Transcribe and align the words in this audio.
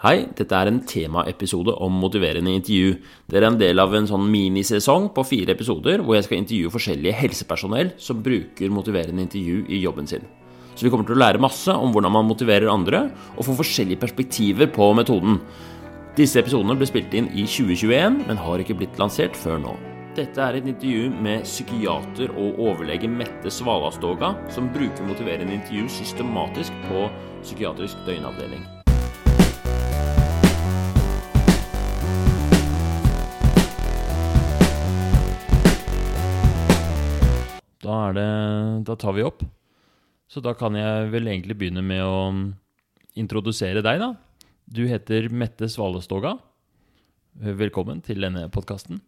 Hei, 0.00 0.30
dette 0.32 0.56
er 0.56 0.70
en 0.70 0.78
temaepisode 0.88 1.74
om 1.84 1.98
motiverende 2.00 2.54
intervju. 2.56 2.94
Dere 3.28 3.44
er 3.44 3.50
en 3.50 3.58
del 3.60 3.82
av 3.82 3.92
en 3.92 4.06
sånn 4.08 4.30
minisesong 4.32 5.10
på 5.12 5.24
fire 5.28 5.52
episoder 5.52 6.00
hvor 6.00 6.16
jeg 6.16 6.24
skal 6.24 6.38
intervjue 6.40 6.72
forskjellige 6.72 7.18
helsepersonell 7.18 7.90
som 8.00 8.22
bruker 8.24 8.72
motiverende 8.72 9.26
intervju 9.26 9.66
i 9.68 9.82
jobben 9.82 10.08
sin. 10.08 10.24
Så 10.72 10.86
vi 10.86 10.94
kommer 10.94 11.04
til 11.04 11.18
å 11.18 11.20
lære 11.20 11.44
masse 11.44 11.76
om 11.76 11.92
hvordan 11.92 12.16
man 12.16 12.30
motiverer 12.30 12.72
andre, 12.72 13.10
og 13.36 13.44
få 13.44 13.58
forskjellige 13.60 14.00
perspektiver 14.00 14.72
på 14.72 14.88
metoden. 14.96 15.36
Disse 16.16 16.40
episodene 16.40 16.80
ble 16.80 16.88
spilt 16.88 17.12
inn 17.20 17.28
i 17.36 17.44
2021, 17.44 18.24
men 18.24 18.40
har 18.40 18.64
ikke 18.64 18.80
blitt 18.80 18.96
lansert 18.96 19.36
før 19.36 19.60
nå. 19.60 19.76
Dette 20.16 20.40
er 20.40 20.56
et 20.56 20.72
intervju 20.72 21.12
med 21.12 21.44
psykiater 21.44 22.32
og 22.40 22.56
overlege 22.72 23.12
Mette 23.20 23.52
Svalastoga, 23.52 24.32
som 24.48 24.72
bruker 24.72 25.12
motiverende 25.12 25.60
intervju 25.60 25.92
systematisk 26.00 26.84
på 26.88 27.10
psykiatrisk 27.44 28.00
døgnavdeling. 28.08 28.64
Da, 37.80 37.96
er 38.10 38.16
det, 38.16 38.28
da 38.88 38.96
tar 39.00 39.16
vi 39.16 39.24
opp. 39.24 39.44
Så 40.30 40.42
da 40.44 40.52
kan 40.54 40.76
jeg 40.76 41.08
vel 41.14 41.30
egentlig 41.30 41.56
begynne 41.58 41.82
med 41.84 42.02
å 42.04 42.18
introdusere 43.18 43.82
deg, 43.82 44.02
da. 44.02 44.12
Du 44.70 44.84
heter 44.86 45.30
Mette 45.32 45.66
Svalestoga. 45.70 46.36
Velkommen 47.40 48.02
til 48.04 48.20
denne 48.22 48.44
podkasten. 48.52 49.00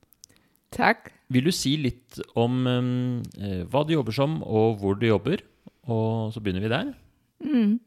Takk. 0.73 1.13
Vil 1.33 1.51
du 1.51 1.53
si 1.53 1.77
litt 1.81 2.19
om 2.39 2.65
eh, 2.67 3.63
hva 3.69 3.85
du 3.85 3.93
jobber 3.93 4.17
som, 4.17 4.41
og 4.43 4.81
hvor 4.81 4.97
du 4.97 5.07
jobber? 5.07 5.45
Og 5.93 6.33
så 6.33 6.41
begynner 6.41 6.65
vi 6.65 6.73
der. 6.73 6.93
Mm. 7.45 7.79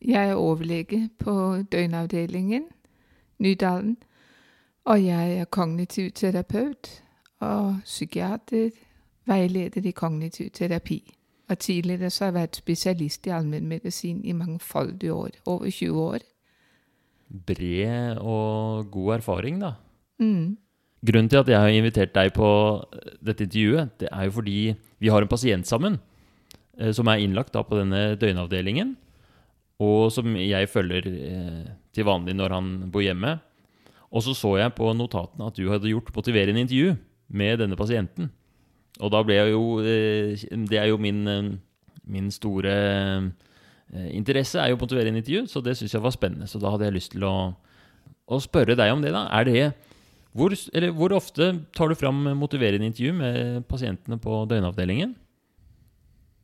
Jeg 0.00 0.32
er 0.32 0.40
overlege 0.40 1.10
på 1.20 1.32
døgnavdelingen 1.70 2.70
Nydalen. 3.40 3.98
Og 4.88 5.04
jeg 5.04 5.40
er 5.42 5.48
kognitiv 5.52 6.10
terapeut 6.16 6.88
og 7.44 7.82
psykiater, 7.84 8.70
veileder 9.30 9.86
i 9.86 9.94
kognitiv 9.96 10.50
terapi. 10.56 11.00
Og 11.50 11.58
tidligere 11.58 12.10
så 12.10 12.24
har 12.24 12.30
jeg 12.30 12.38
vært 12.38 12.58
spesialist 12.60 13.26
i 13.26 13.34
allmennmedisin 13.34 14.20
i 14.22 14.34
mangfoldige 14.36 15.14
år. 15.14 15.38
Over 15.50 15.70
20 15.70 16.02
år. 16.02 16.26
Bred 17.30 18.18
og 18.18 18.90
god 18.90 19.14
erfaring, 19.18 19.60
da. 19.62 19.72
Mm. 20.22 20.56
Grunnen 21.06 21.30
til 21.32 21.40
at 21.40 21.48
jeg 21.48 21.60
har 21.60 21.72
invitert 21.72 22.14
deg 22.14 22.32
på 22.36 22.48
dette 23.24 23.46
intervjuet, 23.46 23.92
det 24.02 24.08
er 24.12 24.26
jo 24.28 24.34
fordi 24.36 24.56
vi 25.00 25.08
har 25.08 25.24
en 25.24 25.30
pasient 25.30 25.66
sammen 25.66 25.96
eh, 26.76 26.90
som 26.92 27.08
er 27.08 27.22
innlagt 27.24 27.54
da 27.54 27.62
på 27.64 27.78
denne 27.78 28.18
døgnavdelingen, 28.20 28.96
og 29.80 30.10
som 30.12 30.36
jeg 30.36 30.68
følger 30.68 31.08
eh, 31.08 31.70
til 31.96 32.06
vanlig 32.06 32.36
når 32.36 32.56
han 32.56 32.68
bor 32.92 33.04
hjemme. 33.04 33.38
Og 34.10 34.26
så 34.26 34.34
så 34.36 34.56
jeg 34.58 34.74
på 34.76 34.90
notatene 34.92 35.48
at 35.48 35.56
du 35.56 35.70
hadde 35.70 35.88
gjort 35.88 36.12
motiverende 36.14 36.66
intervju 36.66 36.98
med 37.32 37.62
denne 37.62 37.78
pasienten. 37.78 38.28
Og 39.00 39.12
da 39.12 39.22
ble 39.24 39.36
jeg 39.38 39.52
jo 39.54 39.64
eh, 39.80 40.42
Det 40.68 40.78
er 40.78 40.90
jo 40.90 40.98
min, 41.00 41.26
eh, 41.28 41.52
min 42.04 42.30
store 42.30 42.74
eh, 42.74 44.08
interesse, 44.16 44.58
er 44.60 44.70
jo 44.70 44.80
motiverende 44.80 45.18
intervju, 45.18 45.46
så 45.46 45.60
det 45.60 45.76
syns 45.76 45.94
jeg 45.94 46.02
var 46.02 46.14
spennende. 46.14 46.46
Så 46.46 46.58
da 46.58 46.70
hadde 46.70 46.84
jeg 46.84 46.94
lyst 46.98 47.12
til 47.12 47.24
å, 47.24 47.52
å 48.26 48.40
spørre 48.40 48.76
deg 48.78 48.92
om 48.92 49.02
det, 49.02 49.12
da. 49.16 49.26
Er 49.32 49.44
det 49.44 49.72
hvor, 50.32 50.54
eller, 50.74 50.90
hvor 50.94 51.12
ofte 51.12 51.64
tar 51.76 51.88
du 51.88 51.94
fram 51.94 52.14
motiverende 52.38 52.86
intervju 52.86 53.12
med 53.12 53.64
pasientene 53.66 54.18
på 54.18 54.44
døgnavdelingen? 54.50 55.16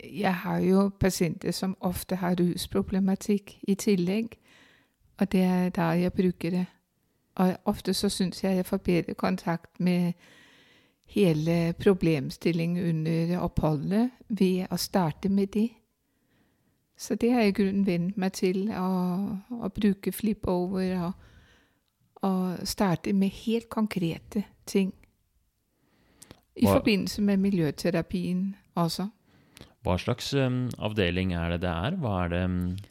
Jeg 0.04 0.34
har 0.34 0.58
jo 0.58 0.88
pasienter 1.00 1.50
som 1.52 1.76
ofte 1.80 2.16
har 2.16 2.34
rusproblematikk 2.40 3.58
i 3.68 3.74
tillegg. 3.74 4.34
Og 5.20 5.32
det 5.32 5.42
er 5.42 5.70
da 5.70 5.82
jeg 5.96 6.12
bruker 6.12 6.50
det. 6.50 6.66
Og 7.36 7.56
ofte 7.64 7.94
så 7.94 8.08
syns 8.08 8.44
jeg 8.44 8.56
jeg 8.56 8.66
får 8.66 8.76
bedre 8.76 9.14
kontakt 9.14 9.80
med 9.80 10.12
hele 11.06 11.72
problemstillingen 11.78 12.84
under 12.88 13.40
oppholdet 13.40 14.10
ved 14.28 14.66
å 14.70 14.76
starte 14.80 15.28
med 15.28 15.46
det. 15.54 15.68
Så 16.96 17.14
det 17.14 17.32
har 17.32 17.40
jeg 17.44 17.52
i 17.52 17.56
grunnen 17.62 17.86
vent 17.86 18.16
meg 18.16 18.32
til, 18.32 18.70
å, 18.72 18.86
å 19.62 19.68
bruke 19.76 20.12
flip-over 20.12 20.94
og, 21.06 21.26
og 22.24 22.66
starte 22.66 23.12
med 23.12 23.34
helt 23.44 23.68
konkrete 23.68 24.44
ting. 24.66 24.92
I 26.56 26.64
Hva- 26.64 26.78
forbindelse 26.78 27.22
med 27.22 27.36
miljøterapien 27.44 28.56
også. 28.74 29.10
Hva 29.84 29.98
slags 30.00 30.32
um, 30.34 30.64
avdeling 30.82 31.34
er 31.36 31.52
det 31.52 31.60
det 31.62 31.70
er? 31.70 31.98
Hva, 32.00 32.24
er 32.24 32.32
det, 32.32 32.44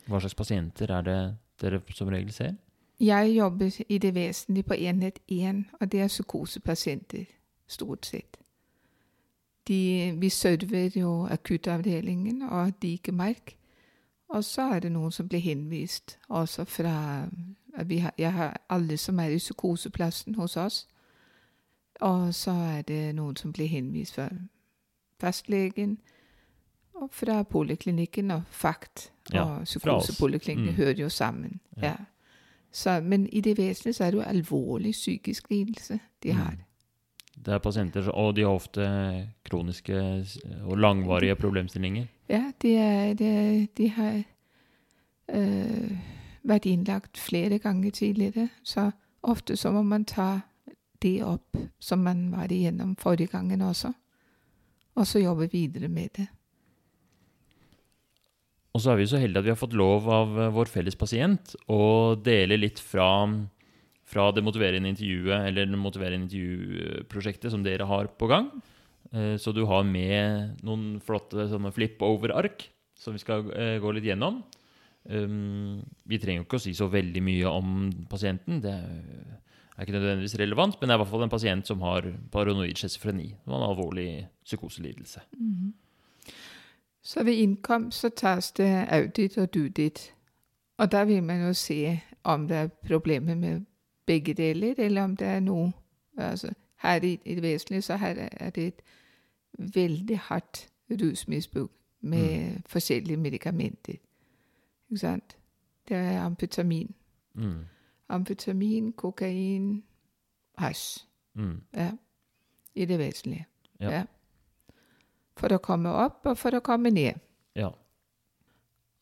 hva 0.08 0.22
slags 0.22 0.38
pasienter 0.38 0.94
er 0.94 1.02
det 1.03 1.18
dere 1.62 1.82
som 1.92 2.08
regel 2.14 2.32
ser? 2.32 2.53
Jeg 3.00 3.34
jobber 3.36 3.74
i 3.90 3.97
det 4.00 4.14
vesentlige 4.16 4.64
på 4.70 4.78
enhet 4.80 5.20
1, 5.28 5.66
og 5.82 5.90
det 5.92 6.00
er 6.06 6.08
psykosepasienter, 6.08 7.26
stort 7.68 8.06
sett. 8.06 8.38
De, 9.68 10.12
vi 10.20 10.30
server 10.30 10.90
jo 11.00 11.26
akuttavdelingen 11.31 12.42
og 12.42 12.74
Dikemark, 12.81 13.56
og 14.30 14.44
så 14.44 14.62
er 14.62 14.80
det 14.80 14.92
noen 14.92 15.12
som 15.12 15.28
blir 15.30 15.40
henvist 15.40 16.18
også 16.30 16.64
fra 16.66 17.26
vi 17.86 17.98
har, 17.98 18.14
Jeg 18.18 18.34
har 18.34 18.58
alle 18.70 18.98
som 18.98 19.20
er 19.20 19.28
i 19.36 19.38
psykoseplassen 19.38 20.36
hos 20.36 20.58
oss, 20.58 20.88
og 22.02 22.34
så 22.36 22.52
er 22.52 22.81
det 22.81 23.16
noen 23.16 23.36
som 23.36 23.52
blir 23.53 23.68
henvist 23.68 24.16
fra 24.16 24.30
fastlegen, 25.20 25.97
og 26.94 27.09
fra 27.12 27.44
poliklinikken 27.44 28.32
og 28.32 28.42
FACT. 28.50 29.12
Ja, 29.34 29.44
og 29.44 29.64
psykosepoliklinikken 29.64 30.66
Mm. 30.70 30.76
hører 30.76 30.94
jo 30.94 31.09
sammen. 31.09 31.59
Ja. 31.78 31.88
ja. 31.88 31.96
Så, 32.72 33.02
men 33.02 33.28
i 33.34 33.42
det 33.42 33.58
vesentlige 33.58 33.94
så 33.94 34.03
er 34.03 34.12
det 34.12 34.18
jo 34.18 34.24
alvorlig 34.24 34.92
psykisk 34.92 35.50
lidelse 35.50 36.00
de 36.24 36.34
Mm. 36.34 36.40
Det 37.35 37.53
er 37.53 37.62
pasienter, 37.62 38.07
og 38.09 38.35
de 38.35 38.46
har 38.46 38.56
ofte 38.56 38.85
kroniske 39.46 39.97
og 40.63 40.78
langvarige 40.78 41.35
problemstillinger. 41.35 42.07
Ja, 42.29 42.51
de, 42.62 42.75
er, 42.78 43.13
det, 43.13 43.69
de 43.78 43.90
har 43.90 44.23
øh, 45.29 45.91
vært 46.44 46.66
innlagt 46.66 47.19
flere 47.22 47.59
ganger 47.59 47.91
tidligere. 47.91 48.50
Så 48.63 48.91
ofte 49.22 49.57
så 49.57 49.72
må 49.72 49.84
man 49.84 50.06
ta 50.06 50.40
det 51.03 51.19
opp 51.25 51.57
som 51.79 52.06
man 52.06 52.31
var 52.31 52.51
igjennom 52.51 52.96
forrige 52.96 53.34
gangen 53.35 53.62
også. 53.62 53.94
Og 54.96 55.07
så 55.07 55.19
jobbe 55.19 55.50
videre 55.52 55.91
med 55.91 56.09
det. 56.17 56.28
Og 58.75 58.81
så 58.84 58.91
er 58.91 59.00
vi 59.00 59.07
så 59.07 59.19
heldige 59.22 59.40
at 59.40 59.47
vi 59.47 59.53
har 59.53 59.59
fått 59.59 59.75
lov 59.78 60.07
av 60.12 60.40
eh, 60.40 60.52
vår 60.56 60.72
felles 60.72 60.97
pasient 61.00 61.56
å 61.72 62.16
dele 62.19 62.57
litt 62.59 62.81
fra, 62.84 63.07
fra 64.06 64.30
det 64.32 64.44
motiverende 64.46 64.92
intervjuet, 64.92 65.48
eller 65.50 65.66
det 65.66 65.82
motiverende 65.82 66.28
intervjuprosjektet 66.28 67.52
som 67.54 67.64
dere 67.66 67.88
har 67.90 68.12
på 68.20 68.30
gang. 68.30 68.52
Eh, 69.12 69.38
Så 69.38 69.54
du 69.54 69.66
har 69.66 69.84
med 69.84 70.62
noen 70.64 71.00
flotte 71.02 71.48
sånne 71.50 71.74
flip-over-ark 71.74 72.70
som 72.96 73.14
vi 73.14 73.20
skal 73.20 73.50
eh, 73.54 73.80
gå 73.82 73.92
litt 73.96 74.06
gjennom. 74.06 74.44
Um, 75.06 75.84
vi 76.10 76.18
trenger 76.18 76.42
jo 76.42 76.46
ikke 76.48 76.58
å 76.58 76.64
si 76.64 76.72
så 76.74 76.88
veldig 76.90 77.22
mye 77.22 77.46
om 77.46 77.92
pasienten. 78.10 78.58
Det 78.64 78.74
er 78.74 79.84
ikke 79.84 79.94
nødvendigvis 79.94 80.38
relevant, 80.42 80.80
men 80.80 80.90
det 80.90 80.96
er 80.96 80.98
i 80.98 81.02
hvert 81.04 81.12
fall 81.12 81.26
en 81.28 81.34
pasient 81.34 81.68
som 81.70 81.84
har 81.86 82.08
paranoid 82.34 82.74
schizofreni. 82.74 83.36
som 83.44 83.54
har 83.54 83.62
En 83.62 83.70
alvorlig 83.70 84.28
psykoselidelse. 84.44 85.22
Så 87.04 87.24
ved 87.24 87.38
innkomst 87.38 88.02
så 88.02 88.10
tas 88.10 88.52
det 88.52 88.88
audit 88.90 89.38
og 89.38 89.54
dudit. 89.54 90.14
Og 90.80 90.92
da 90.92 91.04
vil 91.04 91.24
man 91.24 91.48
jo 91.48 91.54
se 91.54 92.02
om 92.24 92.48
det 92.48 92.58
er 92.58 92.68
problemer 92.68 93.36
med 93.36 93.66
begge 94.06 94.34
deler, 94.34 94.74
eller 94.78 95.04
om 95.04 95.16
det 95.18 95.28
er 95.28 95.40
noe 95.40 95.72
altså, 96.18 96.54
Her 96.76 97.02
i, 97.04 97.20
i 97.26 97.36
det 97.36 97.44
vesentlige 97.44 97.82
så 97.82 97.96
her 97.98 98.16
er- 98.32 98.50
det 98.50 98.68
et 98.68 98.82
veldig 99.76 100.20
hardt 100.20 100.70
rusmisbruk 100.92 101.72
med 102.02 102.58
forskjellige 102.66 103.18
medikamenter. 103.18 103.94
Ikke 104.92 104.98
sant? 104.98 105.38
Det 105.88 105.98
er 105.98 106.22
amfetamin. 106.22 106.96
Mm. 107.34 107.66
Amfetamin, 108.10 108.94
kokain, 108.94 109.84
hasj. 110.58 111.06
Mm. 111.34 111.62
Ja. 111.74 111.91
I 112.76 112.85
det 112.85 113.00
vesentlige. 113.00 113.46
Ja. 113.79 113.90
Ja. 113.90 114.03
For 115.38 115.47
å 115.53 115.58
komme 115.58 115.90
opp 115.90 116.26
og 116.26 116.38
for 116.38 116.50
å 116.56 116.59
komme 116.59 116.90
ned. 116.90 117.14
Ja. 117.56 117.70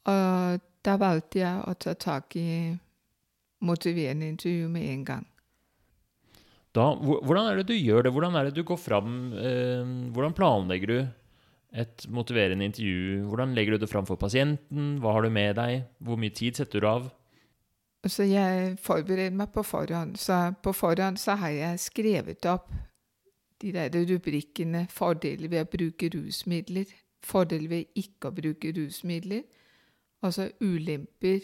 Og 0.06 0.60
da 0.86 0.96
valgte 1.00 1.40
jeg 1.40 1.62
å 1.68 1.74
ta 1.74 1.94
tak 1.94 2.36
i 2.36 2.78
motiverende 3.64 4.28
intervju 4.28 4.70
med 4.72 4.90
en 4.92 5.06
gang. 5.08 5.26
Da, 6.74 6.88
hvordan 6.98 7.48
er 7.48 7.60
det 7.60 7.68
du 7.70 7.76
gjør 7.78 8.08
det? 8.08 8.14
Hvordan 8.16 8.36
er 8.36 8.48
det 8.48 8.56
du 8.58 8.64
går 8.66 8.80
fram? 8.82 9.34
Eh, 9.38 9.90
hvordan 10.14 10.34
planlegger 10.34 10.90
du 10.90 10.98
et 11.74 12.06
motiverende 12.10 12.66
intervju? 12.66 13.28
Hvordan 13.30 13.54
legger 13.54 13.76
du 13.76 13.84
det 13.84 13.90
fram 13.92 14.08
for 14.10 14.18
pasienten? 14.18 14.98
Hva 15.02 15.14
har 15.14 15.26
du 15.26 15.30
med 15.30 15.54
deg? 15.60 15.86
Hvor 16.02 16.18
mye 16.18 16.34
tid 16.34 16.58
setter 16.58 16.82
du 16.82 16.90
av? 16.90 17.12
Så 18.10 18.26
jeg 18.28 18.74
forbereder 18.84 19.36
meg 19.38 19.54
på 19.54 19.64
forhånd. 19.64 20.18
Så 20.20 20.50
på 20.64 20.74
forhånd 20.76 21.22
så 21.22 21.38
har 21.40 21.54
jeg 21.54 21.80
skrevet 21.86 22.50
opp 22.52 22.74
de 23.64 23.72
der 23.72 23.94
rubrikkene 24.10 24.88
'fordeler 24.92 25.48
ved 25.48 25.62
å 25.64 25.72
bruke 25.72 26.10
rusmidler', 26.12 26.92
'fordeler 27.24 27.70
ved 27.70 27.86
ikke 27.96 28.28
å 28.28 28.36
bruke 28.36 28.74
rusmidler', 28.76 29.46
altså 30.22 30.50
ulemper 30.60 31.40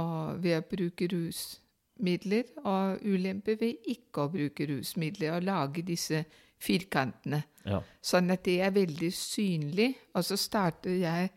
og 0.00 0.42
ved 0.42 0.58
å 0.58 0.66
bruke 0.66 1.08
rusmidler, 1.12 2.50
og 2.64 3.04
ulempe 3.04 3.56
ved 3.60 3.90
ikke 3.92 4.24
å 4.26 4.32
bruke 4.32 4.66
rusmidler, 4.70 5.36
og 5.36 5.46
lage 5.48 5.84
disse 5.86 6.24
firkantene. 6.60 7.42
Ja. 7.64 7.80
Sånn 8.04 8.32
at 8.32 8.44
det 8.48 8.58
er 8.64 8.74
veldig 8.74 9.10
synlig. 9.16 9.94
Og 10.16 10.26
så 10.28 10.38
starter 10.40 10.96
jeg 11.00 11.30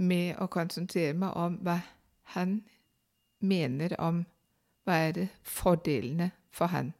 med 0.00 0.34
å 0.42 0.48
konsentrere 0.52 1.14
meg 1.16 1.36
om 1.38 1.58
hva 1.64 1.78
han 2.34 2.58
mener 3.44 3.94
om 4.00 4.24
hva 4.84 4.98
er 5.06 5.16
det 5.16 5.28
fordelene 5.48 6.32
for 6.54 6.72
han. 6.74 6.92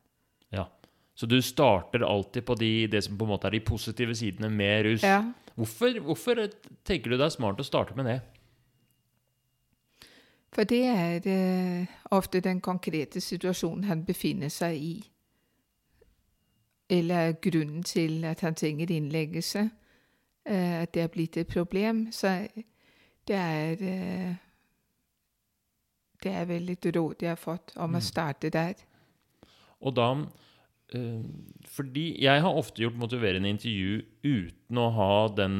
ja. 0.52 0.68
Så 1.14 1.28
du 1.30 1.36
starter 1.42 2.02
alltid 2.02 2.42
på 2.42 2.56
de, 2.58 2.86
det 2.90 3.04
som 3.06 3.14
på 3.14 3.22
en 3.22 3.30
måte 3.30 3.46
er 3.46 3.54
de 3.54 3.60
positive 3.62 4.16
sidene 4.18 4.48
med 4.50 4.80
rus. 4.82 5.04
Ja. 5.06 5.20
Hvorfor, 5.54 6.00
hvorfor 6.02 6.40
tenker 6.82 7.12
du 7.12 7.14
det 7.14 7.28
er 7.28 7.34
smart 7.36 7.60
å 7.62 7.66
starte 7.66 7.94
med 7.94 8.08
det? 8.10 8.16
For 10.54 10.64
det 10.64 10.84
er 10.86 11.20
eh, 11.26 11.86
ofte 12.10 12.40
den 12.40 12.60
konkrete 12.60 13.20
situasjonen 13.20 13.84
han 13.84 14.04
befinner 14.06 14.48
seg 14.48 14.76
i. 14.76 15.10
Eller 16.90 17.32
grunnen 17.32 17.82
til 17.82 18.24
at 18.24 18.40
han 18.40 18.54
trenger 18.54 18.90
innleggelse. 18.90 19.70
eh, 20.46 20.82
at 20.82 20.94
det 20.94 21.02
er 21.02 21.06
blitt 21.08 21.36
et 21.36 21.46
problem. 21.48 22.12
Så 22.12 22.48
det 23.28 23.36
er 23.36 23.70
eh, 23.80 24.34
Det 26.22 26.32
er 26.32 26.44
vel 26.44 26.70
et 26.70 26.86
råd 26.96 27.14
jeg 27.20 27.28
har 27.30 27.36
fått 27.36 27.72
om 27.76 27.90
Mm. 27.90 27.96
å 27.96 28.00
starte 28.00 28.48
der. 28.50 28.72
Og 29.80 29.96
da 29.96 30.14
Fordi 31.74 32.04
jeg 32.22 32.42
har 32.44 32.58
ofte 32.58 32.84
gjort 32.84 32.98
motiverende 33.00 33.50
intervju 33.50 33.96
uten 34.22 34.78
å 34.78 34.86
ha 34.94 35.14
den 35.34 35.56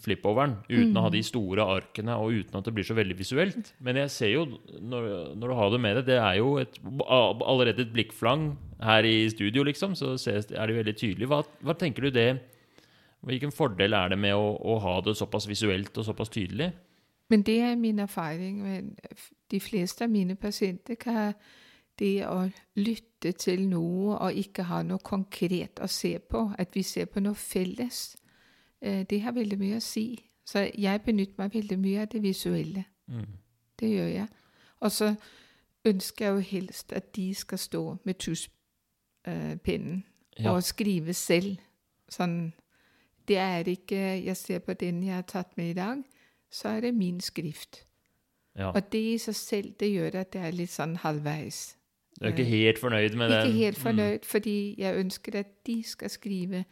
flip-overen. 0.00 0.54
Uten 0.70 0.96
å 0.96 1.04
ha 1.04 1.10
de 1.12 1.22
store 1.26 1.66
arkene, 1.76 2.16
og 2.16 2.38
uten 2.40 2.60
at 2.60 2.68
det 2.68 2.74
blir 2.76 2.86
så 2.88 2.96
veldig 2.96 3.16
visuelt. 3.18 3.72
Men 3.84 4.00
jeg 4.00 4.12
ser 4.14 4.32
jo, 4.32 4.46
når, 4.80 5.10
når 5.36 5.52
du 5.52 5.56
har 5.58 5.74
det 5.74 5.82
med 5.84 5.98
deg, 6.00 6.08
det 6.08 6.18
er 6.20 6.38
jo 6.40 6.54
et, 6.62 6.80
allerede 7.10 7.84
et 7.84 7.92
blikkflang 7.92 8.50
her 8.86 9.08
i 9.08 9.16
studio, 9.32 9.66
liksom. 9.68 9.98
Så 9.98 10.14
ses, 10.20 10.48
er 10.48 10.70
det 10.70 10.78
veldig 10.80 10.96
tydelig. 10.96 11.28
Hva, 11.30 11.42
hva 11.66 11.76
tenker 11.76 12.08
du 12.08 12.14
det 12.14 12.30
Hvilken 13.20 13.50
fordel 13.52 13.92
er 13.92 14.14
det 14.14 14.16
med 14.16 14.32
å, 14.32 14.54
å 14.56 14.78
ha 14.80 14.94
det 15.04 15.12
såpass 15.18 15.44
visuelt 15.44 15.92
og 16.00 16.06
såpass 16.06 16.30
tydelig? 16.32 16.70
Men 17.28 17.42
det 17.44 17.58
er 17.60 17.74
min 17.76 18.00
erfaring. 18.00 18.62
Men 18.64 18.94
de 19.52 19.60
fleste 19.60 20.06
av 20.06 20.14
mine 20.14 20.38
pasienter 20.40 20.96
kan 20.96 21.34
det 22.00 22.24
å 22.26 22.50
lytte 22.80 23.32
til 23.38 23.66
noe 23.68 24.16
og 24.24 24.34
ikke 24.40 24.64
ha 24.70 24.80
noe 24.82 24.98
konkret 25.04 25.80
å 25.84 25.86
se 25.88 26.14
på, 26.18 26.46
at 26.58 26.74
vi 26.74 26.82
ser 26.82 27.06
på 27.12 27.20
noe 27.20 27.36
felles, 27.38 28.16
eh, 28.82 29.04
det 29.04 29.20
har 29.22 29.32
veldig 29.36 29.58
mye 29.60 29.76
å 29.78 29.84
si. 29.84 30.06
Så 30.44 30.64
jeg 30.74 31.02
benytter 31.04 31.38
meg 31.38 31.52
veldig 31.54 31.78
mye 31.78 32.00
av 32.02 32.08
det 32.10 32.22
visuelle. 32.24 32.84
Mm. 33.06 33.26
Det 33.78 33.90
gjør 33.92 34.08
jeg. 34.14 34.28
Og 34.80 34.92
så 34.92 35.14
ønsker 35.84 36.24
jeg 36.26 36.34
jo 36.34 36.40
helst 36.50 36.92
at 36.92 37.12
de 37.16 37.34
skal 37.34 37.58
stå 37.58 37.82
med 38.04 38.18
tusspennen 38.18 40.04
Ja. 40.38 40.50
og 40.54 40.62
skrive 40.64 41.14
selv. 41.14 41.58
Sånn 42.10 42.52
Det 43.28 43.36
er 43.38 43.64
ikke 43.68 44.24
Jeg 44.24 44.36
ser 44.36 44.58
på 44.58 44.74
den 44.74 45.02
jeg 45.04 45.14
har 45.14 45.22
tatt 45.22 45.56
med 45.56 45.70
i 45.70 45.72
dag, 45.74 46.02
så 46.50 46.68
er 46.68 46.80
det 46.80 46.94
min 46.94 47.20
skrift. 47.20 47.84
ja. 48.56 48.70
Og 48.72 48.90
det 48.92 49.14
i 49.14 49.18
seg 49.18 49.34
selv 49.34 49.74
det 49.78 49.92
gjør 49.92 50.14
at 50.20 50.32
det 50.32 50.40
er 50.42 50.50
litt 50.52 50.70
sånn 50.70 50.96
halvveis. 50.96 51.76
Du 52.20 52.26
er 52.28 52.32
ikke 52.34 52.44
helt 52.44 52.78
fornøyd 52.78 53.14
med 53.16 53.30
det? 53.30 53.38
Ikke 53.46 53.56
helt 53.58 53.78
Mm. 53.78 53.82
fornøyd, 53.82 54.24
fordi 54.28 54.74
jeg 54.78 54.96
ønsker 55.04 55.38
at 55.40 55.46
de 55.66 55.82
skal 55.82 56.08
skrive 56.12 56.64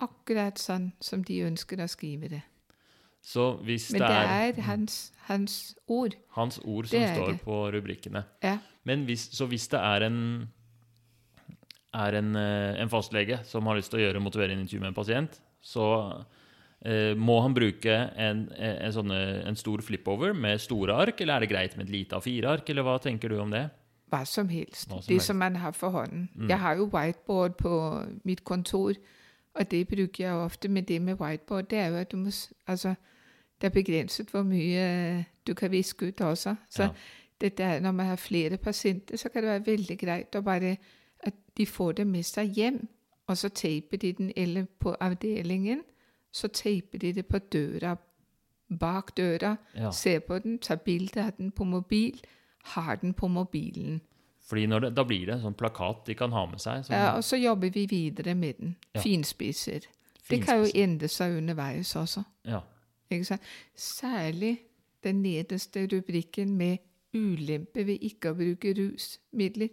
akkurat 0.00 0.58
sånn 0.60 0.92
som 1.00 1.22
de 1.24 1.38
ønsker 1.46 1.80
å 1.80 1.88
skrive 1.88 2.28
det. 2.28 2.42
Så 3.22 3.62
hvis 3.64 3.90
Men 3.92 4.00
det 4.00 4.08
det 4.08 4.16
er 4.16 4.52
er 4.58 4.62
hans, 4.62 5.12
hans 5.28 5.74
ord. 5.88 6.14
hans 6.36 6.58
ord 6.64 6.86
som 6.86 7.00
er 7.02 7.14
står 7.16 7.32
det. 7.32 7.40
på 7.44 7.56
rubrikkene. 7.72 8.24
Ja. 8.42 8.58
Men 8.84 9.04
hvis, 9.06 9.28
så 9.32 9.46
hvis 9.48 9.68
det 9.68 9.80
er 9.80 10.02
en 10.06 10.48
er 11.92 12.14
en, 12.14 12.36
eh, 12.36 12.80
en 12.80 12.88
fastlege 12.88 13.44
som 13.44 13.66
har 13.66 13.76
lyst 13.76 13.90
til 13.90 14.00
å 14.00 14.04
gjøre 14.12 14.22
motiverende 14.22 14.62
intervju 14.62 14.80
med 14.80 14.88
en 14.92 14.94
pasient, 14.94 15.40
så 15.60 16.24
eh, 16.84 17.14
må 17.14 17.40
han 17.42 17.52
bruke 17.56 17.96
en, 18.16 18.44
en, 18.56 18.92
sånne, 18.92 19.18
en 19.46 19.56
stor 19.56 19.82
flipover 19.82 20.32
med 20.34 20.60
store 20.60 20.94
ark, 20.94 21.20
eller 21.20 21.34
er 21.36 21.40
det 21.40 21.50
greit 21.50 21.76
med 21.76 21.88
et 21.88 21.92
lite 21.92 22.16
A4-ark, 22.16 22.68
eller 22.70 22.82
hva 22.86 22.98
tenker 23.02 23.28
du 23.28 23.40
om 23.40 23.50
det? 23.50 23.70
Hva 24.10 24.24
som 24.24 24.48
helst. 24.48 24.88
Som 24.90 24.98
det 24.98 25.06
helst. 25.08 25.26
som 25.26 25.36
man 25.36 25.56
har 25.56 25.70
for 25.72 25.88
hånden. 25.90 26.30
Mm. 26.34 26.48
Jeg 26.48 26.58
har 26.58 26.74
jo 26.76 26.84
whiteboard 26.92 27.56
på 27.56 28.02
mitt 28.24 28.44
kontor, 28.44 28.92
og 29.54 29.70
det 29.70 29.88
bruker 29.88 30.24
jeg 30.24 30.32
ofte. 30.34 30.68
Men 30.68 30.84
det 30.84 31.02
med 31.02 31.14
whiteboard, 31.20 31.64
det 31.70 31.78
er 31.78 31.86
jo 31.86 31.96
at 31.96 32.12
du 32.12 32.16
må 32.16 32.30
Altså, 32.66 32.94
det 33.60 33.66
er 33.66 33.70
begrenset 33.82 34.30
hvor 34.30 34.42
mye 34.42 34.78
eh, 35.18 35.24
du 35.46 35.54
kan 35.54 35.70
viske 35.70 36.06
ut 36.06 36.20
også. 36.20 36.54
Så 36.70 36.82
Ja. 36.82 36.88
det 37.40 37.58
der, 37.58 37.80
når 37.80 37.90
man 37.92 38.06
har 38.06 38.16
flere 38.16 38.56
pasienter, 38.56 39.16
så 39.16 39.28
kan 39.28 39.42
det 39.42 39.50
være 39.50 39.66
veldig 39.66 39.98
greit 39.98 40.36
å 40.36 40.40
bare 40.40 40.76
at 41.24 41.34
de 41.56 41.66
får 41.66 41.92
det 41.92 42.06
med 42.06 42.22
seg 42.22 42.48
hjem, 42.54 42.88
og 43.26 43.36
så 43.38 43.48
teiper 43.48 43.96
de 43.96 44.12
den, 44.12 44.32
eller 44.36 44.64
på 44.80 44.94
avdelingen, 45.00 45.82
så 46.32 46.48
teiper 46.48 46.98
de 46.98 47.12
det 47.12 47.26
på 47.26 47.38
døra, 47.38 47.96
bak 48.78 49.16
døra, 49.16 49.56
Ja. 49.76 49.90
ser 49.90 50.18
på 50.20 50.38
den, 50.38 50.58
tar 50.58 50.76
bilde 50.76 51.24
av 51.26 51.32
den 51.38 51.50
på 51.50 51.64
mobil, 51.64 52.20
har 52.62 52.96
den 52.96 53.14
på 53.14 53.28
mobilen. 53.28 54.00
Fordi 54.48 54.66
når 54.66 54.80
det, 54.80 54.96
da 54.96 55.04
blir 55.06 55.26
det 55.26 55.36
en 55.36 55.44
sånn 55.44 55.54
plakat 55.58 56.06
de 56.06 56.14
kan 56.18 56.32
ha 56.34 56.44
med 56.50 56.60
seg. 56.60 56.84
Sånn. 56.86 56.96
Ja, 56.96 57.12
og 57.16 57.24
så 57.24 57.38
jobber 57.38 57.70
vi 57.70 57.86
videre 57.86 58.34
med 58.34 58.58
den. 58.58 58.76
Ja. 58.94 59.00
Finspisser. 59.04 59.86
Det 60.30 60.40
kan 60.42 60.58
jo 60.60 60.66
finspiser. 60.66 60.82
endre 60.82 61.08
seg 61.08 61.36
underveis 61.38 61.94
også. 61.96 62.24
Ja. 62.46 62.62
Særlig 63.74 64.58
den 65.02 65.22
nederste 65.22 65.86
rubrikken 65.90 66.56
med 66.56 66.78
ulempe 67.14 67.86
ved 67.86 68.02
ikke 68.06 68.30
å 68.30 68.38
bruke 68.38 68.74
rusmidler. 68.78 69.70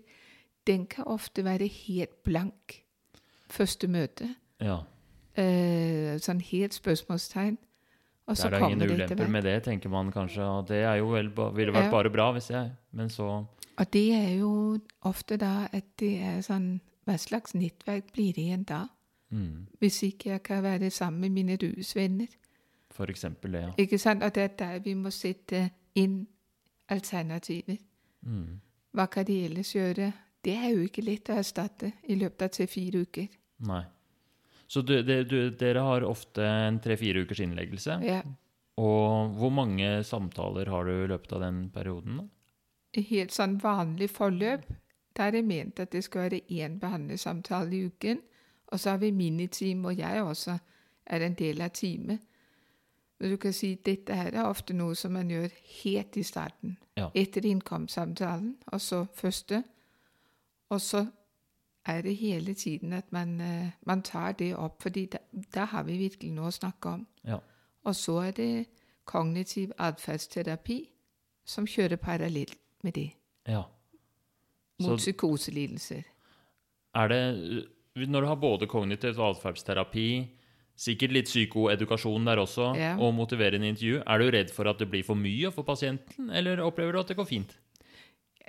Den 0.67 0.85
kan 0.89 1.07
ofte 1.07 1.45
være 1.45 1.67
helt 1.67 2.23
blank. 2.23 2.83
Første 3.49 3.87
møte. 3.87 4.35
ja. 4.61 4.83
Eh, 5.37 6.17
sånn 6.17 6.39
helt 6.41 6.73
spørsmålstegn. 6.73 7.59
Og 8.27 8.35
Det 8.35 8.45
er 8.45 8.49
da 8.49 8.57
ingen 8.67 8.81
ulemper 8.91 9.27
med 9.31 9.43
det, 9.43 9.63
tenker 9.63 9.89
man 9.89 10.11
kanskje. 10.11 10.41
Og 10.43 10.67
det 10.67 10.81
er 10.83 10.95
jo 10.99 11.07
vel, 11.13 11.29
ville 11.55 11.71
vært 11.71 11.85
Ja. 11.87 11.91
bare 11.91 12.09
bra 12.11 12.31
hvis 12.33 12.49
jeg 12.51 12.71
Men 12.91 13.07
så 13.09 13.45
Og 13.77 13.91
det 13.93 14.11
er 14.13 14.37
jo 14.39 14.79
ofte 15.03 15.37
da 15.37 15.67
at 15.71 15.83
det 15.99 16.21
er 16.21 16.41
sånn 16.41 16.81
Hva 17.07 17.15
slags 17.17 17.53
nettverk 17.55 18.11
blir 18.13 18.33
det 18.33 18.43
igjen 18.43 18.63
da? 18.65 18.87
mm, 19.31 19.67
Hvis 19.79 20.01
ikke 20.03 20.29
jeg 20.31 20.43
kan 20.43 20.63
være 20.63 20.89
sammen 20.91 21.21
med 21.21 21.29
mine 21.31 21.55
rusvenner. 21.57 22.27
For 22.91 23.05
eksempel 23.07 23.51
det, 23.51 23.61
ja. 23.61 23.71
Ikke 23.77 23.97
sant? 23.99 24.23
Og 24.23 24.33
det 24.35 24.43
er 24.43 24.55
der 24.57 24.79
vi 24.79 24.93
må 24.93 25.09
sette 25.11 25.69
inn 25.95 26.27
alternativer. 26.89 27.77
Mm. 28.25 28.59
Hva 28.95 29.05
kan 29.09 29.25
de 29.25 29.45
ellers 29.45 29.73
gjøre? 29.75 30.11
Det 30.43 30.53
er 30.55 30.69
jo 30.73 30.83
ikke 30.87 31.03
lett 31.05 31.29
å 31.29 31.37
erstatte 31.37 31.91
i 32.09 32.15
løpet 32.15 32.41
av 32.41 32.49
tre-fire 32.55 33.01
uker. 33.05 33.27
Nei. 33.67 33.83
Så 34.67 34.83
du, 34.83 34.97
de, 35.03 35.21
du, 35.23 35.37
dere 35.55 35.83
har 35.85 36.03
ofte 36.03 36.43
en 36.43 36.79
tre-fire 36.83 37.23
ukers 37.23 37.39
innleggelse. 37.43 37.99
Ja. 38.03 38.21
Og 38.77 39.37
hvor 39.39 39.53
mange 39.53 40.03
samtaler 40.05 40.69
har 40.69 40.85
du 40.85 40.91
i 40.93 41.07
løpet 41.09 41.33
av 41.33 41.45
den 41.45 41.61
perioden? 41.73 42.19
da? 42.21 42.27
I 42.97 43.03
helt 43.09 43.33
sånn 43.35 43.57
vanlig 43.61 44.09
forløp, 44.13 44.65
da 45.17 45.27
er 45.27 45.37
det 45.37 45.45
ment 45.47 45.79
at 45.81 45.91
det 45.93 46.03
skal 46.05 46.27
være 46.27 46.43
én 46.53 46.77
behandlersamtale 46.81 47.73
i 47.75 47.85
uken. 47.89 48.21
Og 48.67 48.79
så 48.79 48.93
har 48.93 49.01
vi 49.01 49.13
miniteam, 49.15 49.85
og 49.87 49.97
jeg 49.97 50.23
også 50.23 50.57
er 51.07 51.23
en 51.23 51.37
del 51.39 51.61
av 51.63 51.71
teamet. 51.77 52.25
Men 53.17 53.33
du 53.33 53.37
kan 53.41 53.55
si 53.55 53.71
dette 53.81 54.13
her 54.13 54.35
er 54.35 54.45
ofte 54.45 54.75
noe 54.77 54.95
som 54.97 55.15
man 55.17 55.31
gjør 55.31 55.53
helt 55.81 56.17
i 56.19 56.25
starten. 56.27 56.75
Ja. 56.99 57.09
Etter 57.17 57.47
innkomstsamtalen, 57.49 58.57
og 58.69 58.81
så 58.83 59.05
første. 59.15 59.63
Og 60.69 60.81
så 60.83 61.05
er 61.87 62.01
det 62.01 62.15
hele 62.17 62.53
tiden 62.53 62.93
at 62.93 63.11
man, 63.11 63.39
eh, 63.41 63.69
man 63.85 64.01
tar 64.01 64.31
det 64.33 64.55
opp, 64.55 64.81
fordi 64.83 65.05
da, 65.05 65.17
da 65.55 65.65
har 65.65 65.83
vi 65.83 65.97
virkelig 65.97 66.31
noe 66.33 66.47
å 66.51 66.55
snakke 66.55 66.85
om. 66.93 67.07
Ja. 67.23 67.39
Og 67.85 67.95
så 67.95 68.17
er 68.27 68.31
det 68.31 68.67
kognitiv 69.05 69.71
atferdsterapi 69.79 70.89
som 71.47 71.65
kjører 71.65 71.95
parallelt 71.97 72.57
med 72.83 72.93
det. 72.93 73.11
ja. 73.47 73.63
Mot 74.79 74.99
Så 74.99 75.09
psykoselidelser. 75.11 76.03
er 76.95 77.07
det 77.07 77.65
Når 77.95 78.21
du 78.21 78.27
har 78.27 78.35
både 78.35 78.67
kognitiv 78.67 79.17
atferdsterapi, 79.19 80.27
sikkert 80.77 81.11
litt 81.11 81.25
psykoedukasjon 81.25 82.25
der 82.25 82.37
også, 82.37 82.75
Ja. 82.77 82.95
og 82.99 83.13
motiverende 83.15 83.65
intervju, 83.67 84.03
er 84.05 84.17
du 84.19 84.29
redd 84.29 84.51
for 84.51 84.67
at 84.69 84.77
det 84.77 84.87
blir 84.91 85.03
for 85.03 85.15
mye 85.15 85.51
for 85.51 85.63
pasienten, 85.63 86.29
eller 86.29 86.57
opplever 86.61 86.91
du 86.93 86.99
at 86.99 87.07
det 87.07 87.17
går 87.17 87.25
fint? 87.25 87.57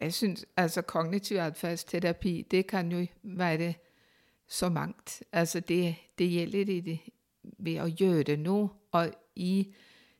Jeg 0.00 0.14
synes, 0.14 0.46
altså 0.56 0.82
Kognitiv 0.82 1.36
atferdsterapi 1.36 2.46
det 2.50 2.66
kan 2.66 2.92
jo 2.92 3.06
være 3.22 3.74
så 4.48 4.68
mangt. 4.68 5.22
Altså 5.32 5.60
det, 5.60 5.94
det 6.18 6.30
gjelder 6.30 6.64
det, 6.64 6.98
ved 7.58 7.80
å 7.80 7.86
gjøre 7.86 8.36
noe. 8.36 8.68
Og 8.92 9.10
i 9.36 9.74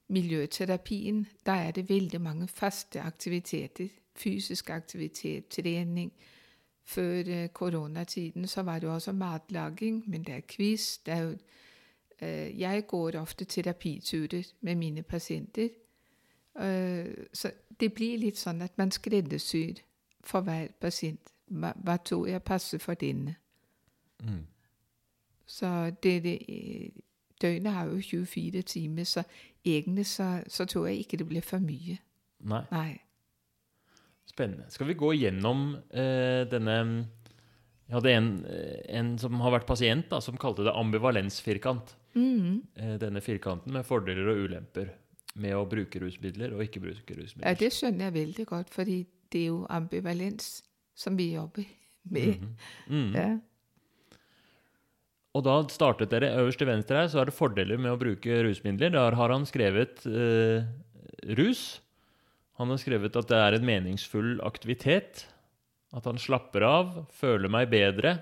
miljøterapien 0.09 1.27
der 1.47 1.53
er 1.53 1.71
det 1.71 1.89
veldig 1.89 2.21
mange 2.21 2.49
faste 2.49 3.01
aktiviteter. 3.01 3.89
Fysisk 4.17 4.71
aktivitet, 4.71 5.49
trening. 5.49 6.13
Før 6.85 7.47
koronatiden 7.47 8.47
så 8.47 8.63
var 8.63 8.79
det 8.79 8.89
også 8.89 9.13
matlaging, 9.13 10.05
men 10.07 10.23
det 10.23 10.35
er 10.35 10.47
quiz. 10.49 10.99
Det 11.07 11.15
er 11.15 11.23
jo, 11.23 11.37
eh, 12.19 12.61
jeg 12.61 12.87
går 12.87 13.21
ofte 13.21 13.45
terapiturer 13.45 14.43
med 14.61 14.75
mine 14.75 15.03
pasienter. 15.03 15.69
Øh, 16.59 17.27
så 17.33 17.51
det 17.81 17.93
blir 17.95 18.19
litt 18.19 18.39
sånn 18.39 18.63
at 18.63 18.79
man 18.79 18.91
skreddersyr 18.95 19.83
for 20.27 20.47
hver 20.47 20.73
pasient. 20.81 21.33
Hva, 21.49 21.73
hva 21.85 21.97
tror 22.05 22.27
jeg 22.29 22.45
passer 22.45 22.83
for 22.83 22.99
denne? 22.99 23.37
Mm. 24.25 24.47
Så 25.49 25.69
det, 26.03 26.23
det 26.27 26.39
øh, 26.49 27.05
Døgnet 27.39 27.73
har 27.73 27.87
jo 27.87 28.01
24 28.03 28.63
timer, 28.63 29.05
så 29.05 29.23
egentlig 29.65 30.07
så, 30.07 30.43
så 30.51 30.65
tror 30.67 30.89
jeg 30.89 31.05
ikke 31.05 31.21
det 31.21 31.29
blir 31.29 31.45
for 31.47 31.63
mye. 31.63 32.01
Nei. 32.51 32.65
Nei. 32.73 32.99
Spennende. 34.27 34.67
Skal 34.75 34.91
vi 34.91 34.99
gå 34.99 35.13
gjennom 35.15 35.77
eh, 35.91 36.43
denne 36.51 36.75
Jeg 37.89 37.95
hadde 37.95 38.13
en, 38.13 38.33
en 38.99 39.13
som 39.19 39.39
har 39.41 39.55
vært 39.55 39.69
pasient, 39.71 40.09
da, 40.11 40.19
som 40.21 40.37
kalte 40.37 40.67
det 40.67 40.75
ambivalensfirkant. 40.75 41.95
Mm. 42.19 42.67
Eh, 42.75 42.97
denne 43.01 43.23
firkanten 43.23 43.73
med 43.73 43.87
fordeler 43.87 44.33
og 44.33 44.49
ulemper 44.49 44.91
med 45.41 45.57
å 45.57 45.65
bruke 45.69 46.01
rusmidler 46.03 46.55
og 46.57 46.65
ikke 46.65 46.83
bruke 46.83 47.17
rusmidler. 47.17 47.47
Ja, 47.47 47.59
det 47.59 47.73
skjønner 47.77 48.09
jeg 48.09 48.17
veldig 48.19 48.47
godt, 48.51 48.73
fordi 48.75 49.03
det 49.33 49.45
er 49.45 49.51
jo 49.53 49.61
ambivalens 49.71 50.59
som 50.99 51.17
vi 51.19 51.33
jobber 51.35 51.69
med. 52.11 52.41
Mhm. 52.41 52.57
Mm. 52.89 53.13
Ja. 53.15 53.29
Og 55.37 55.45
da 55.45 55.59
startet 55.71 56.11
dere 56.11 56.33
øverst 56.41 56.59
til 56.59 56.71
venstre 56.71 57.03
her, 57.03 57.11
så 57.13 57.21
er 57.21 57.29
det 57.29 57.37
fordeler 57.37 57.79
med 57.79 57.93
å 57.93 58.01
bruke 58.01 58.41
rusmidler. 58.47 58.91
Der 58.95 59.17
har 59.19 59.35
han 59.35 59.45
skrevet 59.47 60.07
eh, 60.09 60.65
rus. 61.39 61.81
Han 62.59 62.73
har 62.73 62.81
skrevet 62.81 63.15
at 63.17 63.29
det 63.31 63.39
er 63.39 63.59
en 63.59 63.69
meningsfull 63.69 64.41
aktivitet. 64.47 65.27
At 65.95 66.09
han 66.09 66.19
slapper 66.21 66.65
av, 66.67 66.97
føler 67.15 67.53
meg 67.53 67.71
bedre. 67.71 68.17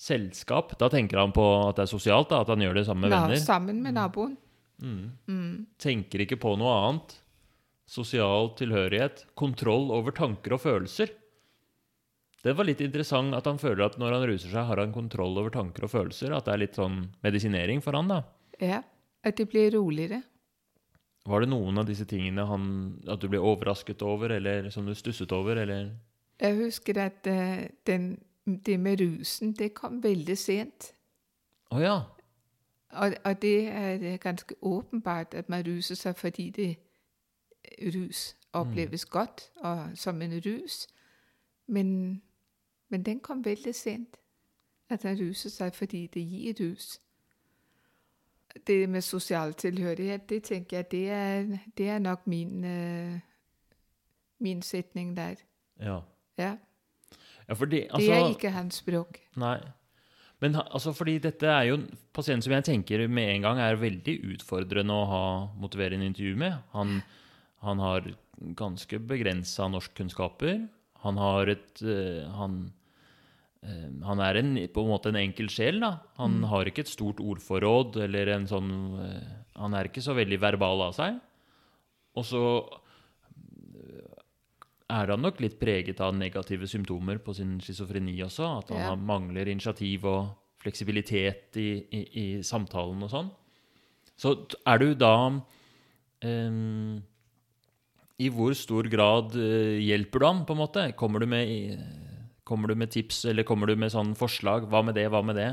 Selskap. 0.00 0.74
Da 0.80 0.90
tenker 0.92 1.22
han 1.22 1.32
på 1.32 1.46
at 1.68 1.78
det 1.78 1.86
er 1.86 1.92
sosialt, 1.94 2.30
da, 2.32 2.42
at 2.44 2.52
han 2.52 2.62
gjør 2.64 2.80
det 2.80 2.86
sammen 2.88 3.06
med 3.06 3.14
venner. 3.14 3.34
venner. 3.34 3.46
sammen 3.46 3.82
med 3.84 3.96
naboen. 3.96 4.36
Mm. 4.80 5.10
Mm. 5.28 5.54
Tenker 5.80 6.24
ikke 6.24 6.40
på 6.40 6.54
noe 6.60 6.74
annet. 6.82 7.16
Sosial 7.90 8.52
tilhørighet. 8.58 9.26
Kontroll 9.38 9.90
over 9.94 10.14
tanker 10.16 10.56
og 10.56 10.62
følelser. 10.64 11.12
Det 12.40 12.54
var 12.56 12.64
litt 12.64 12.80
interessant 12.80 13.36
at 13.36 13.48
han 13.48 13.60
føler 13.60 13.84
at 13.84 13.98
når 14.00 14.16
han 14.16 14.26
ruser 14.30 14.48
seg, 14.48 14.64
har 14.64 14.80
han 14.80 14.94
kontroll 14.94 15.36
over 15.36 15.52
tanker 15.52 15.84
og 15.84 15.92
følelser. 15.92 16.32
At 16.32 16.48
det 16.48 16.54
er 16.54 16.62
litt 16.62 16.78
sånn 16.78 17.02
medisinering 17.24 17.82
for 17.84 17.98
han, 17.98 18.08
da. 18.08 18.22
Ja, 18.60 18.80
at 19.26 19.36
det 19.36 19.50
blir 19.52 19.74
roligere. 19.76 20.22
Var 21.28 21.44
det 21.44 21.50
noen 21.52 21.82
av 21.82 21.88
disse 21.88 22.06
tingene 22.08 22.46
han, 22.48 22.70
at 23.10 23.20
du 23.20 23.28
ble 23.28 23.42
overrasket 23.44 24.00
over, 24.06 24.32
eller 24.38 24.70
som 24.72 24.88
du 24.88 24.94
stusset 24.96 25.32
over, 25.36 25.60
eller 25.60 25.90
Jeg 26.40 26.56
husker 26.56 27.02
at 27.02 27.28
øh, 27.28 27.66
den, 27.84 28.14
det 28.46 28.78
med 28.80 29.02
rusen, 29.02 29.52
det 29.52 29.74
kom 29.76 30.00
veldig 30.00 30.36
sent. 30.40 30.94
Å 31.70 31.82
ja. 31.82 31.98
Og, 32.90 33.12
og 33.24 33.42
det 33.42 33.68
er 33.68 34.16
ganske 34.16 34.54
åpenbart 34.62 35.34
at 35.34 35.48
man 35.48 35.64
ruser 35.66 35.94
seg 35.94 36.16
fordi 36.16 36.50
det 36.50 36.76
rus 37.94 38.36
oppleves 38.52 39.04
godt 39.04 39.50
og 39.56 39.90
som 39.94 40.22
en 40.22 40.42
rus. 40.46 40.86
Men, 41.66 42.22
men 42.88 43.02
den 43.02 43.20
kom 43.20 43.44
veldig 43.44 43.74
sent. 43.74 44.16
At 44.88 45.02
han 45.02 45.18
ruser 45.20 45.50
seg 45.50 45.74
fordi 45.74 46.06
det 46.06 46.22
gir 46.22 46.54
rus. 46.60 47.00
Det 48.66 48.88
med 48.88 49.00
sosial 49.00 49.54
tilhørighet, 49.54 50.28
det 50.28 50.42
tenker 50.44 50.76
jeg, 50.76 50.90
det 50.90 51.10
er, 51.10 51.58
det 51.78 51.88
er 51.88 51.98
nok 51.98 52.26
min, 52.26 52.64
øh, 52.64 53.18
min 54.38 54.62
setning 54.62 55.16
der. 55.16 55.34
Ja. 55.80 56.00
Ja. 56.38 56.56
ja 57.48 57.52
fordi, 57.52 57.76
Det 57.76 57.88
altså, 57.90 58.12
er 58.12 58.28
ikke 58.28 58.50
hans 58.50 58.74
språk. 58.74 59.18
Nei. 59.36 59.58
Men 60.40 60.56
altså, 60.62 60.94
fordi 60.96 61.18
dette 61.20 61.48
er 61.48 61.68
jo 61.68 61.76
en 61.76 61.86
pasient 62.16 62.44
som 62.44 62.54
jeg 62.54 62.66
tenker 62.70 63.04
med 63.12 63.34
en 63.34 63.46
gang 63.48 63.60
er 63.60 63.80
veldig 63.80 64.16
utfordrende 64.34 64.96
å 64.96 65.08
ha 65.10 65.24
motiverende 65.60 66.08
intervju 66.08 66.36
med. 66.40 66.56
Han, 66.72 67.00
han 67.66 67.82
har 67.84 68.08
ganske 68.56 69.00
begrensa 69.04 69.68
norskkunnskaper. 69.68 70.62
Han 71.04 71.20
har 71.20 71.52
et 71.52 71.82
eh, 71.84 72.24
han, 72.36 72.62
eh, 73.64 73.88
han 74.06 74.24
er 74.24 74.40
en, 74.40 74.54
på 74.72 74.84
en 74.84 74.92
måte 74.94 75.12
en 75.12 75.20
enkel 75.20 75.52
sjel, 75.52 75.80
da. 75.84 75.98
Han 76.20 76.40
har 76.48 76.68
ikke 76.68 76.86
et 76.86 76.92
stort 76.92 77.20
ordforråd 77.20 78.00
eller 78.06 78.32
en 78.36 78.48
sånn 78.48 78.72
eh, 79.04 79.36
Han 79.60 79.76
er 79.76 79.90
ikke 79.90 80.04
så 80.04 80.16
veldig 80.16 80.40
verbal 80.40 80.86
av 80.88 80.96
seg. 80.96 81.20
Og 82.16 82.24
så 82.26 82.44
er 84.90 85.12
han 85.14 85.22
nok 85.22 85.40
litt 85.42 85.58
preget 85.60 86.00
av 86.02 86.14
negative 86.18 86.66
symptomer 86.70 87.20
på 87.22 87.34
sin 87.36 87.58
schizofreni 87.62 88.16
også. 88.26 88.48
At 88.58 88.72
han 88.74 88.80
Ja. 88.82 88.94
mangler 88.96 89.48
initiativ 89.48 90.04
og 90.10 90.32
fleksibilitet 90.60 91.56
i, 91.56 91.68
i, 91.90 92.00
i 92.20 92.26
samtalen 92.42 93.02
og 93.06 93.10
sånn. 93.12 93.30
Så 94.20 94.34
er 94.68 94.78
du 94.82 94.90
da 94.94 95.14
um, 96.24 97.02
I 98.20 98.28
hvor 98.28 98.52
stor 98.52 98.84
grad 98.92 99.32
eh, 99.40 99.78
hjelper 99.80 100.20
du 100.20 100.26
ham, 100.26 100.44
på 100.44 100.52
en 100.52 100.60
måte? 100.60 100.92
Kommer 100.92 101.20
du, 101.20 101.26
med, 101.26 101.80
kommer 102.44 102.68
du 102.68 102.74
med 102.76 102.90
tips, 102.92 103.24
eller 103.30 103.46
kommer 103.48 103.66
du 103.70 103.76
med 103.80 103.94
sånn 103.94 104.12
forslag? 104.14 104.66
Hva 104.68 104.82
med 104.84 104.98
det, 104.98 105.06
hva 105.08 105.22
med 105.24 105.36
det? 105.40 105.50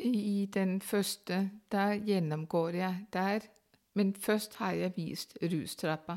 I 0.00 0.46
den 0.52 0.80
første, 0.80 1.50
der 1.72 1.96
gjennomgår 2.04 2.76
jeg 2.78 3.06
der. 3.12 3.48
Men 3.94 4.14
først 4.14 4.54
har 4.60 4.72
jeg 4.72 4.92
vist 4.96 5.38
rustrappa. 5.42 6.16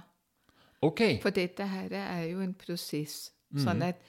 Ok. 0.81 1.01
For 1.21 1.29
dette 1.29 1.67
her 1.67 1.95
er 1.95 2.23
jo 2.23 2.41
en 2.43 2.53
prosess. 2.53 3.31
Sånn 3.53 3.83
at, 3.85 3.99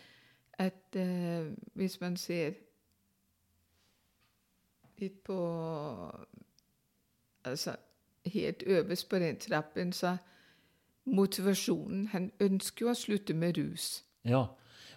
at 0.58 0.96
uh, 0.96 1.50
hvis 1.76 1.98
man 2.00 2.16
ser 2.16 2.54
litt 5.00 5.18
på 5.26 5.36
Altså 7.44 7.74
helt 8.32 8.62
øverst 8.66 9.08
på 9.10 9.18
den 9.20 9.36
trappen, 9.36 9.92
så 9.92 10.16
motivasjonen 11.04 12.06
Han 12.14 12.30
ønsker 12.40 12.86
jo 12.86 12.92
å 12.92 12.96
slutte 12.96 13.34
med 13.36 13.58
rus. 13.58 14.04
Ja. 14.24 14.46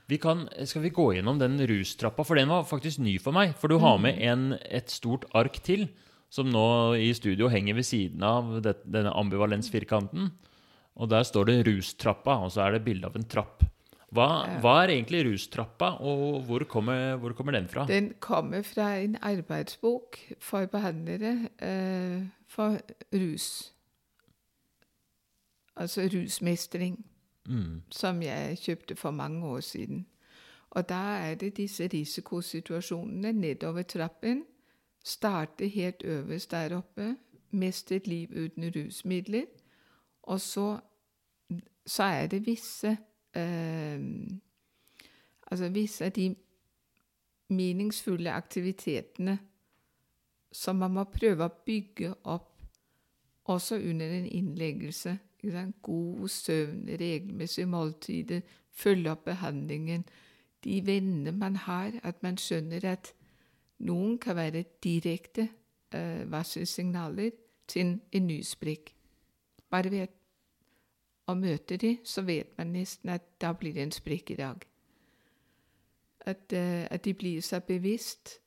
Vi 0.08 0.16
kan, 0.24 0.46
skal 0.64 0.86
vi 0.86 0.94
gå 0.96 1.10
gjennom 1.18 1.40
den 1.40 1.60
rustrappa? 1.68 2.24
For 2.24 2.40
den 2.40 2.48
var 2.48 2.64
faktisk 2.64 3.02
ny 3.04 3.18
for 3.20 3.36
meg. 3.36 3.52
For 3.60 3.68
du 3.68 3.82
har 3.84 3.98
med 4.00 4.22
en, 4.24 4.54
et 4.64 4.92
stort 4.92 5.26
ark 5.36 5.60
til, 5.68 5.90
som 6.30 6.50
nå 6.50 6.96
i 7.00 7.14
studio 7.16 7.48
henger 7.52 7.78
ved 7.80 7.88
siden 7.88 8.24
av 8.24 8.62
det, 8.62 8.76
denne 8.86 9.14
ambivalensfirkanten. 9.16 10.32
Og 10.98 11.10
der 11.10 11.24
står 11.24 11.46
det 11.46 11.66
'rustrappa', 11.68 12.44
og 12.44 12.52
så 12.52 12.62
er 12.68 12.72
det 12.72 12.86
bilde 12.86 13.06
av 13.06 13.16
en 13.16 13.24
trapp. 13.24 13.64
Hva, 14.12 14.60
hva 14.62 14.84
er 14.84 14.94
egentlig 14.96 15.26
rustrappa, 15.26 16.00
og 16.00 16.44
hvor 16.48 16.64
kommer, 16.64 17.18
hvor 17.18 17.34
kommer 17.36 17.52
den 17.52 17.68
fra? 17.68 17.86
Den 17.86 18.14
kommer 18.20 18.64
fra 18.64 18.96
en 19.04 19.18
arbeidsbok 19.22 20.18
for 20.40 20.66
behandlere 20.66 21.50
eh, 21.60 22.24
for 22.48 22.80
rus. 23.14 23.74
Altså 25.76 26.08
rusmestring, 26.08 27.04
Mm. 27.48 27.82
som 27.90 28.22
jeg 28.22 28.58
kjøpte 28.58 28.96
for 28.96 29.12
mange 29.12 29.46
år 29.48 29.60
siden. 29.60 30.06
Og 30.72 30.90
da 30.90 30.96
er 31.32 31.36
det 31.36 31.58
disse 31.58 31.88
risikosituasjonene 31.88 33.32
nedover 33.32 33.82
trappen. 33.84 34.44
Starte 35.04 35.68
helt 35.68 36.04
øverst 36.04 36.52
der 36.52 36.78
oppe. 36.78 37.16
Mest 37.52 37.92
et 37.92 38.08
liv 38.08 38.30
uten 38.30 38.72
rusmidler. 38.76 39.46
Og 40.24 40.42
så, 40.42 40.80
så 41.86 42.04
er 42.04 42.28
det 42.28 42.46
visse 42.46 42.98
eh, 43.36 44.02
Altså 45.52 45.70
visse 45.70 46.06
av 46.06 46.12
de 46.12 46.36
meningsfulle 47.50 48.34
aktivitetene 48.36 49.38
som 50.52 50.76
man 50.76 50.92
må 50.98 51.06
prøve 51.12 51.46
å 51.46 51.56
bygge 51.66 52.14
opp 52.24 52.54
også 53.48 53.76
under 53.76 54.12
en 54.12 54.26
innleggelse. 54.26 55.18
God 55.82 56.28
søvn, 56.28 56.88
regelmessige 57.00 57.66
måltider, 57.66 58.42
følge 58.72 59.12
opp 59.12 59.24
behandlingen. 59.26 60.04
De 60.64 60.82
vennene 60.86 61.32
man 61.32 61.56
har, 61.56 61.92
at 62.04 62.24
man 62.24 62.38
skjønner 62.38 62.84
at 62.92 63.14
noen 63.80 64.18
kan 64.20 64.36
være 64.36 64.64
direkte 64.84 65.50
eh, 65.94 66.32
varselsignaler 66.32 67.30
til 67.68 67.82
en, 67.82 68.02
nysprekk. 68.12 68.26
ny 68.28 68.42
sprekk. 68.44 68.94
Bare 69.70 69.92
ved 69.92 70.08
å 71.28 71.34
møte 71.36 71.78
de, 71.78 71.98
så 72.04 72.22
vet 72.22 72.58
man 72.58 72.68
nesten 72.68 73.10
at 73.10 73.22
da 73.42 73.52
blir 73.54 73.74
det 73.74 73.84
en 73.84 73.92
sprekk 73.92 74.32
i 74.32 74.36
dag. 74.36 74.68
At, 76.20 76.54
eh, 76.54 76.88
at 76.92 77.06
de 77.06 77.14
blir 77.14 77.42
seg 77.42 77.64
bevisst 77.64 78.40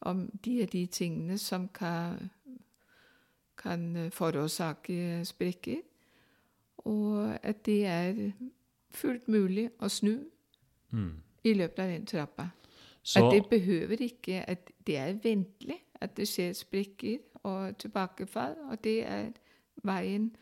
om 0.00 0.30
de 0.44 0.62
og 0.62 0.72
de 0.72 0.86
tingene 0.86 1.38
som 1.38 1.68
kan, 1.68 2.30
kan 3.56 3.96
eh, 3.96 4.10
forårsake 4.10 5.24
sprekker. 5.24 5.82
Og 6.76 7.38
at 7.42 7.66
det 7.66 7.86
er 7.86 8.32
fullt 8.90 9.28
mulig 9.28 9.70
å 9.78 9.88
snu 9.88 10.18
Mm. 10.92 11.22
i 11.44 11.54
løpet 11.54 11.78
av 11.78 11.88
den 11.88 12.06
trappa. 12.06 12.48
Så, 13.02 13.24
At 13.24 13.32
det 13.32 13.46
behøver 13.48 14.02
ikke 14.04 14.44
at 14.48 14.70
det 14.86 14.96
er 14.96 15.14
ventelig 15.22 15.80
at 16.00 16.16
det 16.16 16.28
skjer 16.28 16.52
sprekker 16.56 17.18
og 17.48 17.76
tilbakefall, 17.80 18.54
og 18.70 18.84
det 18.84 19.06
er 19.08 19.30
veien 19.84 20.36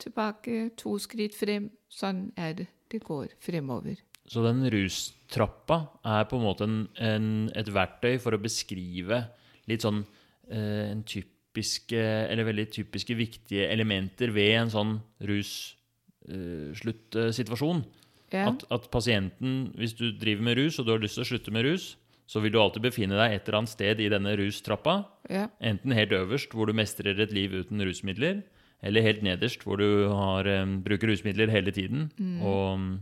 tilbake, 0.00 0.70
to 0.76 0.98
skritt 1.00 1.34
frem. 1.36 1.70
Sånn 1.88 2.32
er 2.36 2.52
det 2.58 2.66
det 2.92 3.02
går 3.04 3.26
fremover. 3.42 3.94
så 4.26 4.42
den 4.44 4.70
rustrappa 4.72 5.86
er 6.04 6.24
på 6.30 6.36
en 6.38 6.44
måte 6.44 6.64
en, 6.64 6.88
en, 6.96 7.50
et 7.56 7.74
verktøy 7.74 8.18
for 8.22 8.32
å 8.32 8.38
beskrive 8.40 9.28
litt 9.68 9.82
sånn 9.84 10.04
eh, 10.48 10.90
en 10.92 11.02
typiske, 11.04 12.28
eller 12.30 12.44
veldig 12.48 12.68
typiske 12.72 13.14
viktige 13.18 13.68
elementer 13.72 14.30
ved 14.32 14.60
en 14.62 14.70
sånn 14.72 15.00
russsluttsituasjon. 15.28 17.84
Ja. 18.32 18.48
At, 18.50 18.64
at 18.72 18.88
pasienten, 18.92 19.72
hvis 19.78 19.94
du 19.98 20.08
driver 20.16 20.48
med 20.48 20.58
rus, 20.58 20.78
og 20.78 20.86
du 20.86 20.94
har 20.94 21.02
lyst 21.02 21.18
til 21.18 21.26
å 21.26 21.28
slutte 21.28 21.54
med 21.54 21.66
rus, 21.68 21.94
så 22.26 22.40
vil 22.40 22.54
du 22.54 22.58
alltid 22.60 22.86
befinne 22.86 23.18
deg 23.18 23.34
et 23.34 23.44
eller 23.44 23.60
annet 23.60 23.74
sted 23.74 24.00
i 24.00 24.08
denne 24.12 24.32
rustrappa. 24.40 24.96
Ja. 25.30 25.48
Enten 25.60 25.92
helt 25.92 26.14
øverst, 26.16 26.56
hvor 26.56 26.66
du 26.66 26.76
mestrer 26.76 27.20
et 27.20 27.34
liv 27.36 27.52
uten 27.52 27.84
rusmidler, 27.84 28.40
eller 28.84 29.04
helt 29.04 29.22
nederst, 29.24 29.62
hvor 29.64 29.80
du 29.80 30.08
har, 30.08 30.48
um, 30.64 30.78
bruker 30.84 31.08
rusmidler 31.08 31.52
hele 31.52 31.72
tiden 31.72 32.10
og, 32.44 32.98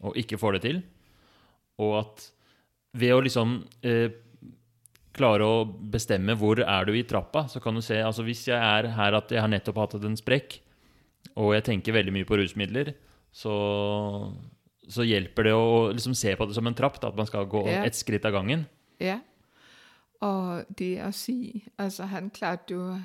og 0.00 0.16
ikke 0.16 0.38
får 0.40 0.56
det 0.56 0.62
til. 0.64 0.78
Og 1.82 1.98
at 2.00 2.28
ved 2.96 3.12
å 3.12 3.20
liksom 3.24 3.58
eh, 3.84 4.08
klare 5.16 5.48
å 5.48 5.64
bestemme 5.66 6.36
hvor 6.40 6.60
er 6.62 6.88
du 6.88 6.94
i 6.96 7.04
trappa, 7.08 7.46
så 7.52 7.60
kan 7.60 7.76
du 7.76 7.84
se 7.84 7.98
altså 8.00 8.24
Hvis 8.24 8.46
jeg 8.48 8.56
er 8.56 8.90
her 8.96 9.16
at 9.18 9.32
jeg 9.32 9.42
har 9.42 9.52
nettopp 9.52 9.82
hatt 9.82 9.98
en 10.00 10.16
sprekk, 10.16 10.60
og 11.36 11.52
jeg 11.56 11.66
tenker 11.66 11.96
veldig 11.96 12.14
mye 12.14 12.28
på 12.28 12.38
rusmidler, 12.40 12.94
så, 13.34 13.52
så 14.88 15.04
hjelper 15.06 15.42
det 15.48 15.52
å 15.54 15.92
liksom 15.92 16.14
se 16.14 16.34
på 16.36 16.46
det 16.46 16.54
som 16.54 16.66
en 16.66 16.74
trapp, 16.74 17.00
da, 17.02 17.08
at 17.08 17.16
man 17.16 17.26
skal 17.26 17.46
gå 17.46 17.66
Ja. 17.66 17.84
ett 17.84 17.94
skritt 17.94 18.24
av 18.24 18.32
gangen. 18.32 18.66
Ja. 19.00 19.20
Og 20.20 20.64
det 20.78 21.02
å 21.04 21.12
si 21.12 21.64
Altså, 21.78 22.06
han 22.06 22.30
klarte 22.30 22.74
jo 22.74 22.98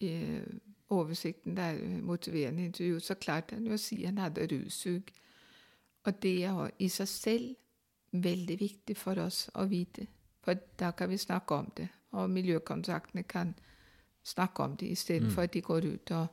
i 0.00 0.40
oversikten, 0.90 1.54
der 1.56 1.74
motiverende 2.02 2.64
intervju, 2.64 3.00
så 3.00 3.14
klarte 3.14 3.54
han 3.54 3.66
jo 3.66 3.72
å 3.74 3.78
si 3.78 4.04
han 4.04 4.18
hadde 4.18 4.46
russug. 4.46 5.02
Og 6.04 6.22
det 6.22 6.44
er 6.44 6.70
i 6.78 6.88
seg 6.88 7.08
selv 7.08 7.54
veldig 8.12 8.58
viktig 8.60 8.96
for 8.96 9.14
oss 9.20 9.50
å 9.54 9.64
vite. 9.68 10.06
For 10.42 10.54
da 10.78 10.90
kan 10.90 11.08
vi 11.08 11.16
snakke 11.16 11.54
om 11.54 11.70
det, 11.76 11.88
og 12.12 12.30
miljøkontaktene 12.30 13.22
kan 13.22 13.54
snakke 14.24 14.62
om 14.62 14.76
det 14.76 14.90
istedenfor 14.90 15.42
at 15.42 15.52
de 15.52 15.60
går 15.60 15.86
ut 15.86 16.10
og 16.10 16.26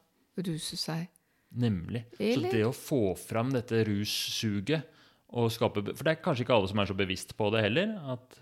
ruser 0.47 0.77
seg. 0.77 1.07
Nemlig. 1.51 2.03
Eller- 2.19 2.49
Så 2.49 2.51
det 2.53 2.65
å 2.65 2.73
få 2.75 3.17
fram 3.17 3.49
dette 3.51 3.83
russuget 3.87 4.83
og 5.29 5.51
skape 5.51 5.83
For 5.95 6.03
det 6.03 6.11
er 6.17 6.21
kanskje 6.23 6.41
ikke 6.45 6.53
alle 6.55 6.67
som 6.67 6.79
er 6.79 6.85
så 6.85 6.95
bevisst 6.97 7.35
på 7.37 7.49
det 7.53 7.61
heller. 7.63 7.95
At, 8.13 8.39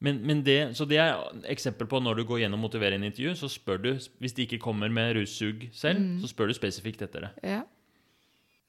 men, 0.00 0.20
men 0.26 0.42
det, 0.44 0.76
så 0.76 0.84
det 0.86 0.98
er 0.98 1.14
eksempel 1.50 1.86
på 1.90 2.00
når 2.02 2.16
du 2.16 2.24
går 2.24 2.40
gjennom 2.44 2.60
motiverende 2.60 3.06
intervju, 3.06 3.34
så 3.34 3.48
spør 3.48 3.78
du 3.82 3.92
Hvis 4.18 4.32
de 4.36 4.42
ikke 4.46 4.58
kommer 4.58 4.88
med 4.88 5.16
russug 5.16 5.68
selv, 5.72 6.20
så 6.20 6.28
spør 6.30 6.46
du 6.50 6.54
spesifikt 6.54 7.02
etter 7.02 7.20
det. 7.28 7.30
Ja. 7.42 7.62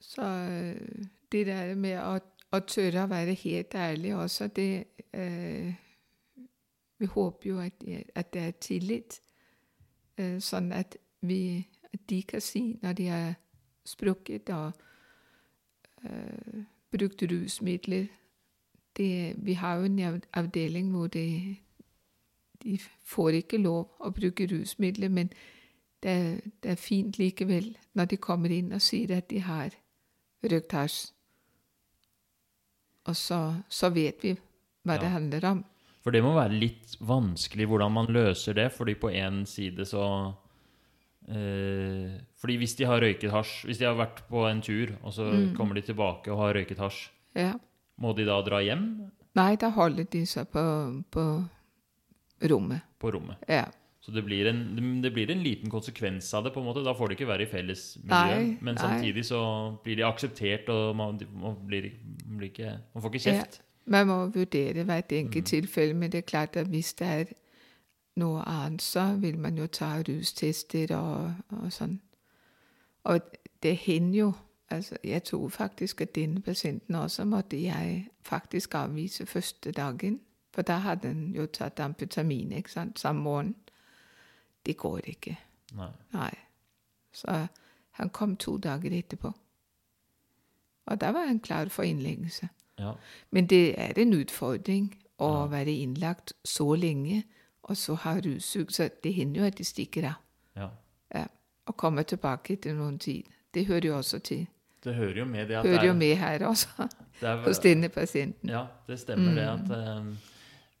Så 0.00 0.22
øh, 0.22 1.06
det 1.32 1.46
der 1.46 1.74
med 1.74 1.98
å, 2.02 2.18
å 2.52 2.60
tørre 2.66 3.04
å 3.04 3.10
være 3.10 3.34
helt 3.34 3.74
ærlig 3.74 4.14
også, 4.16 4.48
det 4.54 4.84
eh, 5.12 5.74
Vi 6.98 7.06
håper 7.06 7.48
jo 7.50 7.58
at, 7.60 7.82
at 8.14 8.32
det 8.32 8.42
er 8.42 8.52
tillit, 8.60 9.20
eh, 10.18 10.38
sånn 10.40 10.72
at, 10.72 10.96
vi, 11.26 11.66
de 12.10 12.22
kan 12.22 12.40
si 12.40 12.78
når 12.82 12.92
de 12.92 13.06
har 13.06 13.34
sprukket 13.86 14.50
og 14.50 14.72
øh, 16.04 16.62
brukt 16.92 17.22
rusmidler 17.22 18.06
det, 18.96 19.34
Vi 19.36 19.52
har 19.52 19.74
jo 19.76 19.84
en 19.84 20.22
avdeling 20.34 20.90
hvor 20.90 21.06
det, 21.06 21.56
de 22.62 22.78
får 23.04 23.28
ikke 23.28 23.58
lov 23.58 23.90
å 24.00 24.10
bruke 24.10 24.46
rusmidler, 24.52 25.08
men 25.08 25.28
det 26.02 26.10
er, 26.10 26.40
det 26.62 26.70
er 26.70 26.80
fint 26.80 27.18
likevel 27.18 27.76
når 27.94 28.04
de 28.04 28.16
kommer 28.16 28.50
inn 28.50 28.72
og 28.72 28.80
sier 28.80 29.16
at 29.16 29.30
de 29.30 29.40
har 29.40 29.70
røkt 30.44 30.72
hasj. 30.72 31.12
Og 33.06 33.16
så, 33.16 33.54
så 33.68 33.88
vet 33.94 34.22
vi 34.24 34.32
hva 34.86 34.94
Ja. 34.96 35.00
det 35.00 35.10
handler 35.10 35.44
om. 35.50 35.64
For 36.02 36.10
det 36.14 36.22
må 36.22 36.34
være 36.34 36.54
litt 36.54 36.96
vanskelig 37.00 37.66
hvordan 37.66 37.92
man 37.92 38.06
løser 38.06 38.54
det, 38.54 38.72
fordi 38.72 38.94
på 38.94 39.10
én 39.10 39.44
side 39.44 39.84
så 39.84 40.32
eh, 41.28 42.20
Fordi 42.40 42.56
hvis 42.60 42.76
de 42.78 42.84
har 42.86 43.00
røyket 43.00 43.30
hasj 43.32 43.64
Hvis 43.66 43.78
de 43.78 43.84
har 43.88 43.96
vært 43.98 44.22
på 44.28 44.44
en 44.50 44.60
tur, 44.62 44.92
og 45.02 45.12
så 45.12 45.26
kommer 45.56 45.74
de 45.74 45.82
tilbake 45.82 46.30
og 46.32 46.38
har 46.44 46.54
røyket 46.54 46.78
hasj, 46.78 47.08
Ja. 47.36 47.54
må 47.98 48.14
de 48.16 48.24
da 48.24 48.40
dra 48.42 48.60
hjem 48.62 49.10
Nei, 49.36 49.56
da 49.56 49.68
holder 49.70 50.04
de 50.10 50.24
seg 50.26 50.46
på, 50.48 50.62
på 51.12 51.24
rommet. 52.48 52.80
på 52.98 53.10
rommet? 53.12 53.36
Ja. 53.48 53.66
Så 54.00 54.12
det 54.14 54.22
blir, 54.24 54.46
en, 54.46 55.00
det 55.02 55.10
blir 55.12 55.28
en 55.30 55.42
liten 55.42 55.68
konsekvens 55.68 56.28
av 56.38 56.44
det. 56.46 56.52
på 56.54 56.60
en 56.62 56.66
måte. 56.68 56.84
Da 56.86 56.92
får 56.94 57.08
de 57.10 57.16
ikke 57.18 57.26
være 57.28 57.42
i 57.42 57.50
felles 57.50 57.82
miljø. 58.04 58.36
Nei, 58.38 58.56
men 58.62 58.76
nei. 58.76 58.80
samtidig 58.80 59.24
så 59.26 59.40
blir 59.84 59.96
de 59.98 60.04
akseptert, 60.06 60.68
og 60.70 60.94
man, 60.96 61.18
man, 61.34 61.56
blir, 61.66 61.90
man, 62.24 62.36
blir 62.38 62.48
ikke, 62.52 62.76
man 62.94 63.02
får 63.02 63.10
ikke 63.14 63.24
Ja. 63.26 63.32
kjeft. 63.42 63.60
Man 63.86 64.06
må 64.08 64.16
vurdere 64.34 64.84
hvert 64.86 65.12
enkelt 65.12 65.46
tilfelle, 65.46 65.94
men 65.94 66.10
det 66.10 66.18
er 66.18 66.30
klart 66.30 66.56
at 66.56 66.66
hvis 66.70 66.94
det 66.98 67.06
er 67.06 67.24
noe 68.16 68.42
annet, 68.48 68.82
så 68.82 69.16
vil 69.20 69.38
man 69.38 69.58
jo 69.58 69.66
ta 69.66 70.02
rustester 70.08 70.96
og, 70.96 71.34
og 71.48 71.72
sånn. 71.72 72.00
Og 73.04 73.20
det 73.62 73.76
hender 73.76 74.18
jo 74.18 74.32
altså 74.70 74.96
Jeg 75.04 75.22
tror 75.24 75.48
faktisk 75.48 76.00
at 76.00 76.14
denne 76.14 76.40
pasienten 76.42 76.94
også 76.94 77.24
måtte 77.24 77.56
jeg 77.62 78.08
faktisk 78.22 78.74
avvise 78.74 79.26
første 79.26 79.72
dagen. 79.72 80.20
For 80.54 80.62
da 80.62 80.72
hadde 80.82 81.08
han 81.08 81.32
jo 81.36 81.46
tatt 81.46 81.80
amputamin 81.80 82.52
ikke 82.52 82.70
sant, 82.70 82.98
samme 82.98 83.22
morgen. 83.22 83.54
Det 84.66 84.76
går 84.76 85.00
ikke. 85.04 85.36
Nei. 85.76 85.90
Nei. 86.12 86.30
Så 87.12 87.46
han 87.90 88.10
kom 88.10 88.36
to 88.36 88.56
dager 88.58 88.90
etterpå. 88.98 89.32
Og 90.86 91.00
da 91.00 91.10
var 91.12 91.26
han 91.26 91.40
klar 91.40 91.68
for 91.68 91.82
innleggelse. 91.82 92.48
Ja. 92.78 92.92
Men 93.30 93.46
det 93.46 93.74
er 93.80 93.92
en 94.02 94.12
utfordring 94.12 94.94
å 95.18 95.30
Ja. 95.30 95.46
være 95.46 95.70
innlagt 95.72 96.32
så 96.44 96.74
lenge, 96.74 97.22
og 97.66 97.76
så 97.76 97.94
har 97.98 98.20
russug. 98.22 98.70
Så 98.70 98.88
det 99.04 99.12
hender 99.14 99.40
jo 99.40 99.46
at 99.46 99.56
de 99.58 99.64
stikker 99.64 100.04
av. 100.12 100.20
ja. 100.56 100.68
Ja. 101.14 101.26
Og 101.66 101.74
kommer 101.76 102.02
tilbake 102.06 102.52
etter 102.54 102.74
noen 102.74 102.98
tid. 102.98 103.24
Det 103.54 103.66
hører 103.66 103.86
jo 103.88 103.96
også 103.98 104.18
til. 104.22 104.46
Det 104.84 104.94
hører 104.94 105.18
jo 105.18 105.24
med 105.26 105.48
det 105.48 105.56
at 105.58 105.66
Hører 105.66 105.80
det 105.82 105.86
jo 105.88 105.92
er, 105.92 105.98
med 105.98 106.16
her 106.16 106.44
også, 106.46 106.68
det 107.20 107.28
er 107.28 107.40
hos 107.42 107.58
denne 107.58 107.88
pasienten. 107.90 108.48
Ja, 108.50 108.66
det 108.86 108.98
stemmer 109.00 109.34
det 109.34 109.46
Mm. 109.46 109.64
at 109.64 109.98
um, 109.98 110.10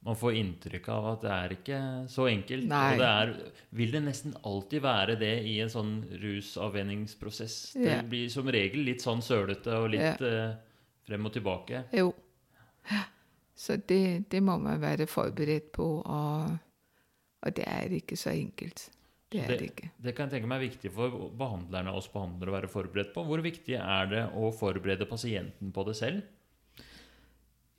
man 0.06 0.16
får 0.16 0.32
inntrykk 0.38 0.88
av 0.94 1.06
at 1.12 1.22
det 1.22 1.30
er 1.34 1.54
ikke 1.56 1.78
så 2.08 2.26
enkelt. 2.30 2.68
Nei. 2.70 2.92
Og 2.92 2.98
det 3.02 3.08
er, 3.08 3.32
vil 3.70 3.90
det 3.96 4.02
nesten 4.04 4.36
alltid 4.46 4.82
være 4.84 5.16
det 5.18 5.32
i 5.50 5.56
en 5.64 5.68
sånn 5.72 6.04
rusavvenningsprosess. 6.22 7.72
Det 7.72 7.90
Ja. 7.96 8.02
blir 8.02 8.28
som 8.30 8.46
regel 8.46 8.84
litt 8.84 9.00
sånn 9.02 9.22
sølete 9.22 9.74
og 9.74 9.90
litt 9.90 10.20
eh, 10.22 10.54
frem 11.06 11.26
og 11.26 11.32
tilbake. 11.32 11.84
Jo. 11.92 12.12
Så 13.56 13.76
det, 13.88 14.28
det 14.30 14.42
må 14.42 14.58
man 14.60 14.80
være 14.80 15.06
forberedt 15.06 15.72
på, 15.72 16.02
og, 16.04 16.58
og 17.42 17.56
det 17.56 17.66
er 17.68 17.92
ikke 17.96 18.16
så 18.18 18.32
enkelt. 18.34 18.88
Det 19.32 19.42
er 19.42 19.58
det 19.58 19.68
ikke. 19.70 19.90
Det 20.02 20.14
kan 20.14 20.28
jeg 20.28 20.36
tenke 20.36 20.48
meg 20.50 20.60
er 20.60 20.68
viktig 20.68 20.90
for 20.94 21.30
behandlerne 21.38 21.92
oss 21.98 22.06
behandlere 22.12 22.52
å 22.52 22.56
være 22.56 22.70
forberedt 22.70 23.12
på. 23.14 23.24
Hvor 23.26 23.42
viktig 23.42 23.74
er 23.78 24.10
det 24.10 24.24
å 24.38 24.52
forberede 24.54 25.08
pasienten 25.10 25.72
på 25.74 25.84
det 25.88 25.96
selv? 25.98 26.20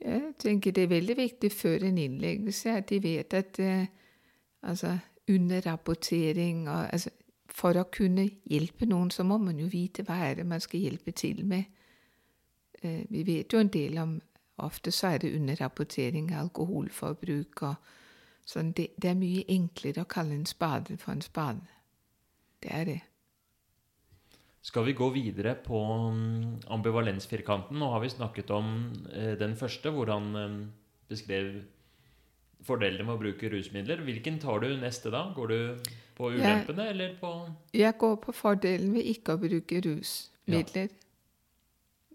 Jeg 0.03 0.33
tenker 0.41 0.75
det 0.75 0.83
er 0.85 0.91
veldig 0.91 1.15
viktig 1.17 1.51
før 1.51 1.87
en 1.87 1.97
innleggelse 1.97 2.75
at 2.81 2.91
de 2.91 2.99
vet 3.01 3.33
at 3.33 3.59
eh, 3.63 3.87
altså, 4.61 4.97
underrapportering 5.27 6.67
og 6.67 6.83
altså, 6.93 7.15
For 7.57 7.73
å 7.79 7.87
kunne 7.89 8.27
hjelpe 8.45 8.85
noen, 8.85 9.09
så 9.09 9.23
må 9.25 9.39
man 9.41 9.57
jo 9.57 9.65
vite 9.71 10.03
hva 10.05 10.19
er 10.27 10.35
det 10.37 10.43
man 10.45 10.61
skal 10.61 10.83
hjelpe 10.83 11.11
til 11.17 11.39
med. 11.47 11.63
Eh, 12.83 13.07
vi 13.09 13.23
vet 13.25 13.53
jo 13.53 13.63
en 13.63 13.71
del 13.73 13.97
om 13.97 14.19
Ofte 14.57 14.91
så 14.91 15.11
er 15.13 15.19
det 15.21 15.35
underrapportering 15.37 16.31
av 16.33 16.47
alkoholforbruk 16.47 17.61
og 17.67 17.89
sånn. 18.47 18.73
Det, 18.77 18.91
det 18.97 19.11
er 19.11 19.19
mye 19.19 19.45
enklere 19.53 20.03
å 20.03 20.09
kalle 20.09 20.37
en 20.37 20.47
spade 20.49 20.97
for 21.01 21.15
en 21.15 21.23
spade. 21.25 21.77
Det 22.63 22.73
er 22.73 22.89
det. 22.89 22.99
Skal 24.67 24.83
vi 24.87 24.97
gå 24.97 25.07
videre 25.15 25.53
på 25.63 25.79
mm, 26.11 26.67
ambivalensfirkanten? 26.75 27.77
Nå 27.79 27.91
har 27.93 28.01
vi 28.03 28.11
snakket 28.11 28.51
om 28.51 28.71
eh, 29.13 29.35
den 29.39 29.55
første, 29.55 29.93
hvor 29.95 30.11
han 30.11 30.33
eh, 30.35 30.55
beskrev 31.07 31.53
fordelene 32.67 33.05
med 33.05 33.15
å 33.15 33.21
bruke 33.21 33.51
rusmidler. 33.53 34.01
Hvilken 34.03 34.41
tar 34.43 34.65
du 34.65 34.73
neste 34.81 35.13
da? 35.13 35.27
Går 35.35 35.53
du 35.53 35.91
på 36.17 36.31
ulempene, 36.33 36.89
eller 36.91 37.13
på 37.21 37.31
Jeg 37.77 37.95
går 38.01 38.17
på 38.25 38.33
fordelen 38.35 38.91
ved 38.97 39.07
ikke 39.13 39.37
å 39.37 39.41
bruke 39.41 39.79
rusmidler. 39.85 40.91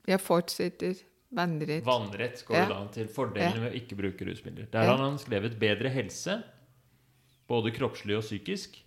Jeg 0.08 0.20
fortsetter 0.20 0.98
vannrett. 1.32 1.84
vannrett? 1.84 2.44
Går 2.46 2.56
Ja. 2.56 2.64
du 2.68 2.72
da 2.74 2.86
til 2.92 3.08
fordelene 3.08 3.60
med 3.60 3.72
å 3.72 3.76
ikke 3.80 3.96
bruke 3.98 4.26
rusmidler. 4.28 4.70
Der 4.70 4.86
har 4.86 4.98
han 4.98 5.18
skrevet 5.18 5.58
bedre 5.58 5.88
helse, 5.90 6.42
både 7.48 7.72
kroppslig 7.74 8.16
og 8.16 8.22
psykisk. 8.22 8.78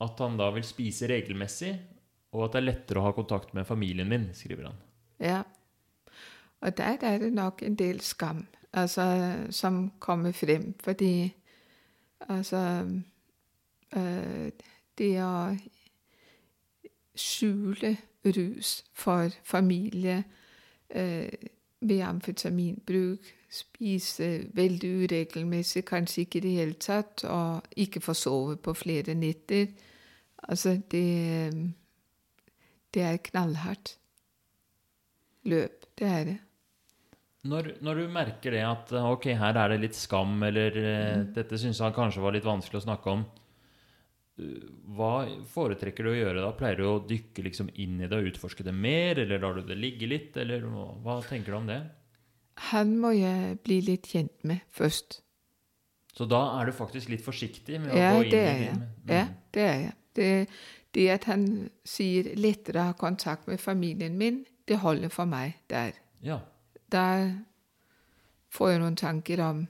At 0.00 0.18
han 0.18 0.36
da 0.36 0.50
vil 0.50 0.62
spise 0.66 1.06
regelmessig, 1.08 1.78
og 2.32 2.44
at 2.46 2.52
det 2.52 2.62
er 2.62 2.66
lettere 2.72 2.98
å 2.98 3.06
ha 3.06 3.12
kontakt 3.12 3.54
med 3.54 3.66
familien 3.66 4.08
min, 4.08 4.30
skriver 4.34 4.64
han. 4.70 4.76
Ja. 5.20 5.42
Og 6.62 6.76
der 6.76 6.98
er 7.02 7.18
det 7.18 7.32
nok 7.32 7.62
en 7.62 7.76
del 7.76 8.00
skam 8.00 8.46
altså, 8.72 9.04
som 9.50 9.92
kommer 10.00 10.32
frem, 10.32 10.74
fordi 10.82 11.32
altså 12.28 12.86
øh, 13.96 14.50
Det 14.98 15.22
å 15.22 15.56
skjule 17.14 17.96
rus 18.24 18.84
for 18.92 19.30
familie 19.44 20.24
øh, 20.90 21.28
ved 21.84 22.00
amfetaminbruk, 22.00 23.18
spise 23.50 24.46
veldig 24.56 24.90
uregelmessig, 25.04 25.84
kanskje 25.84 26.24
ikke 26.24 26.38
i 26.38 26.44
det 26.46 26.54
hele 26.58 26.78
tatt, 26.80 27.24
og 27.24 27.62
ikke 27.76 28.00
få 28.00 28.14
sove 28.14 28.56
på 28.56 28.74
flere 28.74 29.14
netter. 29.14 29.66
Altså, 30.48 30.80
det 30.90 31.74
Det 32.94 33.02
er 33.02 33.16
knallhardt 33.16 33.98
løp. 35.44 35.84
Det 35.98 36.06
er 36.06 36.24
det. 36.24 36.36
Når, 37.44 37.68
når, 37.80 37.94
du 37.94 38.08
merker 38.08 38.50
det 38.50 38.62
at 38.64 38.92
ok, 38.92 39.24
her 39.36 39.58
er 39.60 39.68
det 39.68 39.80
litt 39.80 39.96
skam, 39.98 40.42
eller 40.42 40.70
mm. 40.70 41.32
dette 41.34 41.58
syns 41.60 41.82
han 41.84 41.92
kanskje 41.92 42.22
var 42.24 42.32
litt 42.32 42.46
vanskelig 42.46 42.80
å 42.80 42.84
snakke 42.86 43.10
om, 43.12 43.24
hva 44.34 45.26
foretrekker 45.46 46.06
du 46.06 46.10
å 46.10 46.16
gjøre 46.16 46.42
da? 46.42 46.52
Pleier 46.58 46.80
du 46.80 46.86
å 46.88 47.02
dykke 47.06 47.44
liksom 47.46 47.68
inn 47.80 48.00
i 48.02 48.08
det 48.10 48.18
og 48.18 48.30
utforske 48.32 48.66
det 48.66 48.74
mer, 48.74 49.20
eller 49.22 49.42
lar 49.42 49.60
du 49.60 49.68
det 49.68 49.76
ligge 49.78 50.08
litt, 50.10 50.34
eller 50.40 50.64
hva 51.04 51.20
tenker 51.26 51.54
du 51.54 51.58
om 51.60 51.68
det? 51.70 51.80
Han 52.70 52.96
må 53.02 53.12
jeg 53.14 53.58
bli 53.66 53.80
litt 53.86 54.08
kjent 54.10 54.34
med 54.46 54.64
først. 54.74 55.20
Så 56.14 56.26
da 56.30 56.40
er 56.60 56.70
du 56.70 56.74
faktisk 56.74 57.10
litt 57.10 57.22
forsiktig 57.24 57.80
med 57.82 57.94
ja, 57.94 58.12
å 58.14 58.22
gå 58.22 58.26
inn 58.26 58.30
i 58.30 58.34
det? 58.34 58.74
Mm. 58.74 59.10
Ja, 59.10 59.24
det 59.54 59.62
er 59.66 59.78
jeg. 59.82 59.94
Det, 60.14 60.30
det, 60.94 61.06
at 61.10 61.24
han 61.26 61.46
sier 61.82 62.34
'lettere 62.38 62.82
å 62.82 62.90
ha 62.92 62.98
kontakt 62.98 63.48
med 63.50 63.58
familien 63.60 64.18
min', 64.18 64.44
det 64.68 64.78
holder 64.78 65.10
for 65.10 65.26
meg 65.26 65.58
der. 65.70 65.98
Ja. 66.22 66.38
Da 66.90 67.34
får 68.54 68.70
jeg 68.70 68.82
noen 68.84 68.96
tanker 68.96 69.42
om 69.42 69.66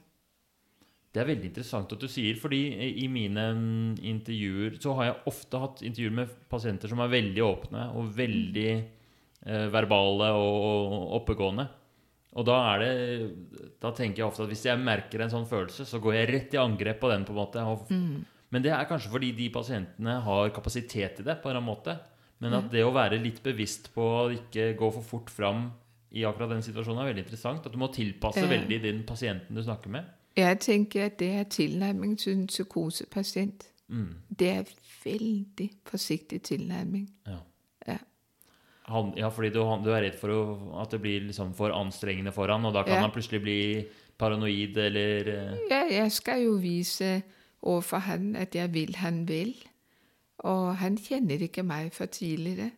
det 1.15 1.23
er 1.23 1.29
veldig 1.29 1.47
interessant 1.53 1.93
at 1.95 2.03
du 2.03 2.09
sier, 2.11 2.35
fordi 2.43 2.61
i 2.99 3.07
mine 3.07 3.45
mm, 3.55 3.91
intervjuer 4.11 4.81
så 4.83 4.97
har 4.99 5.07
jeg 5.07 5.21
ofte 5.31 5.61
hatt 5.63 5.83
intervjuer 5.87 6.17
med 6.17 6.33
pasienter 6.51 6.91
som 6.91 7.03
er 7.05 7.13
veldig 7.13 7.45
åpne 7.47 7.85
og 7.95 8.09
veldig 8.17 8.71
eh, 8.75 9.67
verbale 9.71 10.33
og 10.35 11.15
oppegående. 11.21 11.69
Og 12.35 12.47
da 12.49 12.57
er 12.73 12.83
det 12.83 12.95
Da 13.79 13.93
tenker 13.95 14.25
jeg 14.25 14.27
ofte 14.27 14.43
at 14.43 14.51
hvis 14.51 14.65
jeg 14.67 14.81
merker 14.83 15.23
en 15.23 15.31
sånn 15.31 15.47
følelse, 15.47 15.87
så 15.87 16.01
går 16.03 16.17
jeg 16.17 16.31
rett 16.33 16.57
i 16.57 16.59
angrep 16.59 16.99
på 17.05 17.13
den. 17.13 17.23
på 17.29 17.31
en 17.31 17.39
måte. 17.39 17.63
Og, 17.63 17.87
mm. 17.95 18.51
Men 18.51 18.67
det 18.67 18.73
er 18.75 18.91
kanskje 18.91 19.13
fordi 19.13 19.31
de 19.39 19.47
pasientene 19.55 20.17
har 20.27 20.51
kapasitet 20.57 21.21
til 21.21 21.29
det. 21.29 21.39
på 21.39 21.49
en 21.49 21.55
eller 21.55 21.63
annen 21.63 21.71
måte. 21.71 21.97
Men 22.43 22.59
at 22.59 22.67
det 22.73 22.83
å 22.83 22.91
være 22.93 23.23
litt 23.23 23.39
bevisst 23.45 23.93
på 23.95 24.03
å 24.03 24.27
ikke 24.35 24.73
gå 24.75 24.91
for 24.99 25.07
fort 25.07 25.31
fram 25.31 25.69
i 26.11 26.27
akkurat 26.27 26.51
den 26.51 26.67
situasjonen, 26.67 27.05
er 27.05 27.13
veldig 27.13 27.23
interessant. 27.23 27.65
At 27.67 27.73
du 27.73 27.79
må 27.79 27.93
tilpasse 27.95 28.43
veldig 28.51 28.83
den 28.83 29.07
pasienten 29.07 29.55
du 29.55 29.63
snakker 29.63 29.95
med. 29.95 30.11
Jeg 30.37 30.61
tenker 30.61 31.07
at 31.07 31.19
det 31.19 31.31
er 31.31 31.45
tilnærming 31.51 32.19
til 32.19 32.33
en 32.33 32.47
psykosepasient. 32.47 33.69
Mm. 33.89 34.15
Det 34.39 34.51
er 34.51 34.71
veldig 35.05 35.71
forsiktig 35.87 36.43
tilnærming. 36.43 37.11
Ja. 37.27 37.39
Ja. 37.87 37.99
Han, 38.89 39.13
ja, 39.17 39.29
fordi 39.29 39.49
du, 39.49 39.61
du, 39.85 39.91
er 39.91 40.03
redd 40.09 40.19
for 40.21 40.33
å, 40.35 40.41
at 40.83 40.91
det 40.91 41.01
blir 41.05 41.29
liksom 41.29 41.55
for 41.55 41.73
anstrengende 41.77 42.33
for 42.33 42.51
han, 42.53 42.65
og 42.65 42.75
da 42.75 42.83
kan 42.83 42.99
ja. 42.99 43.05
han 43.07 43.15
plutselig 43.15 43.43
bli 43.45 43.61
paranoid, 44.19 44.77
eller 44.79 45.31
uh... 45.31 45.55
Ja, 45.71 45.85
jeg 45.91 46.13
skal 46.13 46.43
jo 46.45 46.59
vise 46.63 47.23
overfor 47.63 48.05
han 48.09 48.35
at 48.37 48.55
jeg 48.55 48.75
vil 48.75 48.97
han 49.01 49.25
vel. 49.29 49.55
Og 50.45 50.75
han 50.77 50.99
kjenner 51.01 51.41
ikke 51.47 51.65
meg 51.65 51.93
fra 51.95 52.07
tidligere. 52.11 52.71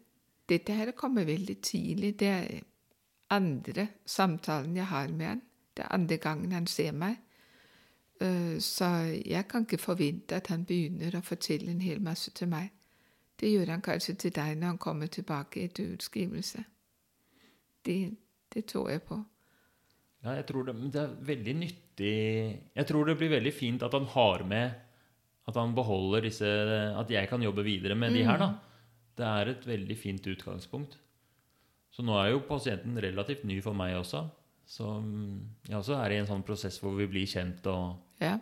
Dette 0.46 0.74
her 0.76 0.92
kommer 0.94 1.26
veldig 1.26 1.56
tidlig. 1.64 2.14
Det 2.20 2.28
er 2.28 2.60
andre 3.34 3.88
samtalen 4.06 4.76
jeg 4.76 4.86
har 4.86 5.08
med 5.08 5.26
han. 5.26 5.42
Det 5.76 5.84
er 5.84 5.94
andre 5.94 6.16
gangen 6.22 6.52
han 6.54 6.68
ser 6.70 6.92
meg. 6.94 7.16
Øh, 8.20 8.60
så 8.60 8.84
jeg 9.26 9.48
kan 9.48 9.66
ikke 9.66 9.78
forvente 9.78 10.36
at 10.36 10.46
han 10.52 10.64
begynner 10.64 11.18
å 11.18 11.24
fortelle 11.24 11.70
en 11.70 11.84
hel 11.84 12.00
masse 12.00 12.32
til 12.36 12.48
meg. 12.48 12.70
Det 13.40 13.50
gjør 13.52 13.74
han 13.74 13.84
kanskje 13.84 14.14
til 14.16 14.32
deg 14.32 14.56
når 14.56 14.72
han 14.72 14.80
kommer 14.80 15.10
tilbake 15.12 15.66
etter 15.66 15.92
utskrivelse. 15.92 16.64
Det, 17.84 17.98
det 18.54 18.64
tror 18.64 18.90
jeg 18.90 19.02
på. 19.02 19.18
Ja, 20.24 20.38
jeg 20.38 20.46
tror 20.48 20.64
det, 20.66 20.74
det, 20.94 21.02
er 21.02 21.26
veldig 21.28 21.52
nyttig 21.54 22.14
Jeg 22.74 22.86
tror 22.88 23.06
det 23.06 23.18
blir 23.20 23.30
veldig 23.30 23.52
fint 23.54 23.82
at 23.84 23.92
han 23.94 24.08
har 24.10 24.42
med 24.48 24.72
At 25.46 25.58
han 25.60 25.74
beholder 25.76 26.24
disse 26.24 26.48
At 26.98 27.12
jeg 27.12 27.28
kan 27.30 27.44
jobbe 27.44 27.62
videre 27.62 27.94
med 27.94 28.10
mm. 28.10 28.16
de 28.16 28.24
her, 28.26 28.40
da. 28.40 28.48
Mm. 28.48 29.12
Det 29.16 29.26
er 29.26 29.50
et 29.52 29.66
veldig 29.68 29.96
fint 29.96 30.26
utgangspunkt. 30.26 30.98
Så 31.92 32.02
nå 32.04 32.16
er 32.20 32.32
jo 32.32 32.42
pasienten 32.48 32.98
relativt 33.00 33.46
ny 33.48 33.60
for 33.64 33.76
meg 33.76 33.94
også. 33.96 34.26
Så 34.66 34.88
mm, 35.00 35.38
jeg 35.68 35.78
også 35.78 35.94
er 36.00 36.12
i 36.12 36.18
en 36.20 36.28
sånn 36.28 36.44
prosess 36.46 36.80
hvor 36.82 36.96
vi 36.98 37.06
blir 37.10 37.30
kjent 37.30 37.66
og 37.70 38.22
Ja. 38.22 38.38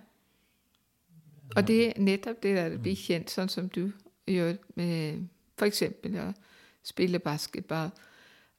Og 1.54 1.66
det 1.68 1.76
er 1.84 2.00
nettopp 2.00 2.40
det 2.42 2.54
der 2.56 2.74
å 2.74 2.80
bli 2.82 2.94
kjent, 2.96 3.30
sånn 3.30 3.50
som 3.52 3.68
du 3.68 3.92
gjør 4.26 4.56
med 4.80 5.26
f.eks. 5.60 5.82
å 5.84 6.30
spille 6.84 7.20
basketball. 7.22 7.92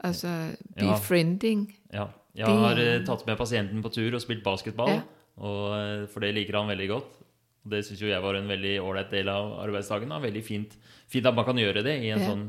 Altså 0.05 0.29
befriending. 0.77 1.65
Ja. 1.89 2.05
ja. 2.37 2.45
Jeg 2.45 2.61
har 2.61 2.79
uh, 2.79 3.03
tatt 3.07 3.25
med 3.27 3.39
pasienten 3.39 3.81
på 3.83 3.91
tur 3.95 4.15
og 4.15 4.21
spilt 4.23 4.43
basketball, 4.45 4.93
ja. 4.99 5.01
og, 5.39 5.61
uh, 5.73 6.05
for 6.11 6.23
det 6.23 6.35
liker 6.37 6.59
han 6.59 6.69
veldig 6.71 6.89
godt. 6.93 7.17
Og 7.65 7.73
det 7.73 7.81
syns 7.87 8.03
jo 8.03 8.11
jeg 8.11 8.21
var 8.21 8.37
en 8.37 8.51
veldig 8.51 8.75
ålreit 8.85 9.09
del 9.11 9.31
av 9.33 9.55
arbeidsdagen. 9.63 10.13
Da. 10.13 10.21
Veldig 10.21 10.45
fint, 10.45 10.77
fint, 11.09 11.25
at 11.25 11.35
man 11.35 11.47
kan 11.47 11.59
gjøre 11.59 11.83
det 11.85 11.97
i 12.03 12.11
en 12.13 12.21
ja. 12.21 12.29
sånn, 12.29 12.45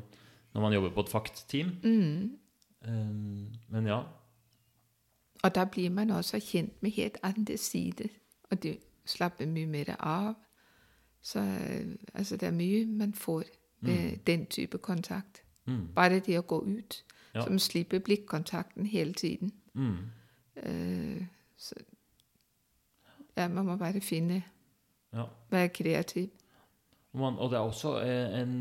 når 0.52 0.66
man 0.66 0.76
jobber 0.76 0.92
på 0.92 1.06
et 1.06 1.14
FACT-team. 1.14 1.72
Mm. 1.80 2.36
Um, 2.86 3.46
men 3.72 3.88
ja, 3.88 4.02
og 5.46 5.54
da 5.54 5.64
blir 5.64 5.90
man 5.90 6.10
også 6.10 6.40
kjent 6.42 6.82
med 6.82 6.90
helt 6.90 7.18
andre 7.22 7.56
sider, 7.56 8.08
og 8.50 8.62
du 8.62 8.72
slapper 9.06 9.46
mye 9.46 9.66
mer 9.66 9.94
av. 9.98 10.34
Så 11.22 11.42
altså, 12.14 12.36
det 12.36 12.48
er 12.48 12.54
mye 12.54 12.86
man 12.86 13.14
får 13.14 13.42
med 13.80 14.10
mm. 14.10 14.18
den 14.26 14.46
type 14.46 14.78
kontakt. 14.78 15.42
Mm. 15.66 15.86
Bare 15.94 16.18
det 16.18 16.38
å 16.38 16.42
gå 16.42 16.58
ut, 16.66 17.04
ja. 17.34 17.44
som 17.44 17.58
slipper 17.58 18.02
blikkontakten 18.02 18.86
hele 18.86 19.12
tiden. 19.14 19.52
Mm. 19.74 19.96
Uh, 20.56 21.22
så 21.56 21.78
ja, 23.36 23.48
man 23.48 23.66
må 23.66 23.76
bare 23.76 24.00
finne 24.00 24.42
ja. 25.12 25.28
Være 25.50 25.68
kreativ. 25.68 26.28
Man, 27.12 27.38
og 27.38 27.50
det 27.50 27.56
er 27.56 27.64
også 27.64 28.00
eh, 28.02 28.40
en 28.40 28.52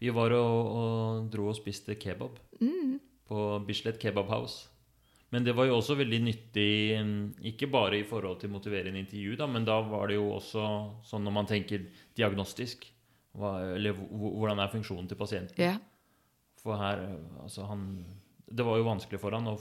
Vi 0.00 0.14
var 0.14 0.32
og, 0.34 0.72
og 0.78 1.28
dro 1.32 1.48
og 1.50 1.56
spiste 1.56 1.94
kebab 1.94 2.38
mm. 2.60 2.98
på 3.28 3.64
Bislett 3.66 3.98
Kebab 3.98 4.26
House. 4.26 4.70
Men 5.30 5.44
det 5.44 5.52
var 5.52 5.68
jo 5.68 5.76
også 5.76 5.98
veldig 5.98 6.20
nyttig, 6.24 6.70
ikke 7.50 7.68
bare 7.68 7.98
i 8.00 8.06
forhold 8.08 8.38
til 8.40 8.52
motiverende 8.52 9.02
intervju, 9.02 9.34
da, 9.36 9.48
men 9.50 9.66
da 9.68 9.76
var 9.84 10.08
det 10.08 10.16
jo 10.16 10.30
også 10.38 10.62
sånn 11.04 11.26
når 11.26 11.34
man 11.36 11.50
tenker 11.50 11.84
diagnostisk 12.16 12.86
hva, 13.38 13.58
Eller 13.76 13.92
hvordan 13.92 14.62
er 14.62 14.72
funksjonen 14.72 15.08
til 15.10 15.18
pasienten? 15.20 15.60
Ja. 15.60 15.76
For 16.62 16.80
her 16.80 17.04
Altså, 17.42 17.66
han 17.68 17.84
Det 18.48 18.64
var 18.64 18.80
jo 18.80 18.88
vanskelig 18.88 19.20
for 19.20 19.36
han 19.36 19.50
å 19.52 19.58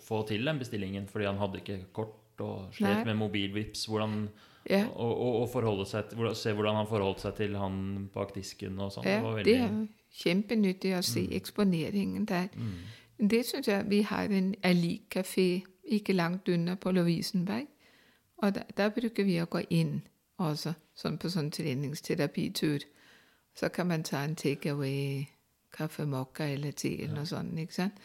få 0.00 0.22
til 0.26 0.48
den 0.48 0.58
bestillingen, 0.58 1.06
fordi 1.06 1.28
han 1.28 1.38
hadde 1.38 1.60
ikke 1.60 1.82
kort 1.92 2.40
og 2.40 2.72
slet 2.72 3.04
med 3.04 3.18
mobilvips. 3.20 3.84
Hvordan 3.84 4.22
ja. 4.64 4.86
og, 4.88 5.10
og, 5.12 5.42
og, 5.42 5.88
til, 5.92 6.30
se 6.40 6.54
hvordan 6.56 6.78
han 6.80 6.88
forholdt 6.88 7.20
seg 7.26 7.36
til 7.36 7.58
han 7.60 8.08
bak 8.14 8.32
disken 8.32 8.80
og 8.80 8.94
sånn. 8.94 9.04
Ja, 9.04 9.20
det, 9.20 9.34
veldig, 9.36 9.44
det 9.44 9.58
er 9.66 10.22
kjempenyttig 10.22 10.94
å 10.96 11.02
se 11.04 11.26
mm. 11.26 11.34
eksponeringen 11.38 12.24
der. 12.28 12.48
Mm. 12.56 12.80
Det 13.20 13.46
syns 13.46 13.68
jeg 13.68 13.90
vi 13.90 14.00
har 14.00 14.24
en 14.24 14.54
Ali-kafé 14.62 15.64
ikke 15.84 16.12
langt 16.12 16.48
unna 16.48 16.74
på 16.74 16.90
Lovisenberg. 16.90 17.66
Og 18.36 18.54
der, 18.54 18.62
der, 18.76 18.88
bruker 18.88 19.24
vi 19.24 19.36
å 19.42 19.44
gå 19.44 19.60
inn 19.70 20.00
også, 20.38 20.72
sånn 20.96 21.18
på 21.20 21.28
sånn 21.28 21.50
treningsterapitur. 21.50 22.86
Så 23.54 23.68
kan 23.68 23.86
man 23.86 24.02
ta 24.02 24.22
en 24.24 24.36
takeaway, 24.36 25.26
kaffe 25.72 26.06
mokka 26.06 26.46
eller 26.48 26.72
te 26.72 26.94
eller 27.02 27.14
noe 27.14 27.26
sånt, 27.28 27.58
ikke 27.58 27.74
sant? 27.74 28.00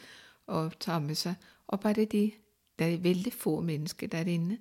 og 0.47 0.75
ta 0.79 0.99
med 0.99 1.15
seg. 1.15 1.35
Og 1.67 1.79
bare 1.79 2.05
det 2.05 2.31
Det 2.79 2.93
er 2.93 2.97
veldig 2.97 3.33
få 3.33 3.61
mennesker 3.61 4.07
der 4.07 4.27
inne, 4.27 4.57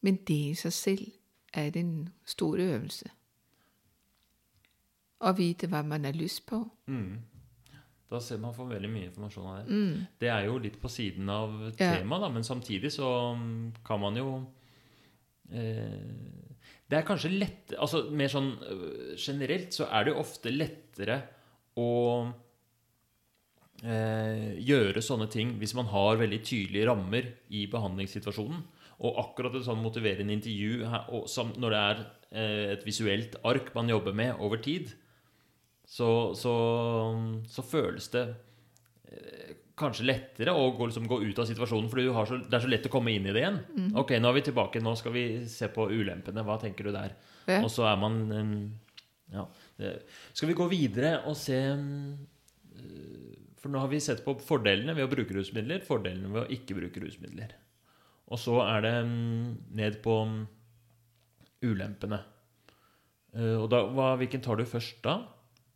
men 0.00 0.16
det 0.16 0.34
i 0.34 0.54
seg 0.54 0.72
selv 0.72 1.12
er 1.52 1.70
en 1.76 2.08
stor 2.24 2.56
øvelse. 2.58 3.10
Å 5.20 5.32
vite 5.32 5.66
hva 5.66 5.82
man 5.82 6.04
har 6.04 6.12
lyst 6.12 6.46
på. 6.46 6.70
Mm. 6.86 7.18
Da 8.10 8.18
ser 8.18 8.40
man 8.42 8.54
får 8.56 8.72
veldig 8.72 8.90
mye 8.90 9.06
informasjon 9.06 9.46
av 9.46 9.58
det. 9.60 9.76
Mm. 9.76 10.06
Det 10.18 10.30
er 10.34 10.46
jo 10.48 10.58
litt 10.62 10.80
på 10.82 10.90
siden 10.90 11.30
av 11.30 11.52
temaet, 11.78 12.24
da, 12.24 12.30
men 12.34 12.46
samtidig 12.46 12.90
så 12.94 13.08
mm, 13.38 13.82
kan 13.86 14.02
man 14.02 14.18
jo 14.18 14.28
eh, 15.54 16.00
Det 16.90 16.98
er 16.98 17.06
kanskje 17.06 17.30
lett 17.36 17.76
altså 17.78 18.08
Mer 18.10 18.32
sånn 18.32 18.50
øh, 18.66 19.12
generelt 19.14 19.76
så 19.76 19.86
er 19.94 20.06
det 20.08 20.14
jo 20.14 20.22
ofte 20.24 20.50
lettere 20.50 21.20
å 21.78 21.90
eh, 23.86 24.58
gjøre 24.58 25.04
sånne 25.06 25.28
ting 25.30 25.54
hvis 25.60 25.76
man 25.78 25.86
har 25.92 26.18
veldig 26.18 26.40
tydelige 26.42 26.88
rammer 26.90 27.30
i 27.54 27.62
behandlingssituasjonen. 27.70 28.64
Og 29.00 29.20
akkurat 29.22 29.54
et 29.56 29.64
sånn 29.64 29.80
motiverende 29.80 30.34
intervju 30.34 30.82
når 31.62 31.70
det 31.70 31.84
er 31.84 32.02
eh, 32.02 32.66
et 32.74 32.82
visuelt 32.84 33.38
ark 33.48 33.70
man 33.78 33.88
jobber 33.88 34.18
med 34.18 34.42
over 34.42 34.60
tid, 34.60 34.90
så, 35.90 36.08
så, 36.38 36.52
så 37.50 37.64
føles 37.66 38.06
det 38.12 38.22
eh, 39.10 39.54
kanskje 39.80 40.06
lettere 40.06 40.52
å 40.54 40.68
gå, 40.76 40.86
liksom, 40.86 41.08
gå, 41.10 41.18
ut 41.24 41.40
av 41.42 41.48
situasjonen, 41.48 41.88
for 41.90 41.98
det 41.98 42.58
er 42.58 42.62
så 42.62 42.70
lett 42.70 42.86
å 42.86 42.92
komme 42.92 43.14
inn 43.16 43.26
i 43.26 43.32
det 43.34 43.42
igjen. 43.42 43.58
Mm. 43.74 43.88
Ok, 43.98 44.14
nå 44.20 44.30
er 44.30 44.36
vi 44.36 44.44
tilbake, 44.50 44.82
nå 44.84 44.92
skal 45.00 45.14
vi 45.16 45.24
se 45.50 45.70
på 45.72 45.88
ulempene. 45.90 46.44
Hva 46.46 46.60
tenker 46.62 46.86
du 46.86 46.92
der? 46.94 47.16
Ja. 47.50 47.58
Og 47.64 47.70
så 47.72 47.88
er 47.90 47.98
man 47.98 48.20
Ja. 49.30 49.44
Skal 50.34 50.50
vi 50.50 50.58
gå 50.58 50.66
videre 50.70 51.20
og 51.30 51.36
se 51.38 51.56
eh, 51.56 53.34
For 53.62 53.70
nå 53.70 53.78
har 53.82 53.90
vi 53.90 54.00
sett 54.02 54.24
på 54.24 54.34
fordelene 54.42 54.94
ved 54.96 55.06
å 55.06 55.10
bruke 55.10 55.34
rusmidler, 55.36 55.82
fordelene 55.86 56.30
ved 56.34 56.42
å 56.44 56.54
ikke 56.54 56.78
bruke 56.78 57.02
rusmidler. 57.02 57.54
Og 58.30 58.38
så 58.38 58.60
er 58.62 58.86
det 58.86 58.94
ned 59.74 59.98
på 60.04 60.16
ulempene. 61.66 62.22
Eh, 63.34 63.56
og 63.58 63.68
da, 63.74 63.84
hva, 63.90 64.14
hvilken 64.22 64.42
tar 64.46 64.58
du 64.58 64.66
først 64.70 65.02
da? 65.06 65.18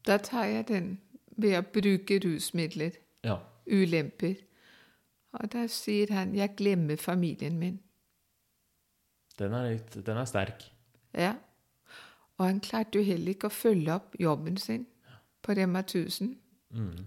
Da 0.07 0.19
tar 0.19 0.45
jeg 0.45 0.69
den 0.69 0.99
ved 1.37 1.57
å 1.59 1.63
bruke 1.63 2.19
rusmidler. 2.25 2.99
Ja. 3.25 3.39
Ulemper. 3.67 4.35
Og 5.33 5.53
da 5.53 5.67
sier 5.67 6.13
han 6.13 6.35
'jeg 6.35 6.57
glemmer 6.57 6.97
familien 6.97 7.59
min'. 7.59 7.79
Den 9.39 9.53
er, 9.53 9.71
litt, 9.71 10.07
den 10.07 10.17
er 10.17 10.25
sterk. 10.25 10.63
Ja. 11.15 11.35
Og 12.39 12.47
han 12.47 12.61
klarte 12.61 12.99
jo 12.99 13.05
heller 13.05 13.35
ikke 13.35 13.47
å 13.47 13.55
følge 13.55 13.95
opp 13.95 14.15
jobben 14.21 14.57
sin 14.57 14.87
på 15.43 15.53
Rema 15.57 15.83
1000. 15.83 16.37
Mm. 16.71 17.07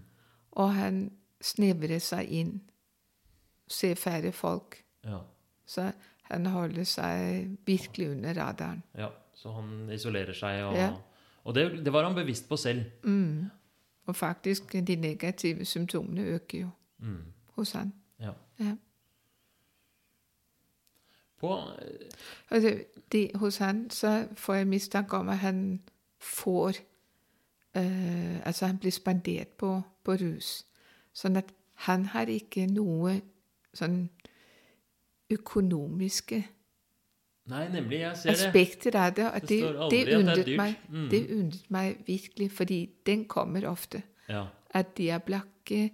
Og 0.52 0.74
han 0.74 1.10
snevrer 1.40 1.98
seg 1.98 2.28
inn. 2.28 2.60
Ser 3.68 3.94
færre 3.94 4.32
folk. 4.32 4.84
Ja. 5.04 5.18
Så 5.66 5.92
han 6.22 6.46
holder 6.46 6.84
seg 6.84 7.56
virkelig 7.66 8.10
under 8.10 8.34
radaren. 8.34 8.82
ja. 8.94 9.08
Så 9.38 9.52
han 9.54 9.90
isolerer 9.94 10.34
seg, 10.34 10.64
og, 10.64 10.74
Ja. 10.74 10.96
Og 11.48 11.54
det, 11.56 11.84
det 11.84 11.92
var 11.92 12.04
han 12.04 12.14
bevisst 12.14 12.48
på 12.48 12.56
selv. 12.56 12.82
Mm. 13.04 13.44
Og 14.06 14.16
faktisk, 14.16 14.72
de 14.72 14.96
negative 14.96 15.64
symptomene 15.64 16.22
øker 16.22 16.60
jo 16.60 16.68
Mm. 16.98 17.22
hos 17.46 17.72
han. 17.72 17.92
Ja. 18.20 18.30
Ja. 18.60 18.76
På 21.36 21.58
altså, 22.50 22.80
det, 23.12 23.30
hos 23.34 23.56
han 23.56 23.90
så 23.90 24.28
får 24.36 24.54
jeg 24.54 24.66
mistanke 24.66 25.16
om 25.16 25.28
at 25.28 25.38
han 25.38 25.82
får 26.18 26.68
øh, 27.76 28.46
Altså 28.46 28.66
han 28.66 28.78
blir 28.78 28.90
spandert 28.90 29.48
på, 29.48 29.82
på 30.04 30.12
rus. 30.12 30.66
Sånn 31.12 31.36
at 31.36 31.54
han 31.74 32.04
har 32.06 32.26
ikke 32.26 32.66
noe 32.66 33.20
sånn 33.74 34.10
økonomiske 35.30 36.42
Nei, 37.48 37.68
nemlig. 37.72 37.98
Jeg 37.98 38.16
ser 38.16 38.30
det. 38.30 38.38
aspekter 38.38 38.96
av 39.00 39.14
det. 39.14 39.26
Og 39.30 39.40
Det 39.40 39.48
det, 39.48 39.90
det, 39.90 40.06
det 40.06 40.16
undret 40.16 40.56
meg. 40.56 40.74
Mm. 40.88 41.08
Det 41.10 41.30
undret 41.30 41.70
meg 41.70 41.96
virkelig, 42.06 42.50
fordi 42.52 42.90
den 43.06 43.24
kommer 43.24 43.68
ofte. 43.68 44.02
Ja. 44.28 44.44
At 44.70 44.96
de 44.98 45.10
er 45.10 45.18
blakke. 45.18 45.90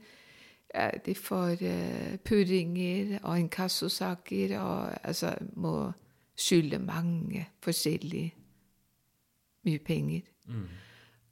De 1.06 1.14
får 1.14 1.50
uh, 1.62 2.16
purringer 2.24 3.18
og 3.22 3.38
inkassosaker 3.40 4.58
og 4.58 5.06
altså 5.06 5.34
må 5.52 5.92
skylde 6.36 6.78
mange 6.78 7.48
forskjellige 7.62 8.34
mye 9.64 9.78
penger. 9.78 10.20
Mm. 10.46 10.66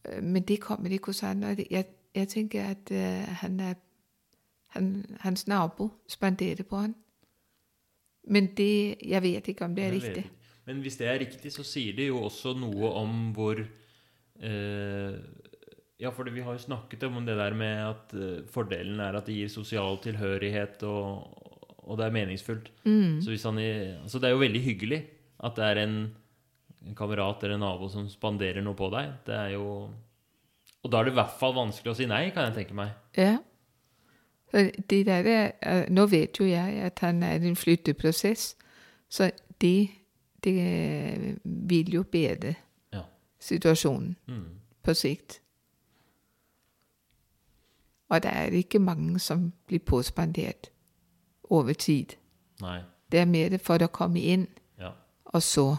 Øh, 0.04 0.22
Men 0.22 0.42
det 0.42 0.60
kommer 0.60 0.90
ikke 0.90 1.06
hos 1.06 1.20
han. 1.20 1.42
Og 1.42 1.56
jeg, 1.70 1.84
jeg 2.14 2.28
tenker 2.28 2.64
at 2.64 2.90
uh, 2.90 3.34
han 3.34 3.60
er 3.60 3.74
han, 4.68 5.04
Hans 5.20 5.46
nabo 5.46 5.90
spanderer 6.08 6.62
på 6.62 6.76
han. 6.76 6.94
Men 8.30 8.52
det 8.56 9.02
Jeg 9.02 9.22
vet 9.22 9.48
ikke 9.50 9.66
om 9.66 9.74
det 9.74 9.84
er 9.84 9.94
riktig. 9.96 10.24
Men 10.68 10.82
hvis 10.84 10.98
det 11.00 11.08
er 11.10 11.22
riktig, 11.24 11.50
så 11.50 11.64
sier 11.66 11.96
det 11.96 12.06
jo 12.06 12.20
også 12.22 12.54
noe 12.54 12.92
om 13.00 13.32
hvor 13.34 13.58
eh, 13.58 15.14
Ja, 16.02 16.10
for 16.14 16.30
vi 16.30 16.42
har 16.42 16.54
jo 16.54 16.66
snakket 16.66 17.02
om 17.06 17.24
det 17.26 17.36
der 17.38 17.54
med 17.54 17.82
at 17.86 18.14
eh, 18.14 18.44
fordelen 18.50 19.00
er 19.02 19.18
at 19.18 19.26
det 19.26 19.40
gir 19.40 19.50
sosial 19.50 19.98
tilhørighet, 20.02 20.82
og, 20.86 21.34
og 21.82 21.98
det 21.98 22.06
er 22.06 22.14
meningsfullt. 22.14 22.70
Mm. 22.86 23.20
Så 23.22 23.34
hvis 23.34 23.46
han 23.46 23.58
altså 23.58 24.22
det 24.22 24.30
er 24.30 24.36
jo 24.36 24.44
veldig 24.44 24.62
hyggelig 24.62 25.02
at 25.42 25.58
det 25.58 25.66
er 25.66 25.82
en, 25.82 25.96
en 26.86 26.96
kamerat 26.98 27.42
eller 27.42 27.58
en 27.58 27.64
nabo 27.66 27.90
som 27.90 28.06
spanderer 28.10 28.62
noe 28.62 28.78
på 28.78 28.90
deg. 28.94 29.16
Det 29.26 29.34
er 29.34 29.54
jo 29.56 29.66
Og 30.82 30.90
da 30.90 30.98
er 30.98 31.06
det 31.06 31.12
i 31.12 31.18
hvert 31.18 31.34
fall 31.38 31.54
vanskelig 31.54 31.92
å 31.92 31.98
si 31.98 32.06
nei, 32.10 32.28
kan 32.34 32.48
jeg 32.48 32.62
tenke 32.62 32.74
meg. 32.74 32.94
Ja. 33.18 33.36
Det 34.52 35.06
der 35.06 35.12
er, 35.12 35.50
øh, 35.82 35.90
Nå 35.90 36.06
vet 36.06 36.40
jo 36.40 36.44
jeg 36.44 36.68
at 36.74 36.98
han 36.98 37.22
er 37.22 37.32
i 37.32 37.46
en 37.48 37.56
flytteprosess, 37.56 38.56
så 39.08 39.30
det, 39.60 39.88
det 40.44 40.56
øh, 40.60 41.36
vil 41.44 41.92
jo 41.94 42.02
bedre 42.02 42.54
Ja. 42.92 43.00
situasjonen 43.40 44.16
Mm. 44.28 44.44
på 44.82 44.94
sikt. 44.94 45.40
Og 48.08 48.22
det 48.22 48.30
er 48.34 48.42
ikke 48.44 48.78
mange 48.78 49.18
som 49.18 49.52
blir 49.66 49.78
påspandert 49.78 50.70
over 51.44 51.72
tid. 51.72 52.06
Nei. 52.60 52.80
Det 53.12 53.20
er 53.20 53.24
mer 53.24 53.58
for 53.58 53.78
å 53.78 53.86
komme 53.86 54.20
inn, 54.20 54.46
Ja. 54.78 54.90
og 55.24 55.42
så 55.42 55.76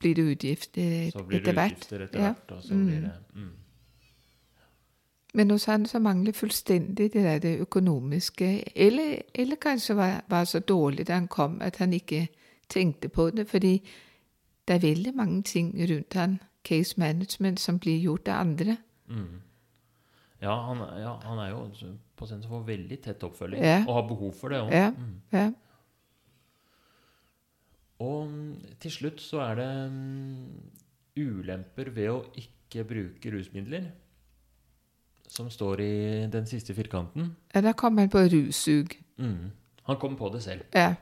blir 0.00 0.14
det 0.14 0.22
utgifter 0.22 0.82
etter 0.82 1.10
hvert. 1.10 1.12
Så 1.12 1.22
blir 1.26 1.38
det 1.38 1.48
etter 1.48 1.52
hvert. 1.52 1.72
utgifter 1.72 2.00
etter 2.06 2.18
Ja. 2.20 2.32
hvert, 2.32 2.50
og 2.56 2.62
så 2.62 2.74
Mm. 2.74 2.86
blir 2.86 3.00
det 3.00 3.12
mm. 3.34 3.50
Men 5.34 5.50
hos 5.50 5.64
han 5.64 5.86
så 5.86 5.98
mangler 5.98 6.32
fullstendig 6.32 7.12
det 7.12 7.22
der 7.24 7.38
det 7.38 7.60
økonomiske. 7.60 8.72
Eller, 8.76 9.22
eller 9.34 9.56
kanskje 9.56 9.96
var, 9.96 10.24
var 10.28 10.44
så 10.44 10.58
dårlig 10.60 11.06
da 11.06 11.14
han 11.14 11.28
kom 11.28 11.60
at 11.62 11.76
han 11.76 11.92
ikke 11.92 12.28
tenkte 12.68 13.08
på 13.08 13.30
det. 13.30 13.48
Fordi 13.48 13.76
det 14.68 14.74
er 14.74 14.78
veldig 14.88 15.14
mange 15.14 15.42
ting 15.42 15.74
rundt 15.90 16.14
han, 16.14 16.40
case 16.64 16.94
management, 16.98 17.60
som 17.60 17.78
blir 17.78 17.98
gjort 18.00 18.28
av 18.28 18.40
andre. 18.40 18.76
Mm. 19.08 19.40
Ja, 20.42 20.54
han, 20.66 20.78
ja, 21.00 21.14
han 21.24 21.38
er 21.38 21.50
jo 21.50 21.64
en 21.64 21.98
pasient 22.16 22.44
som 22.44 22.50
får 22.50 22.66
veldig 22.66 23.00
tett 23.04 23.22
oppfølging, 23.22 23.62
Ja. 23.64 23.84
og 23.88 23.94
har 23.94 24.06
behov 24.08 24.32
for 24.32 24.48
det 24.48 24.60
òg. 24.60 24.72
Ja. 24.72 24.90
Mm. 24.90 25.20
Ja. 25.32 25.50
Og 28.00 28.28
mm, 28.28 28.76
til 28.80 28.90
slutt 28.90 29.20
så 29.20 29.42
er 29.44 29.54
det 29.60 29.68
um, 29.90 30.70
ulemper 31.20 31.90
ved 31.92 32.08
å 32.12 32.22
ikke 32.40 32.84
bruke 32.88 33.32
rusmidler, 33.34 33.90
som 35.30 35.50
står 35.50 35.80
i 35.80 36.26
den 36.32 36.46
siste 36.46 36.74
firkanten. 36.74 37.36
ja, 37.54 37.60
da 37.60 37.72
kom 37.72 37.98
han 37.98 38.08
på 38.10 38.18
russug. 38.18 38.96
Mm. 39.18 39.50
Han 39.82 39.96
kom 39.96 40.16
på 40.16 40.28
det 40.34 40.42
selv. 40.42 40.60
Ja. 40.74 40.94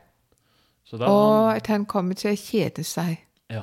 Og 0.93 1.55
at 1.55 1.67
han 1.67 1.85
kommer 1.85 2.13
til 2.17 2.31
å 2.31 2.35
kjede 2.37 2.83
seg. 2.83 3.17
Ja. 3.49 3.61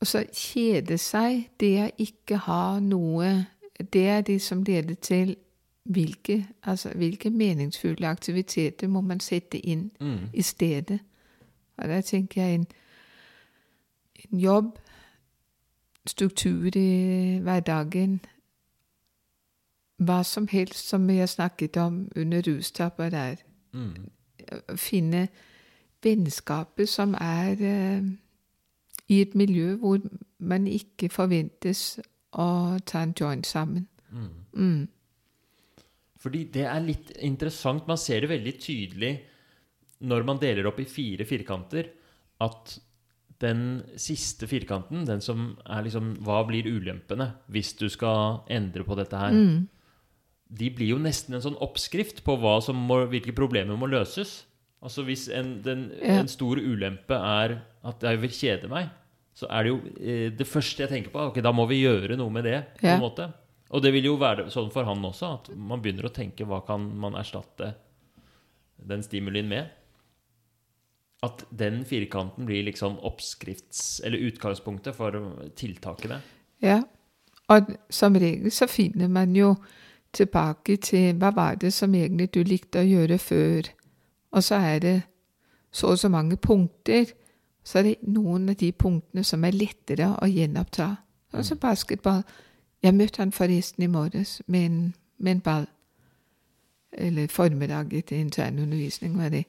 Og 0.00 0.06
så 0.06 0.24
kjede 0.32 0.98
seg, 0.98 1.46
det 1.60 1.72
å 1.84 1.90
ikke 1.98 2.36
ha 2.48 2.78
noe 2.80 3.46
Det 3.92 4.04
er 4.08 4.20
det 4.20 4.36
som 4.42 4.62
leder 4.62 4.94
til 4.94 5.36
hvilke, 5.84 6.46
altså, 6.62 6.92
hvilke 6.94 7.30
meningsfulle 7.30 8.06
aktiviteter 8.08 8.86
må 8.88 9.00
man 9.00 9.20
sette 9.20 9.58
inn 9.58 9.90
Mm. 10.00 10.28
i 10.32 10.42
stedet. 10.42 11.00
Og 11.76 11.88
der 11.88 12.00
tenker 12.00 12.42
jeg 12.42 12.54
en, 12.54 12.66
en 14.30 14.38
jobb, 14.40 14.78
struktur 16.06 16.76
i 16.76 17.38
hverdagen, 17.42 18.20
hva 20.04 20.22
som 20.26 20.48
helst 20.50 20.88
som 20.90 21.06
vi 21.08 21.18
har 21.18 21.30
snakket 21.30 21.76
om 21.80 22.08
under 22.16 22.42
rustapper 22.42 23.10
der. 23.10 23.36
Mm. 23.72 24.10
Finne 24.76 25.28
vennskaper 26.04 26.88
som 26.90 27.14
er 27.14 27.62
eh, 27.64 28.02
i 29.08 29.20
et 29.22 29.34
miljø 29.34 29.76
hvor 29.80 30.02
man 30.38 30.66
ikke 30.68 31.08
forventes 31.12 32.00
å 32.32 32.78
ta 32.86 33.04
en 33.04 33.14
joint 33.20 33.46
sammen. 33.46 33.86
Mm. 34.10 34.32
Mm. 34.52 34.82
Fordi 36.20 36.44
det 36.52 36.66
er 36.68 36.84
litt 36.84 37.12
interessant. 37.24 37.86
Man 37.88 38.00
ser 38.00 38.24
det 38.24 38.32
veldig 38.32 38.54
tydelig 38.60 39.14
når 40.04 40.26
man 40.26 40.40
deler 40.40 40.66
opp 40.68 40.80
i 40.82 40.88
fire 40.88 41.24
firkanter, 41.28 41.88
at 42.44 42.74
den 43.42 43.82
siste 43.96 44.46
firkanten, 44.46 45.04
den 45.06 45.20
som 45.20 45.56
er 45.66 45.82
liksom 45.82 46.14
Hva 46.24 46.44
blir 46.46 46.64
ulempene 46.70 47.32
hvis 47.50 47.72
du 47.76 47.88
skal 47.90 48.42
endre 48.48 48.84
på 48.86 48.96
dette 48.96 49.18
her? 49.18 49.30
Mm. 49.34 49.68
De 50.54 50.68
blir 50.70 50.92
jo 50.94 50.98
nesten 51.02 51.34
en 51.34 51.42
sånn 51.42 51.58
oppskrift 51.60 52.22
på 52.24 52.36
må, 52.38 53.00
hvilke 53.10 53.34
problemer 53.34 53.76
må 53.76 53.88
løses. 53.90 54.44
Altså 54.84 55.02
Hvis 55.04 55.28
en, 55.32 55.62
den, 55.62 55.90
Ja. 56.02 56.20
en 56.20 56.28
stor 56.28 56.56
ulempe 56.56 57.14
er 57.16 57.62
at 57.82 58.00
jeg 58.00 58.20
vil 58.20 58.30
kjede 58.30 58.68
meg, 58.68 58.90
så 59.34 59.46
er 59.50 59.62
det 59.64 59.70
jo 59.72 59.80
eh, 60.00 60.30
det 60.30 60.46
første 60.46 60.84
jeg 60.84 60.90
tenker 60.90 61.10
på. 61.10 61.18
Ok, 61.30 61.40
da 61.42 61.50
må 61.52 61.66
vi 61.66 61.82
gjøre 61.82 62.16
noe 62.16 62.30
med 62.30 62.44
det. 62.44 62.60
på 62.78 62.86
Ja. 62.86 62.94
en 62.94 63.00
måte. 63.02 63.32
Og 63.70 63.82
det 63.82 63.92
vil 63.92 64.04
jo 64.04 64.16
være 64.16 64.46
sånn 64.52 64.70
for 64.70 64.84
han 64.84 65.02
også, 65.02 65.32
at 65.40 65.56
man 65.56 65.80
begynner 65.82 66.04
å 66.06 66.12
tenke 66.14 66.44
hva 66.46 66.60
kan 66.64 66.84
man 67.00 67.14
erstatte 67.14 67.74
den 68.86 69.02
stimulien 69.02 69.48
med. 69.48 69.70
At 71.24 71.44
den 71.48 71.84
firkanten 71.88 72.46
blir 72.46 72.66
liksom 72.66 72.98
oppskrifts- 73.00 74.02
eller 74.04 74.18
utgangspunktet 74.28 74.96
for 74.96 75.16
tiltakene. 75.56 76.20
Ja, 76.62 76.82
og 77.48 77.74
som 77.90 78.16
regel 78.16 78.52
så 78.52 78.66
finner 78.66 79.08
man 79.08 79.36
jo 79.36 79.54
tilbake 80.12 80.76
til 80.76 81.16
hva 81.18 81.30
var 81.34 81.54
det 81.54 81.72
som 81.72 81.94
egentlig 81.94 82.30
du 82.34 82.42
likte 82.42 82.80
å 82.80 82.88
gjøre 82.88 83.18
før. 83.18 83.68
Og 84.32 84.44
så 84.44 84.54
er 84.54 84.78
det 84.78 84.96
så 85.74 85.86
og 85.86 85.98
så 85.98 86.08
mange 86.08 86.36
punkter. 86.36 87.04
Så 87.64 87.78
er 87.78 87.82
det 87.82 87.96
noen 88.02 88.48
av 88.48 88.56
de 88.60 88.72
punktene 88.72 89.24
som 89.24 89.44
er 89.44 89.56
lettere 89.56 90.12
å 90.22 90.26
gjenoppta. 90.26 90.94
Altså 91.32 91.56
basketball. 91.56 92.22
Jeg 92.82 92.94
møtte 92.94 93.22
han 93.22 93.32
forresten 93.32 93.84
i 93.84 93.90
morges 93.90 94.42
med 94.46 94.66
en, 94.66 94.94
med 95.18 95.32
en 95.32 95.40
ball. 95.40 95.66
Eller 96.92 97.28
formiddag 97.28 97.92
etter 97.92 98.16
internundervisning, 98.16 99.18
var 99.18 99.28
det. 99.28 99.44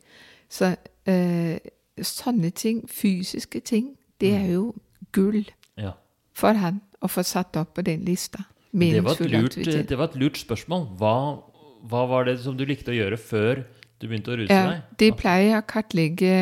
Så 0.49 0.75
øh, 1.07 1.57
sånne 2.01 2.49
ting, 2.49 2.83
fysiske 2.89 3.59
ting, 3.59 3.97
det 4.21 4.33
er 4.35 4.51
jo 4.53 4.73
gull. 5.11 5.45
Ja. 5.77 5.91
for 6.35 6.51
han 6.59 6.81
å 7.03 7.07
få 7.07 7.23
satt 7.23 7.55
opp 7.59 7.73
på 7.75 7.81
den 7.81 8.03
lista. 8.07 8.43
Det 8.75 9.03
var, 9.03 9.15
lurt, 9.31 9.55
det 9.55 9.97
var 9.97 10.09
et 10.09 10.15
lurt 10.19 10.37
spørsmål. 10.37 10.87
Hva, 10.99 11.39
hva 11.87 12.01
var 12.11 12.25
det 12.27 12.39
som 12.43 12.57
du 12.57 12.65
likte 12.67 12.91
å 12.91 12.95
gjøre 12.95 13.17
før 13.17 13.61
du 14.01 14.07
begynte 14.07 14.33
å 14.33 14.37
ruse 14.39 14.51
Ja, 14.51 14.65
deg? 14.71 14.81
det 14.99 15.09
pleier 15.15 15.45
jeg 15.49 15.61
å 15.61 15.67
kartlegge 15.67 16.33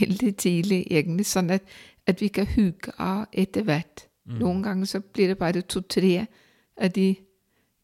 veldig 0.00 0.32
tidlig, 0.36 0.82
egentlig, 0.90 1.26
sånn 1.26 1.50
at, 1.56 1.62
at 2.06 2.20
vi 2.20 2.28
kan 2.28 2.48
huke 2.56 2.92
av 2.98 3.24
etter 3.32 3.64
hvert. 3.64 4.04
Mm. 4.26 4.38
Noen 4.42 4.62
ganger 4.66 4.90
så 4.90 5.00
blir 5.00 5.32
det 5.32 5.38
bare 5.38 5.62
to-tre 5.62 6.26
av 6.76 6.92
de 6.92 7.14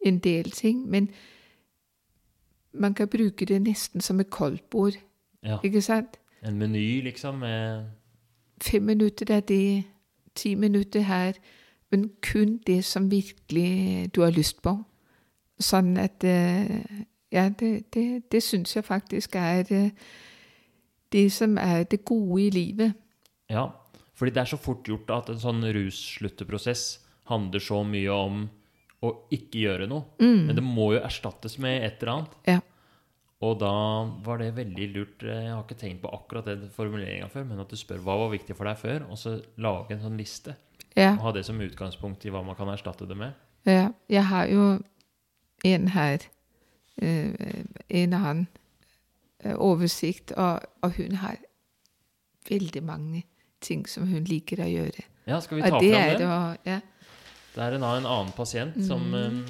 en 0.04 0.18
del 0.18 0.50
ting, 0.50 0.82
men 0.90 1.08
man 2.74 2.94
kan 2.94 3.08
bruke 3.08 3.46
det 3.46 3.61
nesten 3.62 4.00
som 4.00 4.20
et 4.20 4.30
koldtbord, 4.30 4.98
Ja. 5.42 5.59
ikke 5.64 5.83
sant? 5.83 6.18
En 6.42 6.59
meny, 6.59 7.02
liksom, 7.02 7.42
med 7.42 7.85
Fem 8.62 8.83
minutter 8.83 9.35
er 9.35 9.40
det, 9.40 9.85
ti 10.35 10.55
minutter 10.55 11.00
her, 11.00 11.33
men 11.90 12.11
kun 12.22 12.61
det 12.66 12.85
som 12.85 13.11
virkelig 13.11 14.11
du 14.14 14.22
har 14.22 14.31
lyst 14.31 14.62
på. 14.62 14.76
Sånn 15.61 15.96
at 16.00 16.24
eh, 16.24 17.05
Ja, 17.33 17.48
det, 17.48 17.92
det, 17.94 18.22
det 18.33 18.42
syns 18.44 18.76
jeg 18.76 18.85
faktisk 18.85 19.37
er 19.40 19.64
eh, 19.72 19.90
det 21.12 21.33
som 21.33 21.57
er 21.59 21.85
det 21.88 22.05
gode 22.05 22.42
i 22.42 22.50
livet. 22.50 22.92
Ja, 23.50 23.66
fordi 24.14 24.35
det 24.35 24.42
er 24.42 24.50
så 24.52 24.59
fort 24.61 24.88
gjort 24.88 25.11
at 25.11 25.31
en 25.33 25.40
sånn 25.40 25.64
russlutteprosess 25.64 26.85
handler 27.31 27.62
så 27.64 27.81
mye 27.88 28.12
om 28.12 28.44
å 29.02 29.12
ikke 29.35 29.64
gjøre 29.64 29.88
noe. 29.90 30.05
Men 30.20 30.55
det 30.57 30.62
må 30.64 30.92
jo 30.94 31.00
erstattes 31.02 31.57
med 31.59 31.83
et 31.83 32.02
eller 32.02 32.12
annet. 32.12 32.37
Ja. 32.46 32.61
Og 33.42 33.57
da 33.59 33.72
var 34.22 34.38
det 34.38 34.52
veldig 34.55 34.88
lurt 34.94 35.24
eh, 35.26 35.46
Jeg 35.48 35.55
har 35.55 35.64
ikke 35.64 35.78
tenkt 35.81 36.02
på 36.05 36.12
akkurat 36.14 36.46
den 36.46 36.68
formuleringa 36.74 37.26
før, 37.33 37.46
men 37.48 37.62
at 37.62 37.72
du 37.72 37.78
spør 37.78 38.02
hva 38.05 38.18
var 38.20 38.31
viktig 38.35 38.55
for 38.59 38.70
deg 38.70 38.78
før, 38.78 39.07
og 39.11 39.18
så 39.18 39.37
lage 39.62 39.96
en 39.96 40.05
sånn 40.05 40.20
liste. 40.20 40.55
Ja. 40.94 41.16
Og 41.16 41.26
ha 41.26 41.33
det 41.35 41.46
som 41.48 41.61
utgangspunkt 41.62 42.24
i 42.26 42.33
hva 42.33 42.44
man 42.46 42.59
kan 42.59 42.70
erstatte 42.70 43.09
det 43.09 43.16
med. 43.18 43.35
Ja, 43.66 43.88
jeg 44.11 44.26
har 44.28 44.46
jo 44.50 44.66
en 45.66 45.88
her, 45.94 46.26
øh, 47.02 47.35
en 47.88 48.14
annen 48.18 48.46
øh, 49.44 49.57
oversikt, 49.57 50.33
og, 50.33 50.61
og 50.83 50.96
hun 50.98 51.18
har 51.22 51.42
veldig 52.50 52.83
mange 52.83 53.24
ting 53.62 53.87
som 53.88 54.07
hun 54.11 54.26
liker 54.26 54.62
å 54.62 54.70
gjøre. 54.70 55.07
Ja, 55.26 55.38
skal 55.40 55.59
vi 55.59 55.66
ta 55.66 55.76
Og 55.76 55.83
det 55.83 55.92
fram 55.94 56.09
det? 56.09 56.18
det 56.18 56.31
og, 56.31 56.57
ja. 56.66 56.81
Det 57.52 57.62
er 57.62 57.76
en, 57.76 57.85
en 57.85 58.09
annen 58.09 58.33
pasient 58.35 58.78
som 58.87 59.14
eh, 59.14 59.42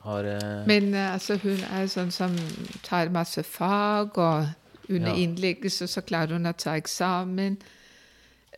har 0.00 0.24
uh... 0.24 0.66
Men 0.66 0.94
øh, 0.94 1.12
altså, 1.12 1.36
hun 1.36 1.60
er 1.72 1.86
sånn 1.86 2.10
som 2.10 2.36
tar 2.82 3.10
masse 3.12 3.42
fag, 3.42 4.18
og 4.18 4.46
under 4.88 5.08
Ja. 5.08 5.16
innleggelse 5.22 5.86
så 5.86 6.00
klarer 6.00 6.32
hun 6.32 6.46
å 6.46 6.52
ta 6.52 6.74
eksamen. 6.76 7.58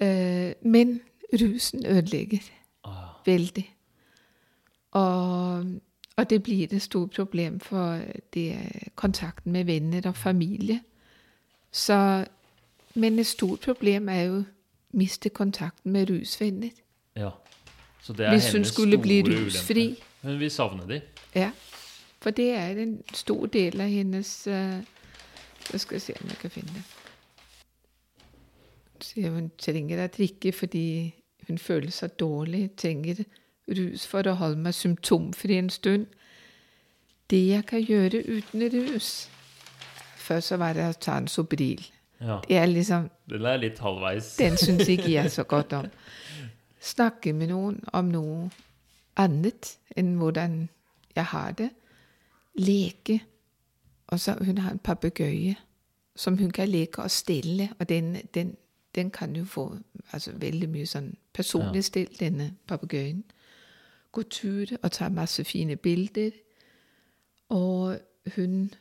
Uh, 0.02 0.52
men 0.62 1.00
rusen 1.32 1.86
ødelegger 1.86 2.40
ah, 2.84 3.18
veldig. 3.26 3.66
Og, 4.92 5.64
og 6.16 6.30
det 6.30 6.42
blir 6.42 6.68
et 6.72 6.82
stort 6.82 7.10
problem 7.16 7.60
for 7.60 8.00
det, 8.34 8.56
kontakten 8.96 9.52
med 9.52 9.64
venner 9.64 10.08
og 10.08 10.16
familie. 10.16 10.80
Så, 11.72 12.24
men 12.94 13.18
et 13.18 13.26
stort 13.26 13.60
problem 13.60 14.08
er 14.08 14.22
jo 14.22 14.40
å 14.40 14.44
miste 14.92 15.28
kontakten 15.28 15.92
med 15.92 16.10
rusvenner. 16.10 16.70
Ja. 17.16 17.30
Så 18.02 18.12
det 18.12 18.26
er 18.26 18.30
Hvis 18.30 18.52
hun 18.52 18.64
skulle 18.64 18.98
bli 18.98 19.22
rusfri. 19.22 19.86
ulempe. 19.86 20.02
Hun 20.22 20.38
vil 20.40 20.50
savne 20.50 20.88
de. 20.88 21.00
Ja, 21.34 21.50
for 22.20 22.30
det 22.30 22.50
er 22.54 22.78
en 22.82 23.02
stor 23.14 23.46
del 23.46 23.80
av 23.80 23.88
hennes 23.88 24.46
uh, 24.46 24.82
Jeg 25.72 25.80
skal 25.80 26.00
se 26.00 26.14
om 26.20 26.28
jeg 26.28 26.38
kan 26.38 26.50
finne 26.50 26.74
det. 26.74 26.82
Sier 29.02 29.30
hun 29.34 29.50
trenger 29.58 30.04
å 30.04 30.10
drikke 30.12 30.52
fordi 30.54 30.86
hun 31.48 31.58
føler 31.58 31.90
seg 31.90 32.18
dårlig. 32.20 32.70
Trenger 32.78 33.24
rus 33.70 34.06
for 34.06 34.26
å 34.28 34.36
holde 34.38 34.62
meg 34.62 34.74
symptomfri 34.74 35.58
en 35.58 35.70
stund. 35.70 36.06
Det 37.30 37.40
jeg 37.48 37.66
kan 37.66 37.80
gjøre 37.80 38.20
uten 38.28 38.66
rus 38.74 39.28
Før 40.22 40.40
så 40.40 40.56
var 40.60 40.76
det 40.76 40.84
å 40.86 40.92
ta 40.94 41.16
en 41.18 41.28
Sobril. 41.28 41.80
Ja. 42.20 42.38
Det 42.48 42.58
er 42.58 42.68
liksom 42.70 43.08
Den 43.30 43.46
er 43.46 43.56
litt 43.58 43.78
halvveis. 43.82 44.36
den 44.36 44.56
syns 44.56 44.86
ikke 44.88 45.10
jeg 45.10 45.30
så 45.30 45.42
godt 45.42 45.72
om. 45.72 45.88
Snakke 46.92 47.32
med 47.32 47.50
noen 47.50 47.80
om 47.92 48.12
noe 48.12 48.50
annet 49.18 49.72
enn 49.96 50.14
hvordan 50.20 50.68
jeg 51.16 51.24
har 51.24 51.52
det. 51.52 51.70
Leke. 52.58 53.22
Og 54.06 54.20
så 54.20 54.34
hun 54.44 54.58
har 54.58 54.70
en 54.70 54.78
papegøye 54.78 55.56
som 56.16 56.36
hun 56.38 56.50
kan 56.50 56.68
leke 56.68 57.02
og 57.02 57.10
stille, 57.10 57.68
og 57.78 57.88
den, 57.88 58.14
den, 58.34 58.56
den 58.94 59.10
kan 59.10 59.36
jo 59.36 59.44
få 59.44 59.76
altså, 60.12 60.32
veldig 60.36 60.68
mye 60.68 60.86
sånn 60.86 61.14
personlig 61.32 61.84
still, 61.84 62.10
denne 62.20 62.50
papegøyen. 62.66 63.24
Gå 64.12 64.22
tur 64.22 64.66
og 64.82 64.92
ta 64.92 65.08
masse 65.08 65.44
fine 65.44 65.76
bilder. 65.76 66.30
Og 67.48 67.96
hun 68.36 68.74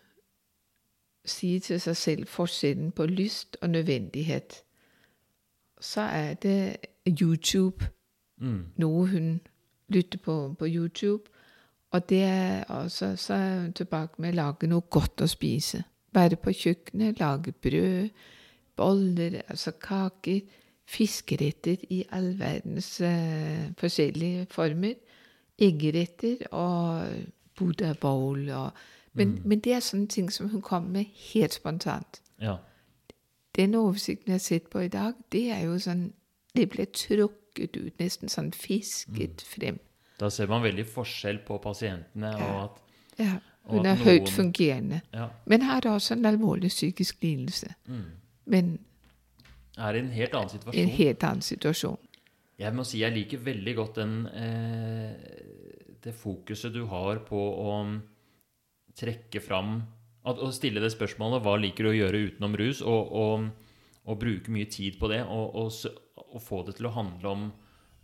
sier 1.25 1.59
til 1.59 1.79
seg 1.79 1.97
selv 1.97 2.27
forskjellen 2.27 2.91
på 2.91 3.05
lyst 3.05 3.57
og 3.61 3.69
nødvendighet. 3.69 4.63
Så 5.81 6.01
er 6.01 6.33
det 6.33 6.77
YouTube, 7.21 7.85
Mm. 8.41 8.65
noe 8.77 9.07
hun 9.07 9.41
lytter 9.87 10.17
på 10.19 10.55
på 10.59 10.65
YouTube. 10.67 11.23
Og 11.91 12.09
det 12.09 12.21
er 12.23 12.63
også, 12.63 13.15
så 13.15 13.33
er 13.33 13.59
hun 13.61 13.73
tilbake 13.73 14.21
med 14.21 14.33
å 14.33 14.39
lage 14.39 14.69
noe 14.71 14.87
godt 14.89 15.25
å 15.25 15.27
spise. 15.27 15.83
Være 16.15 16.37
på 16.39 16.53
kjøkkenet, 16.55 17.19
lage 17.19 17.51
brød, 17.51 18.09
boller, 18.79 19.41
altså 19.47 19.71
kaker, 19.71 20.39
fiskeretter 20.91 21.83
i 21.89 22.01
all 22.11 22.33
verdens 22.39 22.93
uh, 23.03 23.67
forskjellige 23.79 24.47
former. 24.51 24.95
Eggeretter 25.61 26.47
og 26.51 27.05
Buddha 27.59 27.93
bowl 27.93 28.49
og 28.49 28.71
men, 29.13 29.41
men 29.45 29.59
det 29.59 29.73
er 29.73 29.83
sånne 29.83 30.07
ting 30.07 30.31
som 30.31 30.49
hun 30.49 30.61
kommer 30.63 30.89
med 30.89 31.05
helt 31.33 31.53
spontant. 31.53 32.21
Ja. 32.41 32.55
Den 33.55 33.75
oversikten 33.75 34.31
jeg 34.31 34.33
har 34.33 34.45
sett 34.45 34.69
på 34.71 34.79
i 34.79 34.87
dag, 34.87 35.13
det 35.31 35.49
er 35.51 35.65
jo 35.65 35.79
sånn 35.79 36.13
Det 36.55 36.65
ble 36.69 36.85
trukket 36.85 37.77
ut, 37.77 37.99
nesten 37.99 38.27
sånn 38.27 38.49
fisket 38.51 39.39
frem. 39.47 39.77
Da 40.21 40.29
ser 40.29 40.49
man 40.51 40.61
veldig 40.61 40.85
forskjell 40.85 41.41
på 41.47 41.57
pasientene, 41.63 42.35
og 42.37 42.59
at 42.67 42.81
Ja, 43.21 43.39
hun 43.71 43.85
er 43.89 43.97
høyt 43.97 44.29
fungerende. 44.29 45.01
ja, 45.13 45.29
Men 45.45 45.61
har 45.65 45.81
også 45.89 46.13
en 46.15 46.25
alvorlig 46.29 46.69
psykisk 46.69 47.23
lidelse. 47.23 47.73
mm, 47.87 48.05
Men 48.45 48.79
er 49.77 49.95
i 49.95 49.99
en 49.99 50.11
helt 50.11 50.33
annen 50.37 50.73
i 50.73 50.81
en 50.81 50.89
helt 50.89 51.23
annen 51.23 51.41
situasjon. 51.41 51.97
Jeg 52.59 52.73
må 52.77 52.85
si 52.85 52.99
jeg 53.01 53.13
liker 53.15 53.41
veldig 53.41 53.75
godt 53.75 53.95
den, 53.95 54.27
eh, 54.27 55.13
det 56.03 56.13
fokuset 56.13 56.73
du 56.73 56.85
har 56.85 57.23
på 57.25 57.37
å 57.37 57.83
mm, 57.87 58.01
trekke 58.97 59.41
fram 59.41 59.81
at, 60.23 60.37
Å 60.37 60.51
stille 60.53 60.79
det 60.83 60.91
spørsmålet 60.93 61.41
hva 61.41 61.55
liker 61.57 61.83
du 61.87 61.89
å 61.89 61.97
gjøre 61.97 62.19
utenom 62.29 62.55
rus, 62.59 62.81
og, 62.85 63.11
og, 63.11 63.47
og 64.05 64.19
bruke 64.21 64.53
mye 64.53 64.69
tid 64.69 64.99
på 64.99 65.09
det, 65.09 65.23
og, 65.25 65.55
og, 65.55 66.27
og 66.35 66.41
få 66.45 66.61
det 66.67 66.75
til 66.77 66.85
å 66.85 66.93
handle 66.93 67.31
om 67.31 67.47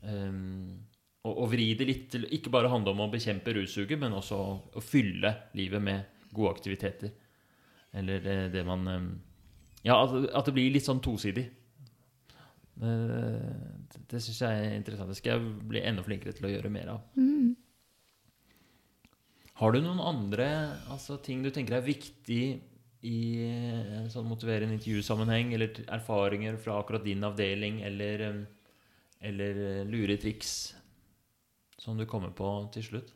eh, 0.02 0.87
å, 1.28 1.34
å 1.44 1.48
vri 1.52 1.68
det 1.78 1.88
litt 1.90 2.08
til 2.14 2.28
Ikke 2.34 2.52
bare 2.54 2.72
handle 2.72 2.94
om 2.96 3.06
å 3.06 3.12
bekjempe 3.12 3.54
russuget, 3.58 4.00
men 4.00 4.16
også 4.16 4.40
å, 4.40 4.58
å 4.80 4.84
fylle 4.84 5.34
livet 5.60 5.84
med 5.84 6.32
gode 6.32 6.56
aktiviteter. 6.56 7.14
Eller 7.98 8.24
det, 8.24 8.38
det 8.56 8.66
man 8.68 8.88
eh, 8.92 9.08
Ja, 9.88 10.02
at, 10.04 10.16
at 10.32 10.50
det 10.50 10.56
blir 10.58 10.74
litt 10.74 10.88
sånn 10.88 11.04
tosidig. 11.04 11.48
Det, 12.78 12.96
det 14.12 14.20
syns 14.22 14.42
jeg 14.44 14.66
er 14.66 14.76
interessant. 14.78 15.10
Det 15.12 15.20
skal 15.20 15.38
jeg 15.38 15.70
bli 15.72 15.82
enda 15.82 16.04
flinkere 16.06 16.36
til 16.38 16.50
å 16.50 16.52
gjøre 16.52 16.74
mer 16.74 16.92
av. 16.94 17.06
Har 19.58 19.74
du 19.74 19.80
noen 19.82 20.02
andre 20.04 20.48
altså, 20.94 21.18
ting 21.24 21.42
du 21.42 21.50
tenker 21.54 21.80
er 21.80 21.88
viktig 21.88 22.42
i 23.08 23.20
en 23.42 24.10
sånn 24.12 24.28
motiverende 24.30 24.78
intervjusammenheng, 24.78 25.54
eller 25.56 25.82
erfaringer 25.86 26.58
fra 26.62 26.80
akkurat 26.82 27.06
din 27.06 27.26
avdeling, 27.26 27.82
eller, 27.86 28.24
eh, 28.28 28.44
eller 29.30 29.62
eh, 29.64 29.84
luretriks 29.90 30.52
som 31.78 31.98
du 31.98 32.06
kommer 32.06 32.30
på 32.30 32.68
til 32.74 32.84
slutt? 32.84 33.14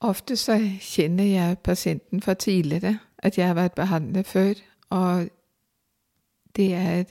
Ofte 0.00 0.36
så 0.36 0.58
kjenner 0.80 1.24
jeg 1.24 1.58
pasienten 1.58 2.22
fra 2.22 2.34
tidligere, 2.34 2.98
at 3.18 3.38
jeg 3.38 3.46
har 3.46 3.54
vært 3.54 3.74
behandlet 3.74 4.26
før. 4.26 4.54
Og 4.90 5.28
det 6.56 6.74
er, 6.74 7.02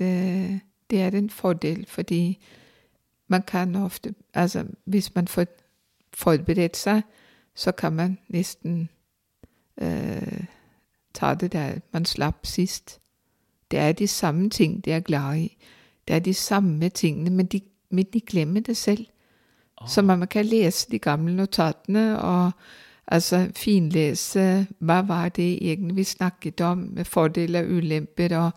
det 0.89 1.01
er 1.01 1.17
en 1.17 1.29
fordel, 1.29 1.85
fordi 1.87 2.39
man 3.27 3.41
kan 3.41 3.75
ofte 3.75 4.13
Altså 4.33 4.65
hvis 4.85 5.15
man 5.15 5.27
får 5.27 5.45
forberedt 6.13 6.77
seg, 6.77 7.01
så 7.55 7.71
kan 7.71 7.93
man 7.93 8.17
nesten 8.27 8.89
eh, 9.77 10.45
ta 11.13 11.33
det 11.33 11.51
der 11.51 11.79
man 11.93 12.05
slapp 12.05 12.45
sist. 12.45 12.99
Det 13.71 13.79
er 13.79 13.91
de 13.91 14.07
samme 14.07 14.49
ting 14.49 14.85
de 14.85 14.91
er 14.91 14.99
glad 14.99 15.37
i. 15.37 15.57
Det 16.07 16.15
er 16.15 16.19
de 16.19 16.33
samme 16.33 16.89
tingene, 16.89 17.29
men 17.29 17.45
de, 17.45 17.61
men 17.91 18.05
de 18.13 18.21
glemmer 18.21 18.61
det 18.61 18.77
selv. 18.77 19.05
Så 19.87 20.01
man 20.01 20.27
kan 20.27 20.45
lese 20.45 20.87
de 20.91 20.99
gamle 20.99 21.33
notatene 21.35 22.19
og 22.21 22.51
altså 23.07 23.47
finlese 23.57 24.67
hva 24.79 24.99
var 25.01 25.29
det 25.29 25.57
egentlig 25.61 25.95
vi 25.95 26.03
snakket 26.03 26.61
om, 26.61 26.77
med 26.77 27.05
fordeler 27.05 27.63
og 27.63 27.69
ulemper, 27.69 28.37
og, 28.37 28.51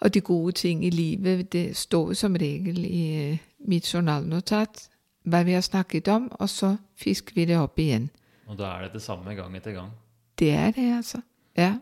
Og 0.00 0.14
de 0.14 0.20
gode 0.20 0.52
ting 0.52 0.84
i 0.84 0.90
livet, 0.90 1.52
det 1.52 1.76
står 1.76 2.12
som 2.12 2.36
regel 2.36 2.84
i 2.84 3.30
øh, 3.30 3.38
mitt 3.58 3.94
journalnotat 3.94 4.88
hva 5.24 5.42
vi 5.42 5.52
har 5.56 5.60
snakket 5.60 6.08
om, 6.08 6.28
og 6.32 6.48
så 6.48 6.76
fisker 6.96 7.32
vi 7.34 7.44
det 7.44 7.56
opp 7.58 7.78
igjen. 7.78 8.10
Og 8.46 8.58
da 8.58 8.64
er 8.76 8.86
det 8.86 8.92
det 8.92 9.02
samme 9.02 9.34
gang 9.34 9.56
etter 9.56 9.72
gang. 9.72 9.90
Det 10.38 10.50
er 10.50 10.70
det, 10.70 10.96
altså. 10.96 11.20
Ja. 11.56 11.74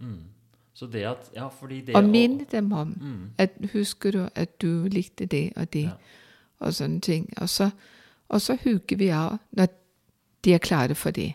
Mm. 0.00 0.24
Så 0.78 0.86
det 0.90 1.02
at 1.10 1.30
Ja, 1.34 1.48
fordi 1.50 1.80
det 1.88 1.96
Og 1.98 2.04
minne 2.06 2.44
dem 2.50 2.72
om 2.72 2.88
Mm. 3.00 3.30
at 3.38 3.50
husker 3.72 4.12
du 4.12 4.28
at 4.36 4.58
du 4.62 4.88
likte 4.88 5.26
det 5.26 5.52
og 5.56 5.70
det, 5.72 5.82
Ja. 5.88 5.90
og 6.60 6.72
sånne 6.72 7.00
ting. 7.02 7.28
Og 7.40 7.48
så, 7.48 7.70
og 8.30 8.40
så 8.40 8.56
hugger 8.62 8.96
vi 8.96 9.08
av 9.10 9.38
når 9.56 9.68
de 10.44 10.54
er 10.54 10.58
klare 10.58 10.94
for 10.94 11.10
det. 11.10 11.34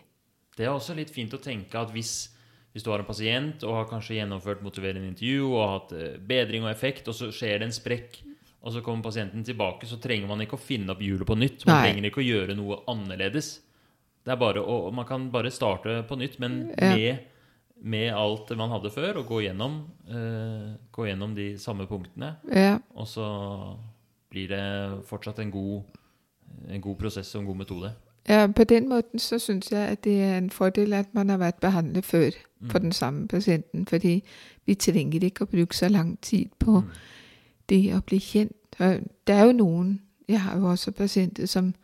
Det 0.56 0.64
er 0.66 0.70
også 0.70 0.94
litt 0.96 1.10
fint 1.10 1.32
å 1.34 1.38
tenke 1.42 1.74
at 1.74 1.90
hvis, 1.92 2.28
hvis 2.72 2.82
du 2.84 2.90
har 2.90 3.00
en 3.00 3.04
pasient 3.04 3.62
og 3.64 3.74
har 3.74 3.84
kanskje 3.90 4.16
gjennomført 4.16 4.62
motiverende 4.62 5.08
intervju 5.12 5.52
og 5.52 5.68
hatt 5.74 5.92
eh, 5.92 6.16
bedring 6.18 6.62
og 6.64 6.70
effekt, 6.70 7.08
og 7.08 7.14
så 7.14 7.28
skjer 7.32 7.58
det 7.58 7.62
en 7.62 7.72
sprekk, 7.72 8.22
og 8.62 8.72
så 8.72 8.80
kommer 8.82 9.02
pasienten 9.02 9.44
tilbake, 9.44 9.84
så 9.86 10.00
trenger 10.00 10.26
man 10.26 10.40
ikke 10.40 10.56
å 10.56 10.58
finne 10.60 10.88
opp 10.90 11.00
hjulet 11.00 11.26
på 11.26 11.36
nytt. 11.36 11.66
Man 11.66 11.82
Nei. 11.82 11.92
trenger 11.92 12.08
ikke 12.10 12.22
å 12.22 12.30
gjøre 12.30 12.56
noe 12.56 12.78
annerledes. 12.88 13.58
Det 14.24 14.32
er 14.32 14.36
bare 14.40 14.62
å, 14.64 14.90
Man 14.92 15.04
kan 15.04 15.30
bare 15.30 15.50
starte 15.50 16.02
på 16.08 16.16
nytt, 16.16 16.38
men 16.40 16.72
Ja. 16.78 16.94
med, 16.96 17.18
med 17.82 18.12
alt 18.14 18.56
man 18.56 18.70
hadde 18.70 18.90
før, 18.90 19.16
og 19.18 19.26
gå 19.26 19.40
gjennom, 19.40 19.80
uh, 20.08 20.74
gå 20.92 21.06
gjennom 21.06 21.34
de 21.34 21.58
samme 21.58 21.86
punktene. 21.86 22.36
Ja, 22.54 22.78
Og 22.94 23.06
så 23.08 23.26
blir 24.30 24.48
det 24.48 25.04
fortsatt 25.06 25.38
en 25.38 25.50
god, 25.50 25.82
en 26.70 26.80
god 26.80 26.96
prosess 26.96 27.34
og 27.34 27.40
en 27.40 27.46
god 27.46 27.56
metode. 27.56 27.92
ja 28.28 28.46
på 28.46 28.64
den 28.64 28.88
måten 28.88 29.18
så 29.18 29.38
syns 29.38 29.70
jeg 29.72 29.88
at 29.88 30.04
det 30.04 30.22
er 30.22 30.38
en 30.38 30.50
fordel 30.50 30.92
at 30.94 31.14
man 31.14 31.28
har 31.28 31.36
vært 31.38 31.60
behandlet 31.60 32.04
før 32.04 32.30
for 32.70 32.78
den 32.78 32.92
samme 32.92 33.28
pasienten. 33.28 33.86
Fordi 33.86 34.24
vi 34.66 34.74
trenger 34.74 35.24
ikke 35.24 35.44
å 35.44 35.50
bruke 35.50 35.74
så 35.76 35.88
lang 35.88 36.16
tid 36.22 36.48
på 36.58 36.80
Mm. 36.80 36.90
det 37.68 37.94
å 37.94 38.00
bli 38.00 38.18
kjent. 38.18 38.56
Det 39.26 39.34
er 39.34 39.44
jo 39.46 39.52
noen 39.52 40.00
Jeg 40.28 40.40
har 40.40 40.56
jo 40.58 40.64
også 40.70 40.90
pasienter 40.92 41.46
som 41.46 41.74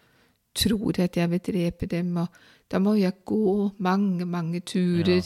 tror 0.55 0.99
at 0.99 1.17
jeg 1.17 1.31
vil 1.31 1.39
drepe 1.39 1.87
dem, 1.87 2.17
og 2.17 2.27
da 2.73 2.79
må 2.79 2.95
jeg 2.95 3.13
gå 3.27 3.71
mange, 3.79 4.25
mange 4.27 4.61
turer 4.61 5.17
Ja. 5.17 5.23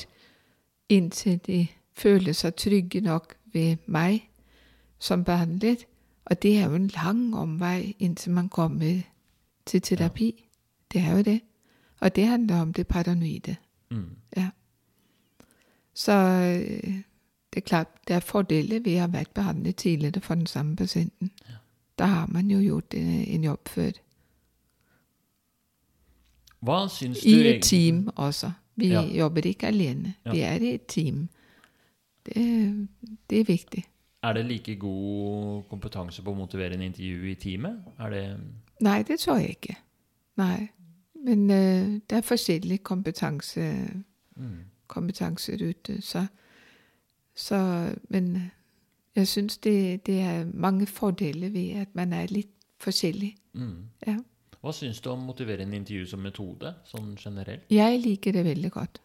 Inntil 0.89 1.39
de 1.47 1.66
føler 1.93 2.32
seg 2.32 2.55
trygge 2.55 3.01
nok 3.01 3.35
ved 3.53 3.76
meg 3.87 4.30
som 4.99 5.24
behandler. 5.24 5.76
Og 6.24 6.43
det 6.43 6.57
er 6.59 6.68
jo 6.68 6.74
en 6.74 6.91
lang 6.95 7.37
omvei 7.37 7.97
inntil 7.99 8.32
man 8.32 8.49
kommer 8.49 9.01
til 9.66 9.82
terapi. 9.82 10.45
Det 10.93 11.01
er 11.01 11.16
jo 11.16 11.22
det. 11.22 11.41
Og 12.01 12.16
det 12.16 12.26
handler 12.26 12.61
om 12.61 12.72
det 12.72 12.87
paranoide. 12.87 13.57
Mm. 13.91 14.16
Ja. 14.37 14.49
Så 15.95 16.12
øh, 16.12 16.95
det 17.55 17.57
er 17.57 17.61
klart, 17.61 17.87
det 18.09 18.16
er 18.16 18.20
fordeler 18.20 18.80
ved 18.80 18.97
å 18.97 19.01
ha 19.01 19.07
vært 19.07 19.35
behandlet 19.35 19.76
tidligere 19.76 20.20
for 20.20 20.35
den 20.35 20.47
samme 20.47 20.76
pasienten. 20.76 21.30
Da 21.99 22.05
har 22.05 22.26
man 22.26 22.51
jo 22.51 22.59
gjort 22.59 22.95
øh, 22.95 23.35
en 23.35 23.45
jobb 23.45 23.68
før. 23.68 23.91
Hva 26.64 26.89
syns 26.89 27.20
du 27.20 27.28
I 27.28 27.57
et 27.57 27.62
team 27.62 28.09
også. 28.16 28.51
Vi 28.77 28.89
Ja. 28.89 29.03
jobber 29.03 29.47
ikke 29.47 29.66
alene. 29.66 30.14
Ja. 30.25 30.33
Vi 30.33 30.41
er 30.41 30.62
i 30.62 30.75
et 30.75 30.87
team. 30.87 31.29
Det, 32.27 32.89
det 33.31 33.41
er 33.41 33.45
viktig. 33.45 33.85
Er 34.22 34.33
det 34.33 34.45
like 34.45 34.77
god 34.77 35.62
kompetanse 35.68 36.22
på 36.22 36.31
å 36.31 36.35
motivere 36.35 36.75
en 36.75 36.83
intervju 36.83 37.31
i 37.31 37.35
teamet? 37.35 37.81
Er 37.99 38.11
det 38.11 38.41
Nei, 38.81 39.03
det 39.03 39.20
tror 39.20 39.37
jeg 39.37 39.49
ikke. 39.49 39.77
Nei. 40.37 40.68
Men 41.25 41.51
uh, 41.51 42.01
det 42.11 42.16
er 42.18 42.20
forskjellig 42.20 42.83
kompetanse, 42.83 43.61
mm. 44.37 44.59
kompetanser 44.87 45.68
ute. 45.68 46.03
Så, 46.03 46.27
så 47.35 47.91
Men 48.09 48.51
jeg 49.16 49.29
syns 49.29 49.59
det, 49.59 50.07
det 50.07 50.20
er 50.20 50.45
mange 50.55 50.87
fordeler 50.87 51.49
ved 51.49 51.81
at 51.81 51.89
man 51.95 52.12
er 52.12 52.27
litt 52.31 52.51
forskjellig. 52.81 53.37
Mm. 53.53 53.85
Ja. 54.07 54.16
Hva 54.64 54.72
syns 54.72 55.00
du 55.04 55.10
om 55.12 55.26
motiverende 55.28 55.76
intervju 55.76 56.06
som 56.08 56.22
metode, 56.24 56.70
sånn 56.88 57.10
generelt? 57.20 57.66
Jeg 57.68 57.98
liker 58.00 58.32
det 58.32 58.44
veldig 58.46 58.70
godt, 58.72 59.00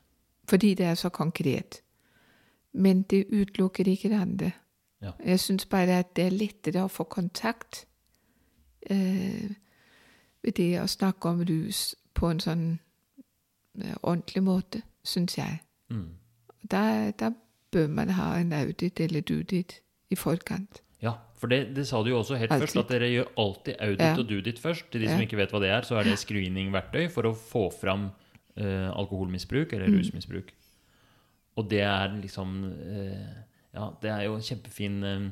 fordi 0.48 0.70
det 0.80 0.86
er 0.88 0.96
så 0.96 1.10
konkret. 1.12 1.82
Men 2.72 3.02
det 3.12 3.26
utelukker 3.28 3.88
ikke 3.92 4.10
det 4.10 4.22
andre. 4.22 4.52
Ja. 5.02 5.12
Jeg 5.26 5.40
syns 5.40 5.66
bare 5.66 6.00
at 6.00 6.16
det 6.16 6.26
er 6.30 6.38
lettere 6.38 6.86
å 6.86 6.92
få 6.92 7.04
kontakt 7.12 7.86
eh, 8.88 9.52
ved 10.44 10.56
det 10.56 10.70
å 10.80 10.88
snakke 10.88 11.30
om 11.30 11.44
rus 11.44 11.96
på 12.16 12.32
en 12.32 12.40
sånn 12.40 12.66
eh, 13.84 13.96
ordentlig 14.02 14.44
måte, 14.44 14.84
syns 15.04 15.36
jeg. 15.38 15.60
Mm. 15.92 16.14
Da, 16.72 17.12
da 17.12 17.34
bør 17.72 17.92
man 18.00 18.16
ha 18.16 18.38
en 18.40 18.56
audit 18.56 19.00
eller 19.00 19.28
dudit 19.28 19.82
i 20.10 20.16
forkant. 20.16 20.82
Ja, 21.04 21.18
for 21.40 21.48
det, 21.52 21.60
det 21.74 21.86
sa 21.88 22.02
du 22.04 22.10
jo 22.12 22.20
også 22.20 22.36
helt 22.38 22.52
Alltid. 22.52 22.68
først, 22.68 22.78
at 22.84 22.90
dere 22.92 23.08
gjør 23.14 23.30
alltid 23.40 23.76
audit 23.80 24.00
Ja. 24.04 24.14
og 24.20 24.28
dudit 24.28 24.60
først. 24.60 24.90
Til 24.92 25.02
de 25.02 25.08
som 25.08 25.22
ikke 25.24 25.38
vet 25.40 25.52
hva 25.56 25.62
det 25.64 25.70
er, 25.72 25.82
så 25.88 25.96
er 26.00 26.04
det 26.10 26.18
screeningverktøy 26.20 27.08
for 27.10 27.24
å 27.30 27.34
få 27.36 27.70
fram 27.74 28.10
eh, 28.60 28.90
alkoholmisbruk 28.92 29.72
eller 29.74 29.88
Mm. 29.88 29.98
rusmisbruk. 30.02 30.52
Og 31.58 31.70
det 31.70 31.80
er 31.82 32.10
liksom 32.22 32.58
eh, 32.68 33.44
Ja, 33.74 33.90
det 34.02 34.10
er 34.12 34.24
jo 34.26 34.36
en 34.36 34.42
kjempefin 34.42 35.04
eh, 35.04 35.30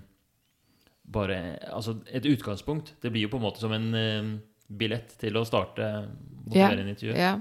Bare 1.09 1.57
Altså 1.73 1.97
et 2.13 2.25
utgangspunkt. 2.25 2.93
Det 3.01 3.11
blir 3.11 3.23
jo 3.27 3.29
på 3.29 3.37
en 3.37 3.43
måte 3.43 3.59
som 3.59 3.71
en 3.71 3.93
eh, 3.95 4.31
billett 4.77 5.13
til 5.19 5.33
å 5.39 5.45
starte 5.47 6.07
motiverende 6.45 6.89
intervju. 6.95 7.15
Ja. 7.15 7.37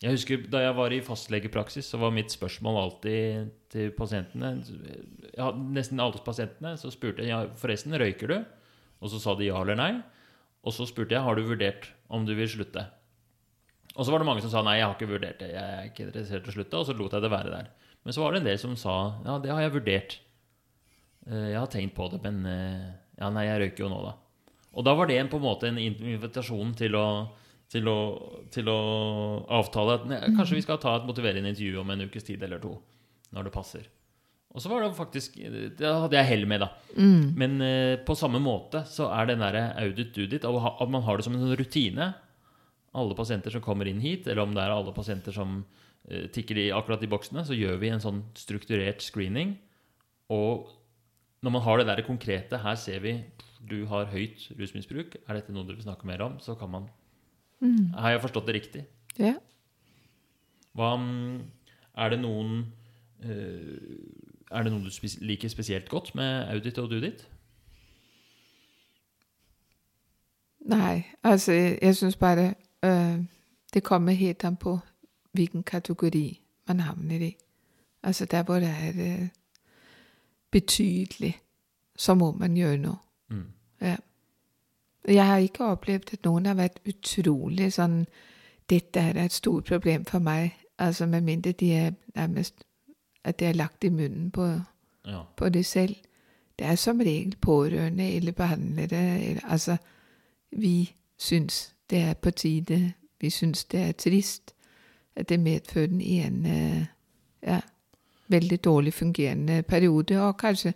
Jeg 0.00 0.16
husker 0.16 0.44
Da 0.48 0.62
jeg 0.64 0.76
var 0.78 0.94
i 0.96 1.02
fastlegepraksis, 1.04 1.90
så 1.92 1.98
var 2.00 2.14
mitt 2.16 2.32
spørsmål 2.32 2.78
alltid 2.80 3.50
til 3.72 3.90
pasientene 3.96 4.54
ja, 5.36 5.50
Nesten 5.52 6.00
alle 6.00 6.22
pasientene 6.24 6.72
så 6.80 6.88
spurte 6.94 7.26
jeg 7.26 7.32
ja, 7.34 7.42
forresten, 7.60 7.92
røyker 8.00 8.32
du? 8.32 8.38
Og 9.00 9.12
så 9.12 9.20
sa 9.20 9.34
de 9.36 9.48
ja 9.50 9.60
eller 9.60 9.76
nei. 9.80 9.92
Og 10.64 10.74
så 10.76 10.84
spurte 10.88 11.16
jeg 11.16 11.24
har 11.24 11.36
du 11.36 11.44
vurdert 11.48 11.86
om 12.12 12.24
du 12.28 12.34
vil 12.36 12.48
slutte. 12.52 12.82
Og 13.96 14.04
så 14.06 14.12
var 14.12 14.22
det 14.22 14.28
mange 14.28 14.42
som 14.44 14.52
sa 14.52 14.60
nei, 14.64 14.78
jeg 14.78 14.86
har 14.86 14.96
ikke 14.96 15.08
vurdert 15.10 15.40
det. 15.40 15.48
Jeg 15.54 15.76
er 15.76 15.86
ikke 15.88 16.04
interessert 16.08 16.48
i 16.48 16.52
å 16.52 16.56
slutte. 16.56 16.80
Og 16.80 16.88
så 16.88 16.96
lot 16.96 17.16
jeg 17.16 17.24
det 17.24 17.30
være 17.32 17.52
der. 17.54 17.70
Men 18.04 18.16
så 18.16 18.22
var 18.24 18.32
det 18.34 18.40
en 18.42 18.48
del 18.50 18.58
som 18.60 18.76
sa 18.80 18.96
ja, 19.24 19.38
det 19.40 19.52
har 19.52 19.62
jeg 19.64 19.74
vurdert. 19.76 20.18
Eh, 21.28 21.46
Jeg 21.52 21.58
har 21.58 21.70
tenkt 21.72 21.96
på 21.96 22.08
det, 22.12 22.20
men 22.24 22.40
eh, 22.48 22.90
ja, 23.20 23.30
nei, 23.32 23.46
jeg 23.48 23.62
røyker 23.64 23.84
jo 23.86 23.90
nå, 23.92 24.00
da. 24.04 24.14
Og 24.70 24.86
da 24.86 24.94
var 24.96 25.08
det 25.10 25.16
en, 25.20 25.28
på 25.32 25.40
en 25.40 25.44
måte 25.48 25.68
en 25.68 25.80
invitasjon 25.80 26.76
til 26.78 26.94
å, 26.96 27.06
til 27.70 27.86
å, 27.90 27.98
til 28.50 28.68
å 28.70 28.80
avtale 29.60 29.98
at 29.98 30.06
nei, 30.10 30.20
kanskje 30.34 30.58
vi 30.58 30.64
skal 30.64 30.80
ta 30.82 30.96
et 30.98 31.06
motiverende 31.08 31.52
intervju 31.52 31.80
om 31.82 31.92
en 31.94 32.06
ukes 32.08 32.26
tid 32.26 32.42
eller 32.42 32.62
to. 32.62 32.74
Når 33.30 33.46
det 33.46 33.54
passer. 33.54 33.84
Og 34.50 34.62
så 34.62 34.70
var 34.72 34.82
det 34.82 34.96
faktisk 34.96 35.36
Det 35.38 35.86
hadde 35.86 36.16
jeg 36.16 36.26
hell 36.26 36.48
med, 36.50 36.64
da. 36.64 36.70
Mm. 36.96 37.28
Men 37.38 37.60
eh, 37.62 38.00
på 38.02 38.16
samme 38.18 38.40
måte 38.42 38.82
så 38.90 39.06
er 39.14 39.30
den 39.30 39.44
derre 39.44 39.68
audit 39.78 40.10
dudit, 40.16 40.42
at 40.42 40.66
at 40.82 40.90
man 40.90 41.06
har 41.06 41.18
det 41.18 41.26
som 41.26 41.36
en 41.36 41.44
sånn 41.44 41.60
rutine. 41.60 42.10
Alle 42.90 43.14
pasienter 43.14 43.54
som 43.54 43.62
kommer 43.62 43.86
inn 43.86 44.02
hit, 44.02 44.26
eller 44.26 44.42
om 44.42 44.56
det 44.56 44.64
er 44.64 44.74
alle 44.74 44.94
pasienter 44.96 45.34
som 45.36 45.60
eh, 46.08 46.26
tikker 46.34 46.58
i 46.58 46.72
akkurat 46.74 47.02
de 47.02 47.10
boksene, 47.12 47.46
så 47.46 47.54
gjør 47.54 47.78
vi 47.78 47.94
en 47.94 48.02
sånn 48.02 48.24
strukturert 48.34 49.06
screening. 49.06 49.54
Og 50.34 50.66
når 51.46 51.54
man 51.54 51.64
har 51.64 51.78
det 51.78 51.86
der 51.88 52.02
konkrete 52.06 52.58
Her 52.60 52.76
ser 52.76 53.00
vi 53.00 53.14
du 53.60 53.84
har 53.86 54.10
høyt 54.10 54.48
rusmisbruk. 54.58 55.20
Er 55.28 55.36
dette 55.36 55.52
noe 55.52 55.68
du 55.68 55.76
vil 55.76 55.84
snakke 55.84 56.08
mer 56.08 56.22
om? 56.24 56.38
Så 56.40 56.56
kan 56.58 56.72
man 56.72 56.90
Mm. 57.60 57.92
Har 57.92 58.10
jeg 58.10 58.20
forstått 58.20 58.46
det 58.46 58.54
riktig? 58.54 58.84
ja. 59.18 59.34
Hva 60.72 60.96
mm, 60.96 61.40
Er 61.98 62.12
det 62.12 62.20
noen 62.20 62.60
eh, 63.22 63.80
Er 64.50 64.62
det 64.62 64.72
noe 64.72 64.86
du 64.86 65.08
liker 65.26 65.50
spesielt 65.50 65.88
godt 65.88 66.14
med 66.14 66.46
audit 66.54 66.78
og 66.78 66.90
dudit? 66.90 67.26
Nei, 70.60 71.02
altså 71.22 71.52
jeg, 71.52 71.78
jeg 71.82 71.96
syns 71.96 72.16
bare 72.16 72.54
øh, 72.84 73.24
det 73.74 73.82
kommer 73.82 74.12
helt 74.12 74.44
an 74.44 74.56
på 74.56 74.78
hvilken 75.32 75.62
kategori 75.62 76.40
man 76.68 76.80
havner 76.80 77.20
i. 77.20 77.36
Altså 78.02 78.24
der 78.24 78.42
hvor 78.42 78.54
det 78.54 78.68
er 78.68 78.92
øh, 78.96 79.28
betydelig, 80.50 81.38
så 81.96 82.14
må 82.14 82.32
man 82.32 82.54
gjøre 82.54 82.76
noe. 82.76 82.96
Mm. 83.28 83.46
Ja. 83.80 83.96
Jeg 85.08 85.26
har 85.26 85.38
ikke 85.38 85.64
opplevd 85.64 86.12
at 86.12 86.24
noen 86.24 86.46
har 86.46 86.54
vært 86.54 86.80
utrolig 86.88 87.72
sånn 87.72 88.06
Dette 88.70 89.00
er 89.00 89.16
et 89.18 89.32
stort 89.32 89.66
problem 89.66 90.04
for 90.04 90.22
meg. 90.22 90.52
Altså 90.78 91.06
med 91.06 91.24
mindre 91.26 91.52
de 91.52 91.72
er 91.74 91.90
nærmest 92.14 92.64
At 93.24 93.38
det 93.38 93.48
er 93.48 93.52
lagt 93.58 93.84
i 93.84 93.88
munnen 93.88 94.30
på, 94.30 94.60
Ja. 95.06 95.22
på 95.36 95.48
det 95.48 95.66
selv. 95.66 95.94
Det 96.58 96.66
er 96.66 96.74
som 96.74 97.00
regel 97.00 97.36
pårørende 97.40 98.16
eller 98.16 98.32
behandlere. 98.32 99.20
Eller, 99.20 99.40
altså, 99.44 99.76
vi 100.52 100.92
syns 101.18 101.74
det 101.90 101.98
er 101.98 102.14
på 102.14 102.30
tide. 102.30 102.92
Vi 103.20 103.30
syns 103.30 103.64
det 103.64 103.80
er 103.80 103.92
trist 103.92 104.54
at 105.16 105.28
det 105.28 105.40
medfører 105.40 105.86
den 105.86 106.00
ene 106.00 106.88
ja, 107.42 107.60
veldig 108.28 108.64
dårlig 108.64 108.94
fungerende 108.94 109.62
periode, 109.62 110.20
og 110.22 110.36
kanskje 110.36 110.72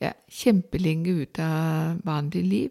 ja, 0.00 0.12
kjempelenge 0.28 1.22
ut 1.22 1.38
av 1.38 2.00
vanlig 2.04 2.44
liv. 2.44 2.70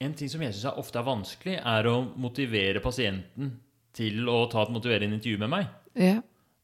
En 0.00 0.14
ting 0.16 0.30
som 0.32 0.42
jeg 0.42 0.54
syns 0.56 0.78
ofte 0.80 0.98
er 0.98 1.04
vanskelig, 1.04 1.58
er 1.60 1.86
å 1.90 1.96
motivere 2.16 2.80
pasienten 2.80 3.52
til 3.96 4.28
å 4.30 4.46
ta 4.48 4.62
et 4.64 4.72
motiverende 4.72 5.18
intervju 5.18 5.40
med 5.42 5.52
meg. 5.52 5.66
Ja. 5.98 6.20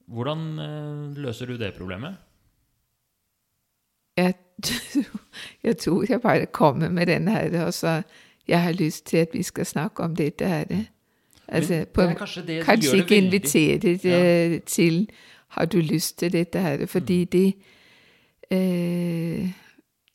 Hvordan 0.07 0.47
eh, 0.63 1.19
løser 1.21 1.51
du 1.51 1.59
det 1.61 1.75
problemet? 1.77 2.17
Jeg, 4.17 4.35
jeg 5.67 5.77
tror 5.83 6.07
jeg 6.09 6.21
bare 6.23 6.47
kommer 6.47 6.89
med 6.89 7.07
den 7.07 7.29
her, 7.29 7.67
og 7.67 7.75
så 7.75 8.01
jeg 8.49 8.63
har 8.63 8.73
lyst 8.73 9.07
til 9.07 9.27
at 9.27 9.35
vi 9.35 9.43
skal 9.43 9.67
snakke 9.67 10.03
om 10.03 10.17
dette 10.17 10.47
her. 10.49 10.65
Altså, 11.49 11.85
på, 11.95 12.03
det 12.03 12.17
kanskje 12.19 12.43
det 12.47 12.65
kanskje 12.65 12.97
ikke 12.97 13.17
invitere 13.17 13.93
ja. 14.03 14.59
til 14.67 15.09
Har 15.49 15.65
du 15.65 15.79
lyst 15.79 16.19
til 16.19 16.33
dette 16.33 16.59
her? 16.59 16.87
Fordi 16.87 17.21
Mm. 17.25 17.29
det 17.33 17.55
eh, 18.51 19.51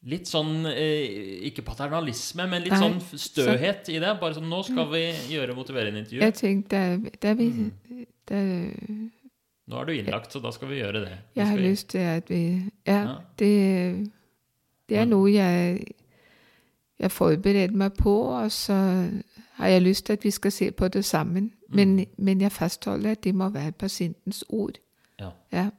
Litt 0.04 0.26
sånn 0.26 0.66
eh, 0.66 1.46
Ikke 1.46 1.62
paternalisme, 1.62 2.48
men 2.50 2.64
litt 2.64 2.74
Nei, 2.74 2.80
sånn 2.82 3.00
støhet 3.22 3.90
i 3.94 4.00
det. 4.02 4.16
Bare 4.20 4.34
sånn 4.34 4.48
Nå 4.50 4.64
skal 4.66 4.88
vi 4.90 5.04
gjøre 5.30 5.54
motiverende 5.56 6.00
intervju. 6.02 6.22
Jeg 6.22 6.34
tenkte 6.40 7.12
da 7.22 7.34
vi 7.38 7.50
Mm. 7.52 8.06
da, 8.26 8.40
Nå 9.68 9.78
er 9.82 9.86
du 9.86 9.94
innlagt, 9.94 10.32
så 10.34 10.42
da 10.42 10.50
skal 10.52 10.68
vi 10.70 10.80
gjøre 10.82 11.04
det. 11.06 11.18
Vi 11.36 11.42
Jeg 11.42 11.48
har 11.48 11.58
lyst 11.58 11.88
til 11.90 12.00
at 12.00 12.30
vi 12.30 12.72
Ja, 12.88 13.04
Ja. 13.04 13.16
det, 13.38 14.10
det 14.90 14.98
er 14.98 15.06
noe 15.06 15.30
jeg 15.32 15.94
jeg 17.00 17.10
forbereder 17.12 17.74
meg 17.74 17.94
på, 17.98 18.12
og 18.30 18.52
så 18.52 18.74
har 19.58 19.68
jeg 19.68 19.82
lyst 19.82 20.06
til 20.06 20.14
at 20.14 20.24
vi 20.24 20.30
skal 20.32 20.52
se 20.52 20.72
på 20.72 20.88
det 20.88 21.06
sammen. 21.06 21.52
Men, 21.70 21.96
Mm. 21.98 22.06
men 22.18 22.42
jeg 22.42 22.52
fastholder 22.52 23.12
at 23.12 23.22
det 23.24 23.34
må 23.36 23.50
være 23.50 23.72
pasientens 23.72 24.44
ord. 24.50 24.78
Ja. 25.20 25.30
Ja. 25.52 25.70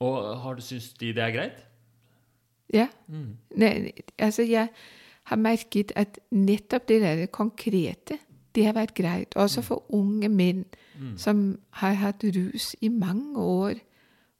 Og 0.00 0.36
har 0.42 0.54
du 0.54 0.62
syns 0.62 0.92
de 1.00 1.12
det 1.12 1.18
er 1.22 1.30
greit? 1.34 1.64
Ja. 2.74 2.88
Mm. 3.08 3.36
Nei, 3.56 3.92
altså, 4.18 4.42
jeg 4.42 4.68
har 5.24 5.36
merket 5.36 5.92
at 5.96 6.18
nettopp 6.30 6.88
det 6.88 7.00
der 7.02 7.26
konkrete, 7.26 8.18
det 8.54 8.64
har 8.66 8.74
vært 8.74 8.94
greit. 8.94 9.36
Også 9.36 9.62
for 9.62 9.84
unge 9.94 10.28
menn 10.28 10.64
Mm. 10.98 11.12
som 11.18 11.58
har 11.70 11.94
hatt 11.94 12.24
rus 12.24 12.72
i 12.82 12.88
mange 12.88 13.38
år. 13.38 13.74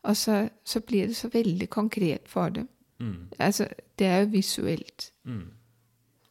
Og 0.03 0.17
så, 0.17 0.49
så 0.65 0.81
blir 0.81 1.07
det 1.07 1.17
så 1.17 1.29
veldig 1.29 1.69
konkret 1.71 2.27
for 2.27 2.49
dem. 2.49 2.69
Mm. 2.99 3.29
Altså, 3.39 3.69
det 3.99 4.07
er 4.07 4.21
jo 4.25 4.33
visuelt. 4.33 5.13
Mm. 5.25 5.51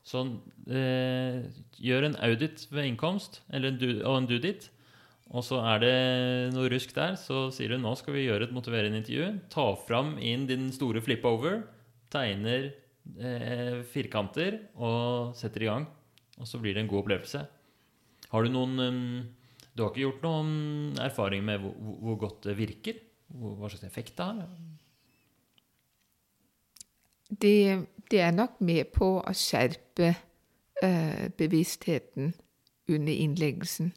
Sånn 0.03 0.33
eh, 0.67 1.43
Gjør 1.79 2.07
en 2.09 2.17
audit 2.27 2.67
ved 2.71 2.89
innkomst, 2.89 3.41
eller 3.53 3.71
en 3.71 3.79
du, 3.79 4.03
og 4.03 4.17
en 4.17 4.27
dudit. 4.27 4.69
Og 5.29 5.43
så 5.43 5.59
er 5.59 5.79
det 5.79 5.95
noe 6.55 6.69
rusk 6.71 6.91
der, 6.95 7.15
så 7.15 7.47
sier 7.51 7.69
du 7.69 7.77
nå 7.79 7.95
skal 7.99 8.15
vi 8.15 8.25
gjøre 8.27 8.47
et 8.47 8.55
motiverende 8.55 8.99
intervju. 8.99 9.31
Ta 9.51 9.75
fram 9.87 10.17
inn 10.19 10.45
din 10.47 10.71
store 10.75 11.01
flip-over, 11.03 11.61
tegner 12.13 12.69
eh, 13.19 13.81
firkanter 13.87 14.59
og 14.75 15.35
setter 15.37 15.65
i 15.65 15.69
gang. 15.71 15.87
Og 16.37 16.47
så 16.47 16.59
blir 16.61 16.75
det 16.77 16.83
en 16.85 16.89
god 16.91 17.03
opplevelse. 17.05 17.41
Har 18.31 18.43
du 18.43 18.51
noen 18.53 18.79
um, 18.79 19.27
Du 19.77 19.83
har 19.83 19.91
ikke 19.91 20.03
gjort 20.07 20.23
noen 20.25 20.97
erfaring 21.01 21.43
med 21.45 21.61
hvor, 21.61 21.73
hvor- 22.01 22.19
godt 22.25 22.43
det 22.49 22.57
virker? 22.57 22.99
Hva 23.29 23.69
slags 23.69 23.83
effekt 23.85 24.15
det 24.17 24.25
har? 24.25 24.47
Det, 27.29 27.87
det 28.11 28.19
er 28.21 28.31
nok 28.31 28.61
med 28.61 28.85
på 28.95 29.09
å 29.19 29.33
skjerpe 29.35 30.13
øh, 30.83 31.29
bevisstheten 31.37 32.33
under 32.89 33.13
innleggelsen. 33.13 33.91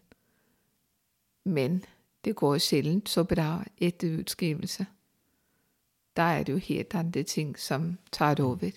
Men 1.45 1.81
det 2.25 2.35
går 2.37 2.59
sjelden 2.59 3.05
så 3.07 3.25
bra 3.25 3.63
etter 3.81 4.19
utskrivelse. 4.21 4.85
Da 6.17 6.23
er 6.23 6.43
det 6.45 6.53
jo 6.53 6.59
helt 6.59 6.95
andre 6.95 7.23
ting 7.23 7.59
som 7.59 7.99
tar 8.13 8.41
over. 8.41 8.71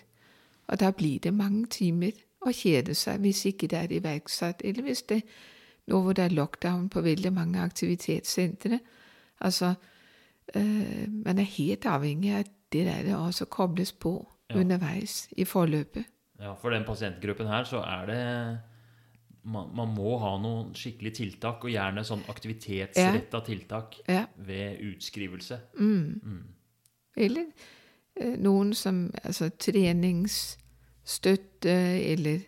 Og 0.68 0.80
da 0.80 0.92
blir 0.92 1.20
det 1.20 1.34
mange 1.34 1.66
timer 1.68 2.12
å 2.46 2.52
kjede 2.52 2.94
seg 2.96 3.20
hvis 3.24 3.46
ikke 3.46 3.68
det 3.68 3.80
er 3.80 3.92
iverksatt, 3.98 4.62
eller 4.64 4.84
hvis 4.84 5.02
det 5.10 5.22
nå 5.88 6.00
hvor 6.02 6.14
det 6.16 6.24
er 6.26 6.36
lockdown 6.36 6.90
på 6.90 7.02
veldig 7.04 7.34
mange 7.34 7.60
aktivitetssentre. 7.60 8.80
Altså, 9.42 9.74
øh, 10.56 11.08
man 11.26 11.40
er 11.40 11.44
helt 11.58 11.86
avhengig 11.86 12.32
av 12.34 12.40
at 12.40 12.52
det 12.74 12.86
der 12.86 13.16
også 13.18 13.46
kobles 13.46 13.92
på 13.92 14.28
Ja. 14.50 14.60
underveis 14.60 15.30
i 15.38 15.44
forløpet. 15.44 16.04
Ja, 16.40 16.54
for 16.54 16.70
den 16.70 16.84
pasientgruppen 16.84 17.48
her 17.48 17.64
så 17.64 17.78
er 17.82 18.06
det 18.06 18.60
man, 19.46 19.70
man 19.76 19.88
må 19.96 20.18
ha 20.20 20.38
noen 20.42 20.74
skikkelige 20.74 21.14
tiltak, 21.16 21.64
og 21.64 21.70
gjerne 21.72 22.04
sånn 22.04 22.24
aktivitetsretta 22.30 23.42
tiltak 23.46 23.96
Ja. 24.08 24.26
ved 24.38 24.78
utskrivelse. 24.80 25.60
Eller 27.18 27.46
eh, 28.16 28.38
noen 28.40 28.74
som 28.74 29.12
altså 29.24 29.50
treningsstøtte 29.50 31.70
eller 32.14 32.40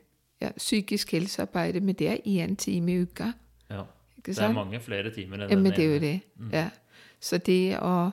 ja, 0.42 0.50
psykisk 0.58 1.12
helsearbeid, 1.12 1.82
men 1.82 1.96
det 1.96 2.10
er 2.10 2.18
én 2.26 2.56
time 2.56 2.92
i 2.92 3.02
uka. 3.02 3.32
Ja. 3.70 3.84
Det 4.26 4.38
er 4.42 4.54
mange 4.54 4.80
flere 4.82 5.12
timer 5.14 5.38
enn 5.46 5.50
Ja, 5.52 5.56
men 5.58 5.72
det 5.72 5.80
er 5.84 5.94
jo 5.94 6.00
det. 6.00 6.22
det. 6.36 6.58
Ja. 6.58 6.70
Så 7.20 7.38
det 7.38 7.78
å 7.80 8.12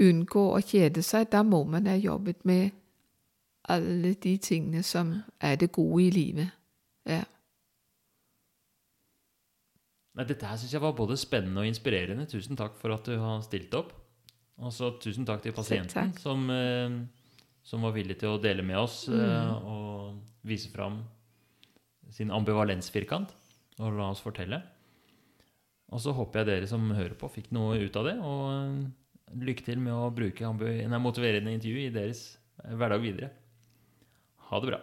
unngå 0.00 0.54
å 0.54 0.60
kjede 0.60 1.02
seg, 1.02 1.30
da 1.32 1.42
må 1.42 1.64
man 1.64 1.86
ha 1.86 1.96
jobbet 1.96 2.44
med 2.44 2.70
alle 3.70 4.14
de 4.14 4.36
tingene 4.38 4.82
som 4.82 5.14
er 5.40 5.56
det 5.60 5.72
gode 5.72 6.02
i 6.04 6.10
livet. 6.10 6.48
Ja. 7.08 7.22
Nei, 10.16 10.24
dette 10.26 10.46
her 10.46 10.58
syns 10.58 10.72
jeg 10.74 10.82
var 10.82 10.96
både 10.96 11.16
spennende 11.16 11.62
og 11.62 11.66
inspirerende. 11.70 12.26
Tusen 12.28 12.58
takk 12.58 12.74
for 12.80 12.96
at 12.96 13.06
du 13.06 13.16
har 13.20 13.42
stilt 13.46 13.74
opp. 13.78 13.92
Og 14.60 14.72
så 14.76 14.90
tusen 15.00 15.24
takk 15.28 15.42
til 15.42 15.52
pasienten 15.56 15.92
takk. 16.12 16.18
som, 16.20 16.42
eh, 16.50 16.90
som 17.64 17.82
var 17.82 17.92
villig 17.96 18.18
til 18.20 18.28
å 18.34 18.40
dele 18.42 18.62
med 18.62 18.76
oss 18.76 19.06
Mm. 19.08 19.20
eh, 19.20 19.52
og 19.64 20.20
vise 20.44 20.68
fram 20.70 21.04
sin 22.10 22.30
ambivalensfirkant 22.30 23.32
og 23.78 23.92
la 23.96 24.10
oss 24.10 24.20
fortelle. 24.20 24.62
Og 25.90 25.98
så 26.00 26.12
håper 26.14 26.40
jeg 26.40 26.46
dere 26.46 26.66
som 26.68 26.90
hører 26.90 27.14
på, 27.18 27.30
fikk 27.30 27.50
noe 27.52 27.78
ut 27.80 27.96
av 27.96 28.04
det. 28.04 28.18
Og 28.18 28.44
eh, 28.52 28.90
lykke 29.46 29.64
til 29.64 29.78
med 29.78 29.92
å 29.94 30.10
bruke 30.14 30.40
nei, 30.42 30.98
motiverende 30.98 31.52
intervju 31.54 31.86
i 31.86 31.90
deres 31.94 32.36
hverdag 32.60 33.00
videre. 33.00 33.30
Ha 34.50 34.60
det 34.60 34.68
bra. 34.72 34.80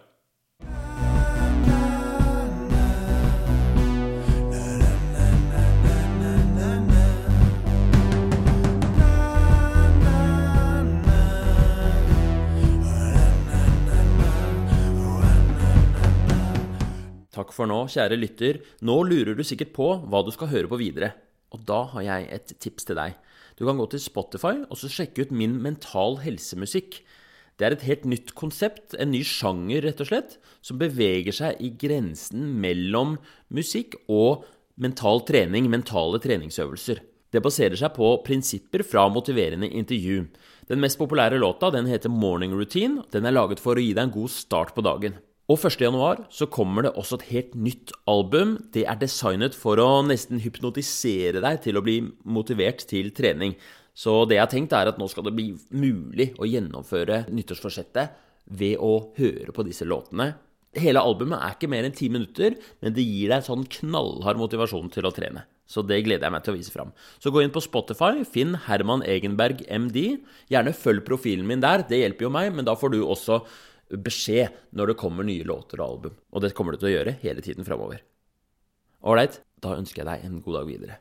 Takk 17.38 17.53
for 17.53 17.69
nå, 17.69 17.83
kjære 17.93 18.17
lytter. 18.17 18.57
Nå 18.81 18.97
lurer 19.05 19.38
du 19.38 19.43
sikkert 19.45 19.75
på 19.75 19.91
hva 20.09 20.23
du 20.25 20.31
skal 20.33 20.49
høre 20.49 20.69
på 20.71 20.79
videre. 20.81 21.11
Og 21.53 21.61
da 21.69 21.83
har 21.91 22.05
jeg 22.07 22.29
et 22.33 22.53
tips 22.63 22.88
til 22.89 22.97
deg. 22.97 23.13
Du 23.57 23.65
kan 23.67 23.77
gå 23.77 23.85
til 23.91 24.01
Spotify 24.01 24.55
og 24.65 24.77
så 24.79 24.89
sjekke 24.89 25.27
ut 25.27 25.33
min 25.33 25.53
mental 25.61 26.17
helsemusikk. 26.23 27.03
Det 27.57 27.65
er 27.65 27.73
et 27.73 27.85
helt 27.88 28.05
nytt 28.09 28.33
konsept, 28.38 28.93
en 28.97 29.13
ny 29.13 29.23
sjanger 29.25 29.85
rett 29.85 30.01
og 30.01 30.09
slett, 30.09 30.35
som 30.65 30.81
beveger 30.81 31.33
seg 31.33 31.61
i 31.61 31.71
grensen 31.77 32.43
mellom 32.61 33.15
musikk 33.53 33.97
og 34.05 34.45
mental 34.77 35.23
trening, 35.25 35.69
mentale 35.73 36.21
treningsøvelser. 36.21 37.01
Det 37.33 37.41
baserer 37.43 37.77
seg 37.77 37.93
på 37.97 38.11
prinsipper 38.25 38.85
fra 38.88 39.07
motiverende 39.13 39.69
intervju. 39.69 40.27
Den 40.69 40.81
mest 40.81 41.01
populære 41.01 41.41
låta 41.41 41.69
den 41.73 41.89
heter 41.89 42.13
Morning 42.13 42.53
Routine. 42.53 43.03
Den 43.13 43.25
er 43.25 43.35
laget 43.35 43.61
for 43.61 43.77
å 43.77 43.83
gi 43.83 43.93
deg 43.93 44.05
en 44.05 44.15
god 44.15 44.33
start 44.33 44.73
på 44.77 44.85
dagen. 44.85 45.17
Og 45.47 45.61
1. 45.63 45.77
januar 45.79 46.25
så 46.27 46.43
kommer 46.51 46.83
det 46.83 46.89
også 46.99 47.21
et 47.21 47.29
helt 47.29 47.53
nytt 47.55 47.93
album. 48.11 48.57
Det 48.75 48.81
er 48.83 48.97
designet 48.99 49.53
for 49.55 49.79
å 49.79 50.01
nesten 50.03 50.41
hypnotisere 50.43 51.39
deg 51.39 51.61
til 51.63 51.79
å 51.79 51.83
bli 51.85 52.01
motivert 52.27 52.83
til 52.89 53.13
trening. 53.15 53.53
Så 53.95 54.25
det 54.27 54.35
jeg 54.35 54.43
har 54.43 54.51
tenkt 54.51 54.75
er 54.75 54.91
at 54.91 54.99
nå 54.99 55.07
skal 55.07 55.23
det 55.23 55.33
bli 55.37 55.53
mulig 55.71 56.33
å 56.35 56.49
gjennomføre 56.51 57.23
nyttårsforsettet 57.31 58.17
ved 58.59 58.75
å 58.83 59.13
høre 59.15 59.55
på 59.55 59.63
disse 59.63 59.87
låtene. 59.87 60.33
Hele 60.75 60.99
albumet 60.99 61.39
er 61.39 61.55
ikke 61.55 61.71
mer 61.71 61.87
enn 61.87 61.95
ti 61.95 62.09
minutter, 62.11 62.59
men 62.83 62.93
det 62.93 63.07
gir 63.07 63.31
deg 63.31 63.47
sånn 63.47 63.63
knallhard 63.79 64.43
motivasjon 64.43 64.91
til 64.93 65.07
å 65.07 65.13
trene. 65.15 65.45
Så 65.67 65.79
det 65.83 66.01
gleder 66.03 66.27
jeg 66.27 66.35
meg 66.35 66.43
til 66.43 66.53
å 66.53 66.57
vise 66.59 66.75
fram. 66.75 66.91
Så 67.23 67.31
gå 67.31 67.39
inn 67.43 67.55
på 67.55 67.63
Spotify, 67.63 68.27
finn 68.27 68.53
Herman 68.67 69.01
Egenberg 69.07 69.63
MD. 69.71 70.19
Gjerne 70.51 70.75
følg 70.75 71.07
profilen 71.07 71.47
min 71.47 71.63
der, 71.63 71.87
det 71.87 72.03
hjelper 72.03 72.27
jo 72.27 72.35
meg, 72.35 72.51
men 72.55 72.67
da 72.67 72.75
får 72.75 72.93
du 72.93 73.01
også 73.03 73.41
beskjed 73.89 74.55
når 74.75 74.91
det 74.91 74.99
kommer 75.01 75.27
nye 75.27 75.45
låter 75.47 75.81
og 75.81 75.88
album. 75.88 76.15
Og 76.31 76.43
det 76.43 76.53
kommer 76.57 76.73
du 76.73 76.81
til 76.81 76.89
å 76.91 76.95
gjøre 76.95 77.17
hele 77.23 77.43
tiden 77.45 77.67
framover. 77.67 78.01
Ålreit, 79.07 79.41
da 79.61 79.75
ønsker 79.77 80.01
jeg 80.01 80.09
deg 80.09 80.23
en 80.25 80.39
god 80.41 80.55
dag 80.59 80.69
videre. 80.69 80.95